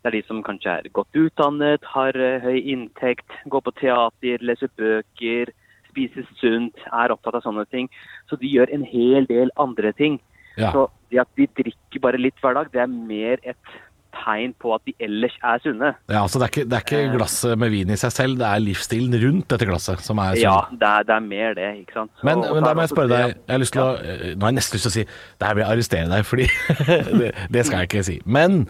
det 0.00 0.08
er 0.08 0.16
de 0.16 0.22
som 0.26 0.40
kanskje 0.44 0.72
er 0.72 0.92
godt 0.96 1.16
utdannet, 1.18 1.84
har 1.94 2.16
eh, 2.16 2.40
høy 2.40 2.60
inntekt, 2.72 3.28
går 3.52 3.64
på 3.66 3.74
teater, 3.82 4.40
leser 4.40 4.72
bøker, 4.80 5.52
spiser 5.90 6.24
sunt, 6.40 6.80
er 6.88 7.12
opptatt 7.12 7.36
av 7.36 7.44
sånne 7.44 7.66
ting. 7.68 7.90
Så 8.30 8.38
de 8.40 8.48
gjør 8.48 8.72
en 8.72 8.86
hel 8.86 9.28
del 9.28 9.52
andre 9.60 9.92
ting. 9.98 10.16
Ja. 10.56 10.72
Så 10.72 10.86
det 11.12 11.20
at 11.22 11.30
de 11.36 11.48
drikker 11.60 12.02
bare 12.02 12.20
litt 12.20 12.38
hver 12.40 12.56
dag, 12.56 12.70
det 12.72 12.80
er 12.84 12.90
mer 12.90 13.42
et 13.44 13.74
tegn 14.14 14.52
på 14.60 14.72
at 14.74 14.82
de 14.88 14.94
ellers 15.00 15.34
er 15.42 15.58
sunne. 15.64 15.92
ja, 16.10 16.22
altså 16.22 16.38
det 16.40 16.46
er, 16.48 16.52
ikke, 16.54 16.64
det 16.70 16.76
er 16.78 16.84
ikke 16.86 17.16
glasset 17.16 17.58
med 17.58 17.70
vin 17.70 17.90
i 17.94 17.96
seg 18.00 18.12
selv, 18.12 18.38
det 18.40 18.46
er 18.48 18.62
livsstilen 18.64 19.14
rundt 19.22 19.48
dette 19.52 19.68
glasset 19.68 20.00
som 20.04 20.18
er 20.18 20.34
sunn. 20.34 20.42
Ja, 20.42 20.56
det 20.70 20.90
er, 20.90 21.06
det 21.08 21.14
er 21.16 21.24
mer 21.28 21.54
det, 21.54 21.68
ikke 21.84 21.94
sant. 22.00 22.10
Så- 22.18 22.26
Men, 22.30 22.40
men 22.40 22.64
da 22.66 22.74
må 22.74 22.84
jeg 22.86 22.92
spørre 22.94 23.08
deg, 23.14 23.34
jeg 23.46 23.54
har 23.54 23.62
lyst 23.64 23.72
til 23.78 23.82
å 23.86 23.90
eh, 24.02 24.34
Nå 24.34 24.44
har 24.46 24.52
jeg 24.52 24.58
nesten 24.60 24.76
lyst 24.78 24.86
til 24.88 24.92
å 24.92 24.96
si 24.98 25.04
det 25.06 25.46
her 25.48 25.54
vil 25.58 25.64
jeg 25.64 25.72
arrestere 25.76 26.10
deg, 26.10 26.26
fordi 26.26 26.46
det, 27.22 27.32
det 27.50 27.66
skal 27.66 27.78
jeg 27.84 27.90
ikke 27.90 28.04
si. 28.10 28.20
Men 28.26 28.62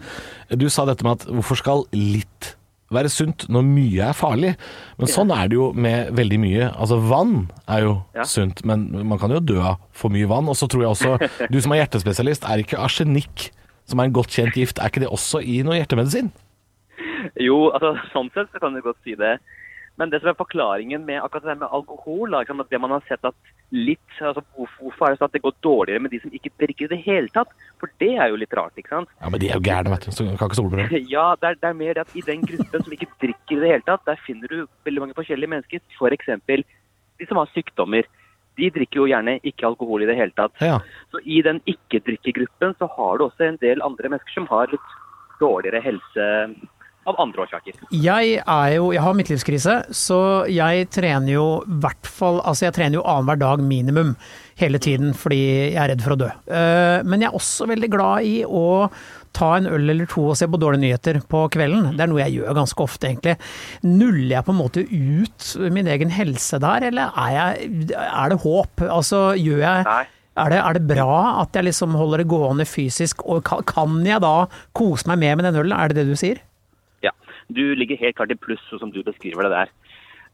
du 0.51 0.67
sa 0.69 0.85
dette 0.89 1.03
med 1.07 1.21
at 1.21 1.29
hvorfor 1.31 1.59
skal 1.59 1.85
litt 1.95 2.55
være 2.91 3.07
sunt 3.07 3.45
når 3.47 3.63
mye 3.63 4.07
er 4.09 4.15
farlig? 4.17 4.49
Men 4.99 5.07
sånn 5.07 5.29
er 5.31 5.47
det 5.47 5.55
jo 5.55 5.69
med 5.71 6.09
veldig 6.17 6.39
mye. 6.43 6.65
Altså 6.75 6.97
vann 7.07 7.45
er 7.71 7.85
jo 7.85 7.93
Ja. 8.17 8.25
sunt, 8.27 8.65
men 8.67 8.89
man 9.07 9.17
kan 9.21 9.31
jo 9.31 9.39
dø 9.39 9.61
av 9.63 9.77
for 9.95 10.11
mye 10.11 10.27
vann. 10.27 10.49
Og 10.51 10.57
så 10.59 10.67
tror 10.67 10.83
jeg 10.83 10.91
også, 10.91 11.47
du 11.53 11.61
som 11.63 11.71
er 11.71 11.85
hjertespesialist, 11.85 12.43
er 12.51 12.59
ikke 12.65 12.81
arsenikk, 12.83 13.47
som 13.91 14.01
er 14.01 14.09
en 14.09 14.15
godt 14.15 14.35
kjent 14.35 14.57
gift, 14.57 14.79
er 14.79 14.91
ikke 14.91 15.03
det 15.03 15.11
også 15.11 15.43
i 15.43 15.61
noe 15.65 15.77
hjertemedisin? 15.79 16.31
Jo, 17.39 17.69
altså 17.71 17.95
sånn 18.11 18.31
sett 18.35 18.51
så 18.51 18.61
kan 18.61 18.75
du 18.75 18.81
godt 18.83 18.99
si 19.05 19.15
det. 19.19 19.37
Men 19.99 20.09
det 20.09 20.21
som 20.21 20.31
er 20.31 20.37
forklaringen 20.39 21.03
med 21.05 21.19
akkurat 21.21 21.49
det 21.51 21.57
med 21.61 21.73
alkohol, 21.75 22.31
da, 22.31 22.41
ikke 22.41 22.55
at 22.63 22.71
det 22.71 22.79
man 22.81 22.93
har 22.95 23.03
sett 23.05 23.25
at 23.27 23.35
litt, 23.75 24.13
altså 24.17 24.41
hvorfor, 24.55 25.03
er 25.05 25.13
det 25.13 25.19
sånn 25.19 25.29
at 25.29 25.35
det 25.35 25.43
går 25.43 25.53
dårligere 25.63 26.03
med 26.03 26.13
de 26.15 26.19
som 26.23 26.33
ikke 26.35 26.53
drikker 26.63 26.87
i 26.87 26.91
det 26.93 26.99
hele 27.03 27.29
tatt? 27.35 27.51
For 27.81 27.91
det 28.01 28.13
er 28.15 28.31
jo 28.31 28.39
litt 28.39 28.55
rart, 28.57 28.73
ikke 28.79 28.95
sant? 28.95 29.11
Ja, 29.19 29.29
men 29.29 29.43
de 29.43 29.51
er 29.51 29.59
jo 29.59 29.65
gærne, 29.67 29.91
vet 29.93 30.07
du, 30.07 30.15
så 30.15 30.25
kan 30.25 30.47
ikke 30.47 30.59
stole 30.59 30.73
på 30.73 30.79
dem. 30.79 30.95
Ja, 31.15 31.27
det 31.41 31.51
er, 31.51 31.59
det 31.59 31.69
er 31.69 31.77
mer 31.83 31.97
det 31.97 32.05
at 32.07 32.15
i 32.17 32.25
den 32.25 32.47
gruppen 32.47 32.87
som 32.87 32.95
ikke 32.95 33.11
drikker 33.23 33.57
i 33.57 33.61
det 33.61 33.73
hele 33.75 33.87
tatt, 33.87 34.07
der 34.07 34.23
finner 34.25 34.51
du 34.51 34.63
veldig 34.87 35.05
mange 35.05 35.17
forskjellige 35.19 35.53
mennesker. 35.53 35.83
For 35.99 36.15
eksempel 36.15 36.65
de 37.21 37.29
som 37.29 37.37
har 37.37 37.51
sykdommer. 37.53 38.07
De 38.59 38.69
drikker 38.73 39.03
jo 39.03 39.07
gjerne 39.11 39.37
ikke 39.47 39.69
alkohol 39.69 40.03
i 40.03 40.09
det 40.09 40.17
hele 40.19 40.35
tatt. 40.35 40.51
Ja. 40.59 40.79
Så 41.13 41.21
i 41.23 41.39
den 41.45 41.61
ikke-drikkegruppen 41.71 42.75
så 42.79 42.89
har 42.97 43.17
du 43.17 43.27
også 43.29 43.47
en 43.47 43.57
del 43.61 43.81
andre 43.85 44.11
mennesker 44.11 44.33
som 44.41 44.47
har 44.51 44.71
litt 44.73 44.93
dårligere 45.41 45.81
helse 45.81 46.27
av 47.09 47.17
andre 47.17 47.41
årsaker. 47.47 47.79
Jeg 47.97 48.35
er 48.43 48.73
jo, 48.75 48.91
jeg 48.93 49.01
har 49.01 49.15
midtlivskrise, 49.17 49.77
så 49.97 50.19
jeg 50.51 50.85
trener 50.93 51.31
jo 51.33 51.45
hvert 51.81 52.05
fall 52.05 52.37
Altså 52.45 52.67
jeg 52.67 52.75
trener 52.75 52.99
jo 52.99 53.05
annenhver 53.09 53.39
dag 53.41 53.63
minimum 53.65 54.11
hele 54.61 54.77
tiden 54.77 55.15
fordi 55.17 55.39
jeg 55.73 55.79
er 55.81 55.89
redd 55.95 56.03
for 56.05 56.13
å 56.13 56.19
dø. 56.21 56.29
Eh, 56.53 57.01
Men 57.07 57.23
jeg 57.25 57.31
er 57.31 57.39
også 57.39 57.65
veldig 57.71 57.89
glad 57.89 58.27
i 58.29 58.35
å 58.45 58.65
ta 59.37 59.55
en 59.57 59.69
øl 59.69 59.93
eller 59.93 60.09
to 60.11 60.23
og 60.31 60.37
se 60.39 60.47
på 60.49 60.59
dårlige 60.61 60.83
nyheter 60.85 61.21
på 61.31 61.43
kvelden. 61.53 61.91
Det 61.97 62.05
er 62.05 62.11
noe 62.11 62.23
jeg 62.23 62.39
gjør 62.39 62.57
ganske 62.57 62.83
ofte, 62.83 63.09
egentlig. 63.09 63.37
Nuller 63.87 64.37
jeg 64.37 64.47
på 64.47 64.55
en 64.55 64.61
måte 64.61 64.85
ut 64.87 65.51
min 65.73 65.89
egen 65.91 66.11
helse 66.13 66.59
der, 66.61 66.87
eller 66.91 67.13
er, 67.15 67.35
jeg, 67.35 67.69
er 67.95 68.33
det 68.33 68.41
håp? 68.45 68.83
Altså 68.87 69.31
gjør 69.39 69.63
jeg 69.65 70.07
er 70.39 70.47
det, 70.53 70.59
er 70.63 70.77
det 70.77 70.87
bra 70.87 71.15
at 71.41 71.57
jeg 71.57 71.67
liksom 71.67 71.95
holder 71.99 72.23
det 72.23 72.29
gående 72.31 72.65
fysisk, 72.65 73.25
og 73.27 73.43
kan, 73.47 73.65
kan 73.67 73.99
jeg 74.07 74.23
da 74.23 74.47
kose 74.77 75.09
meg 75.11 75.19
mer 75.19 75.35
med 75.35 75.49
den 75.49 75.59
ølen? 75.59 75.75
Er 75.75 75.91
det 75.91 75.99
det 75.99 76.07
du 76.07 76.15
sier? 76.19 76.39
Ja, 77.03 77.11
du 77.51 77.73
ligger 77.75 77.99
helt 77.99 78.15
klart 78.15 78.31
i 78.31 78.39
pluss, 78.39 78.63
som 78.79 78.93
du 78.95 79.01
beskriver 79.03 79.47
det 79.47 79.51
der. 79.57 79.73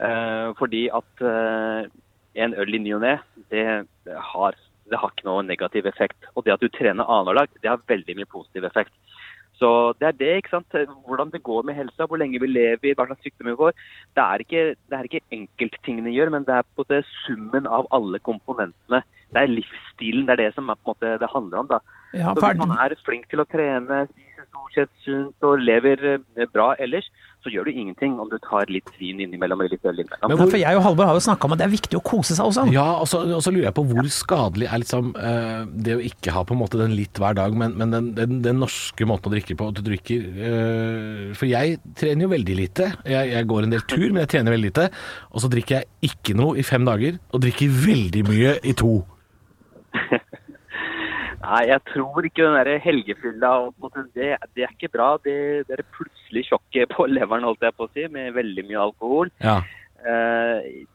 Eh, 0.06 0.54
fordi 0.60 0.86
at 0.94 1.26
eh, 1.26 1.90
en 2.38 2.54
øl 2.54 2.78
i 2.78 2.82
ny 2.84 2.94
og 2.94 3.02
ne, 3.02 3.16
det, 3.50 3.66
har, 4.06 4.60
det 4.90 5.00
har 5.02 5.12
ikke 5.14 5.28
noe 5.28 5.46
negativ 5.46 5.88
effekt. 5.90 6.30
Og 6.36 6.46
det 6.46 6.56
at 6.56 6.64
du 6.64 6.70
trener 6.72 7.08
annenhver 7.08 7.42
dag, 7.42 7.60
det 7.62 7.72
har 7.72 7.90
veldig 7.92 8.18
mye 8.20 8.30
positiv 8.32 8.68
effekt. 8.68 8.94
Så 9.58 9.70
det 9.98 10.08
er 10.08 10.18
det, 10.20 10.34
ikke 10.38 10.54
sant. 10.54 10.76
Hvordan 11.08 11.32
det 11.34 11.42
går 11.46 11.64
med 11.66 11.78
helsa, 11.78 12.06
hvor 12.06 12.20
lenge 12.22 12.40
vi 12.42 12.50
lever, 12.50 12.94
hva 12.94 13.08
slags 13.10 13.24
sykdom 13.26 13.50
vi 13.50 13.56
får. 13.58 13.74
Det 14.18 14.24
er 14.24 14.44
ikke, 14.44 14.64
det 14.90 14.98
er 14.98 15.08
ikke 15.10 15.24
enkelttingene 15.34 16.14
gjør, 16.14 16.34
men 16.36 16.46
det 16.46 16.60
er 16.60 16.68
på 16.78 16.86
det 16.92 17.02
summen 17.24 17.66
av 17.66 17.90
alle 17.96 18.22
komponentene. 18.22 19.02
Det 19.34 19.42
er 19.42 19.52
livsstilen, 19.52 20.28
det 20.28 20.36
er 20.36 20.44
det 20.46 20.52
som 20.56 20.70
er 20.70 20.78
måte 20.86 21.16
det 21.20 21.32
handler 21.34 21.64
om. 21.64 21.72
da. 21.74 21.82
Ja, 22.14 22.34
Så 22.34 22.46
hvis 22.46 22.62
man 22.62 22.78
er 22.78 22.96
flink 23.06 23.26
til 23.32 23.42
å 23.42 23.50
trene, 23.50 24.06
spiser 24.12 24.46
stort 24.48 24.78
sett 24.78 24.94
sunt 25.04 25.50
og 25.50 25.66
lever 25.66 26.06
eh, 26.14 26.48
bra 26.54 26.76
ellers, 26.80 27.10
så 27.48 27.54
gjør 27.54 27.70
du 27.70 27.78
ingenting 27.80 28.18
om 28.20 28.28
du 28.28 28.36
tar 28.44 28.68
litt 28.72 28.90
vin 29.00 29.22
innimellom 29.24 29.62
eller 29.64 29.78
litt 29.78 29.86
øl 29.88 30.02
innimellom. 30.02 30.32
Men 30.34 30.40
hvor... 30.42 30.52
for 30.52 30.60
jeg 30.60 30.80
og 30.80 30.84
Halvor 30.84 31.10
har 31.10 31.18
jo 31.18 31.24
snakka 31.24 31.48
om 31.48 31.56
at 31.56 31.62
det 31.62 31.68
er 31.68 31.74
viktig 31.74 32.00
å 32.00 32.04
kose 32.04 32.36
seg 32.36 32.50
også. 32.50 32.66
Ja, 32.76 32.88
og 33.00 33.08
så, 33.10 33.22
og 33.38 33.44
så 33.46 33.54
lurer 33.54 33.70
jeg 33.70 33.78
på 33.78 33.86
hvor 33.88 34.10
skadelig 34.12 34.68
er 34.68 34.84
liksom 34.84 35.14
uh, 35.16 35.64
det 35.72 35.96
å 35.96 36.04
ikke 36.04 36.36
ha 36.36 36.44
på 36.48 36.58
en 36.58 36.62
måte 36.62 36.82
den 36.82 36.96
litt 36.98 37.22
hver 37.22 37.38
dag, 37.40 37.56
men, 37.58 37.78
men 37.80 37.96
den, 37.96 38.12
den, 38.18 38.40
den 38.46 38.60
norske 38.64 39.08
måten 39.08 39.32
å 39.32 39.36
drikke 39.36 39.58
på, 39.58 39.70
at 39.72 39.80
du 39.80 39.84
drikker 39.88 40.28
uh, 40.38 41.36
For 41.38 41.48
jeg 41.50 41.80
trener 41.98 42.28
jo 42.28 42.34
veldig 42.36 42.58
lite. 42.60 42.92
Jeg, 43.08 43.32
jeg 43.32 43.50
går 43.54 43.68
en 43.68 43.78
del 43.78 43.86
tur, 43.88 44.08
men 44.10 44.26
jeg 44.26 44.34
trener 44.36 44.58
veldig 44.58 44.72
lite. 44.74 44.90
Og 45.32 45.44
så 45.44 45.52
drikker 45.52 45.80
jeg 45.80 46.12
ikke 46.12 46.36
noe 46.38 46.58
i 46.60 46.66
fem 46.68 46.84
dager, 46.88 47.22
og 47.32 47.46
drikker 47.46 47.80
veldig 47.88 48.26
mye 48.28 48.58
i 48.68 48.76
to. 48.78 48.98
Nei, 51.38 51.64
jeg 51.70 51.84
tror 51.92 52.26
ikke 52.26 52.46
den 52.48 52.56
der 52.58 52.80
helgefylla 52.82 53.52
det, 54.16 54.30
det 54.58 54.66
er 54.66 54.72
ikke 54.74 54.90
bra. 54.94 55.10
Det, 55.22 55.38
det 55.70 55.78
er 55.78 55.86
plutselig 55.94 56.48
sjokket 56.50 56.94
på 56.98 57.06
leveren, 57.12 57.46
holdt 57.46 57.66
jeg 57.68 57.76
på 57.78 57.86
å 57.86 57.92
si, 57.94 58.08
med 58.12 58.34
veldig 58.38 58.66
mye 58.68 58.86
alkohol. 58.88 59.32
Ja. 59.44 59.60
Eh, 60.02 60.86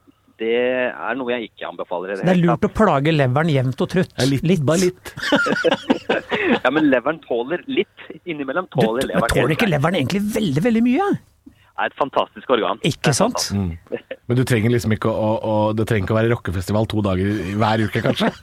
det 0.43 0.55
er 0.91 1.19
noe 1.19 1.31
jeg 1.35 1.51
ikke 1.51 1.69
anbefaler. 1.69 2.17
Det, 2.17 2.27
Det 2.27 2.35
er 2.35 2.41
lurt 2.43 2.67
å 2.67 2.71
plage 2.75 3.13
leveren 3.15 3.53
jevnt 3.53 3.85
og 3.85 3.91
trutt. 3.93 4.15
Ja, 4.19 4.27
litt, 4.27 4.65
Bare 4.67 4.89
litt. 4.89 5.15
Ja, 6.63 6.71
men 6.75 6.89
leveren 6.91 7.21
tåler 7.23 7.63
litt. 7.71 8.09
Innimellom 8.27 8.67
Du, 8.69 8.81
tåler 8.81 9.07
men 9.07 9.11
leveren 9.15 9.33
tåler 9.33 9.55
ikke 9.55 9.69
leveren 9.71 9.99
egentlig 9.99 10.23
veldig, 10.35 10.63
veldig 10.67 10.83
mye? 10.85 11.07
Det 11.15 11.32
er 11.81 11.89
et 11.89 11.97
fantastisk 11.99 12.51
organ. 12.53 12.79
Ikke 12.87 13.13
sant? 13.17 13.49
Men 13.53 14.37
du 14.39 14.45
trenger 14.47 14.71
liksom 14.75 14.93
ikke 14.95 15.11
å, 15.11 15.15
å, 15.19 15.31
å 15.43 15.55
Det 15.77 15.87
trenger 15.89 16.05
ikke 16.07 16.15
å 16.15 16.19
være 16.21 16.31
rockefestival 16.35 16.87
to 16.91 17.03
dager 17.05 17.27
i- 17.33 17.55
hver 17.59 17.83
uke, 17.87 18.03
kanskje? 18.05 18.29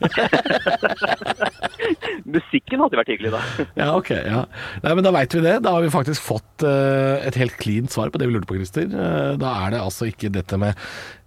Musikken 2.30 2.82
hadde 2.84 3.00
vært 3.00 3.12
hyggelig, 3.14 3.32
da. 3.34 3.42
Ja, 3.80 3.88
ok. 3.98 4.10
ja. 4.18 4.42
Nei, 4.84 4.94
men 4.98 5.06
Da 5.06 5.14
veit 5.16 5.34
vi 5.36 5.42
det. 5.46 5.56
Da 5.66 5.76
har 5.78 5.86
vi 5.86 5.92
faktisk 5.94 6.24
fått 6.26 6.66
uh, 6.66 7.18
et 7.26 7.38
helt 7.40 7.56
cleant 7.62 7.92
svar 7.94 8.12
på 8.14 8.22
det 8.22 8.28
vi 8.30 8.36
lurte 8.36 8.50
på, 8.50 8.58
Christer. 8.60 8.90
Uh, 8.92 9.34
da 9.42 9.54
er 9.66 9.76
det 9.76 9.82
altså 9.84 10.10
ikke 10.10 10.32
dette 10.36 10.60
med 10.62 10.78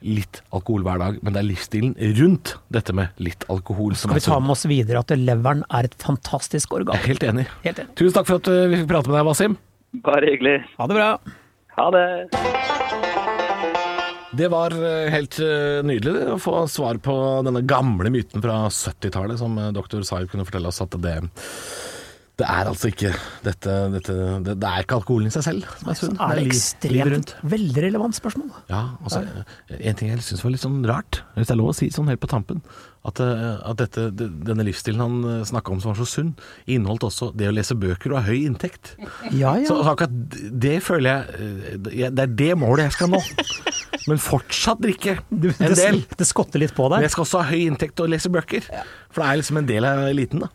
litt 0.02 0.40
alkohol 0.54 0.84
hver 0.86 0.98
dag, 1.02 1.18
men 1.22 1.34
det 1.36 1.42
er 1.42 1.46
livsstilen 1.48 1.92
rundt 2.18 2.56
dette 2.74 2.94
med 2.96 3.22
litt 3.22 3.46
alkohol 3.52 3.94
som 3.94 4.10
Skal 4.10 4.18
vi 4.18 4.24
ta 4.26 4.40
med 4.42 4.54
oss 4.56 4.64
videre 4.70 5.02
at 5.04 5.14
leveren 5.14 5.62
er 5.70 5.86
et 5.90 5.94
fantastisk 6.02 6.74
organ? 6.74 6.96
Jeg 6.98 7.06
er 7.06 7.12
helt 7.14 7.28
enig. 7.30 7.46
Helt 7.66 7.84
enig. 7.84 7.94
Tusen 8.00 8.16
takk 8.18 8.28
for 8.30 8.42
at 8.42 8.50
eh, 8.50 8.64
vi 8.72 8.80
fikk 8.82 8.90
prate 8.90 9.12
med 9.12 9.20
deg, 9.20 9.28
Wasim. 9.30 9.54
Bare 10.02 10.26
hyggelig. 10.32 10.56
Ha 10.80 10.88
det 10.90 10.98
bra. 10.98 11.10
Ha 11.76 11.90
det. 11.90 12.06
Det 14.32 14.48
var 14.48 14.72
eh, 14.72 15.10
helt 15.12 15.38
eh, 15.44 15.80
nydelig 15.84 16.14
det, 16.14 16.28
å 16.32 16.40
få 16.40 16.62
svar 16.68 16.96
på 17.04 17.14
denne 17.44 17.60
gamle 17.68 18.08
myten 18.12 18.40
fra 18.44 18.64
70-tallet 18.72 19.40
som 19.40 19.58
eh, 19.60 19.72
doktor 19.76 20.04
Saib 20.08 20.30
kunne 20.32 20.46
fortelle 20.48 20.70
oss 20.72 20.80
at 20.80 20.96
det 21.04 21.18
det 22.42 22.48
er 22.50 22.68
altså 22.72 22.90
ikke 22.90 23.10
dette, 23.46 23.74
dette 23.94 24.14
det, 24.42 24.54
det 24.58 24.68
er 24.68 24.82
ikke 24.84 24.96
alkoholen 24.98 25.30
i 25.30 25.34
seg 25.34 25.44
selv 25.46 25.66
som 25.78 25.90
er 25.92 25.98
sunn. 25.98 26.16
Det 26.18 26.26
er 26.26 26.38
det 26.40 26.46
ekstremt 26.50 27.34
veldig 27.54 27.84
relevant 27.86 28.16
spørsmål. 28.18 28.48
Ja, 28.72 28.80
altså, 29.02 29.22
En 29.78 29.98
ting 30.00 30.10
jeg 30.10 30.24
syns 30.26 30.42
var 30.42 30.54
litt 30.56 30.64
sånn 30.64 30.80
rart, 30.88 31.20
hvis 31.36 31.46
det 31.50 31.54
er 31.54 31.60
lov 31.60 31.70
å 31.70 31.76
si 31.78 31.90
sånn 31.94 32.10
helt 32.10 32.22
på 32.22 32.30
tampen, 32.32 32.62
at, 33.06 33.18
eh, 33.22 33.56
at 33.66 33.78
dette, 33.80 34.08
denne 34.14 34.62
livsstilen 34.66 35.00
han 35.02 35.44
snakka 35.48 35.74
om 35.74 35.80
som 35.82 35.90
var 35.92 35.98
så 36.02 36.06
sunn, 36.06 36.32
inneholdt 36.70 37.06
også 37.08 37.30
det 37.38 37.48
å 37.50 37.54
lese 37.54 37.74
bøker 37.78 38.14
og 38.14 38.20
ha 38.20 38.24
høy 38.30 38.44
inntekt. 38.46 38.92
Ja, 39.34 39.54
Så 39.66 39.78
ja. 39.80 39.90
akkurat 39.94 40.14
det 40.62 40.76
føler 40.86 41.10
jeg 41.10 41.74
eh, 41.82 42.08
Det 42.14 42.26
er 42.26 42.34
det 42.42 42.50
målet 42.58 42.88
jeg 42.88 42.96
skal 42.98 43.10
nå. 43.14 43.22
Men 44.08 44.22
fortsatt 44.22 44.82
drikke 44.82 45.18
en 45.30 45.76
del. 45.78 46.02
det 46.18 46.26
skotter 46.26 46.62
litt 46.62 46.74
på 46.74 46.88
deg. 46.90 46.98
Men 47.00 47.06
jeg 47.08 47.14
skal 47.14 47.26
også 47.26 47.42
ha 47.42 47.50
høy 47.50 47.66
inntekt 47.68 48.02
og 48.02 48.10
lese 48.10 48.30
bøker. 48.32 48.66
For 49.12 49.22
det 49.22 49.28
er 49.30 49.40
liksom 49.42 49.62
en 49.62 49.70
del 49.70 49.86
av 49.86 50.06
eliten, 50.10 50.42
da. 50.46 50.50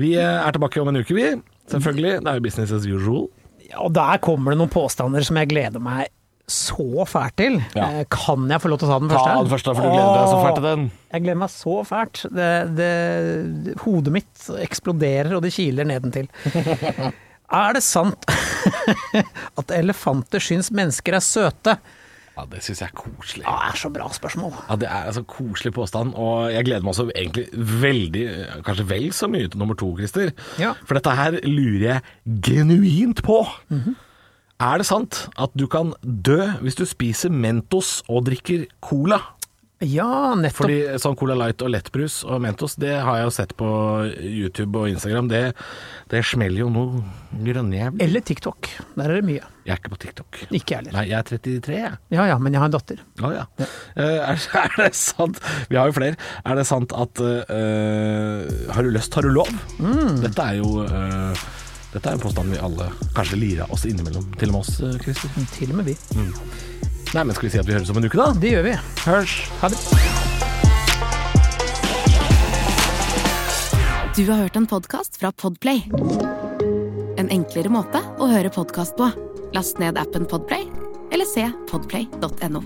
Vi 0.00 0.12
eh, 0.18 0.22
er 0.46 0.52
tilbake 0.56 0.82
om 0.82 0.90
en 0.92 1.00
uke, 1.00 1.14
vi. 1.16 1.30
Selvfølgelig. 1.72 2.18
Det 2.22 2.30
er 2.30 2.38
jo 2.40 2.44
business 2.44 2.72
as 2.76 2.86
usual. 2.86 3.26
Ja, 3.66 3.80
Og 3.86 3.94
der 3.96 4.20
kommer 4.22 4.52
det 4.54 4.60
noen 4.60 4.70
påstander 4.72 5.24
som 5.26 5.38
jeg 5.40 5.50
gleder 5.50 5.82
meg 5.82 6.12
så 6.46 7.02
fælt 7.10 7.34
til. 7.40 7.56
Ja. 7.74 7.88
Eh, 8.02 8.04
Kan 8.12 8.44
jeg 8.52 8.62
få 8.62 8.70
lov 8.70 8.78
til 8.78 8.86
å 8.86 8.92
ta 8.92 8.98
den 9.02 9.10
første? 9.10 9.32
Ta 9.32 9.40
den 9.42 9.50
første, 9.50 9.74
for 9.74 9.82
du 9.82 9.90
gleder 9.90 10.12
deg 10.20 10.28
så 10.30 10.40
fælt 10.44 10.58
til 10.60 10.66
den. 10.68 10.84
Jeg 11.16 11.24
gleder 11.24 11.40
meg 11.42 11.52
så 11.56 11.76
fælt. 11.88 12.22
Det, 12.38 12.50
det, 12.78 13.76
hodet 13.82 14.14
mitt 14.14 14.48
eksploderer, 14.62 15.32
og 15.38 15.42
det 15.46 15.54
kiler 15.56 15.88
nedentil. 15.88 16.28
Er 17.56 17.76
det 17.76 17.82
sant 17.86 18.24
at 19.60 19.70
elefanter 19.74 20.42
syns 20.42 20.72
mennesker 20.74 21.14
er 21.14 21.22
søte? 21.22 21.76
Ja, 22.36 22.44
det 22.52 22.62
syns 22.66 22.82
jeg 22.82 22.90
er 22.90 22.96
koselig. 22.98 23.44
Ja, 23.46 23.54
det 23.62 23.70
er 23.72 23.78
så 23.80 23.88
bra 23.94 24.08
spørsmål. 24.12 24.52
Ja, 24.68 24.76
Det 24.76 24.88
er 24.88 25.06
altså 25.08 25.22
koselig 25.24 25.72
påstand, 25.72 26.12
og 26.14 26.52
jeg 26.52 26.64
gleder 26.68 26.84
meg 26.84 26.92
også 26.92 27.06
egentlig 27.16 27.46
veldig, 27.82 28.24
kanskje 28.66 28.88
vel 28.90 29.06
så 29.16 29.28
mye 29.32 29.48
til 29.48 29.58
nummer 29.62 29.74
to, 29.74 29.88
Christer. 29.96 30.34
Ja. 30.60 30.74
For 30.84 30.98
dette 30.98 31.14
her 31.16 31.38
lurer 31.48 31.86
jeg 31.86 32.02
genuint 32.44 33.22
på. 33.24 33.38
Er 34.56 34.78
det 34.80 34.86
sant 34.88 35.28
at 35.36 35.52
du 35.56 35.66
kan 35.68 35.90
dø 36.00 36.38
hvis 36.62 36.76
du 36.78 36.84
spiser 36.88 37.32
Mentos 37.32 38.02
og 38.08 38.24
drikker 38.28 38.66
cola? 38.84 39.18
Ja, 39.84 40.32
nettopp. 40.32 40.62
Fordi 40.62 40.76
sånn 41.02 41.16
Cola 41.20 41.34
Light 41.36 41.60
og 41.60 41.68
lettbrus 41.68 42.22
og 42.24 42.40
Mentos, 42.40 42.78
det 42.80 42.94
har 42.96 43.18
jeg 43.18 43.26
jo 43.26 43.32
sett 43.36 43.50
på 43.60 43.68
YouTube 44.24 44.80
og 44.80 44.88
Instagram. 44.88 45.28
Det, 45.28 45.42
det 46.08 46.22
smeller 46.24 46.62
jo 46.62 46.70
noe 46.72 47.02
grønnjævlig. 47.44 48.00
Eller 48.06 48.24
TikTok. 48.24 48.70
Der 48.94 49.10
er 49.10 49.20
det 49.20 49.26
mye. 49.28 49.42
Jeg 49.66 49.74
er 49.74 49.82
ikke 49.82 49.92
på 49.92 50.00
TikTok. 50.06 50.40
Ikke 50.56 50.78
heller. 50.78 50.96
Nei, 50.96 51.04
jeg 51.10 51.18
er 51.18 51.28
33, 51.28 51.76
jeg. 51.76 51.92
Ja 52.16 52.26
ja, 52.30 52.38
men 52.40 52.56
jeg 52.56 52.62
har 52.62 52.70
en 52.70 52.76
datter. 52.78 53.04
Å 53.20 53.34
ja. 53.34 53.44
Eh, 53.60 54.16
er, 54.30 54.48
er 54.62 54.74
det 54.80 54.90
sant 54.96 55.44
Vi 55.68 55.76
har 55.76 55.92
jo 55.92 55.98
flere. 55.98 56.16
Er 56.48 56.56
det 56.56 56.64
sant 56.70 56.96
at 56.96 57.20
uh, 57.20 58.72
Har 58.72 58.86
du 58.86 58.92
lyst, 58.96 59.12
har 59.12 59.28
du 59.28 59.34
lov? 59.34 59.52
Dette 60.24 60.50
er 60.54 60.60
jo 60.62 60.86
uh, 60.88 61.46
Dette 61.92 62.08
er 62.08 62.16
en 62.16 62.24
påstand 62.24 62.52
vi 62.52 62.64
alle 62.64 62.88
kanskje 63.16 63.42
lirer 63.44 63.76
oss 63.76 63.84
innimellom. 63.88 64.24
Til 64.40 64.54
og 64.54 64.58
med 64.58 64.64
oss, 64.64 65.04
Christer. 65.04 65.36
Til 65.52 65.76
og 65.76 65.82
med 65.82 65.92
vi. 65.92 66.85
Nei, 67.14 67.22
men 67.24 67.34
skal 67.36 67.46
vi 67.46 67.52
si 67.54 67.60
at 67.60 67.68
vi 67.68 67.76
høres 67.76 67.90
om 67.92 68.00
en 68.00 68.08
uke, 68.08 68.18
da? 68.18 68.32
Det 68.40 68.50
gjør 68.54 68.64
vi. 68.66 68.74
Hørs! 69.06 69.36
Ha 69.62 69.70
det. 69.72 69.80
Du 74.16 74.24
har 74.30 74.46
hørt 74.46 74.56
en 74.56 74.66
podkast 74.66 75.20
fra 75.20 75.32
Podplay. 75.32 75.84
En 77.20 77.28
enklere 77.32 77.68
måte 77.72 78.00
å 78.16 78.30
høre 78.32 78.52
podkast 78.52 78.96
på. 78.96 79.10
Last 79.56 79.80
ned 79.82 80.00
appen 80.00 80.24
Podplay, 80.28 80.66
eller 81.12 81.28
se 81.28 81.46
podplay.no. 81.70 82.64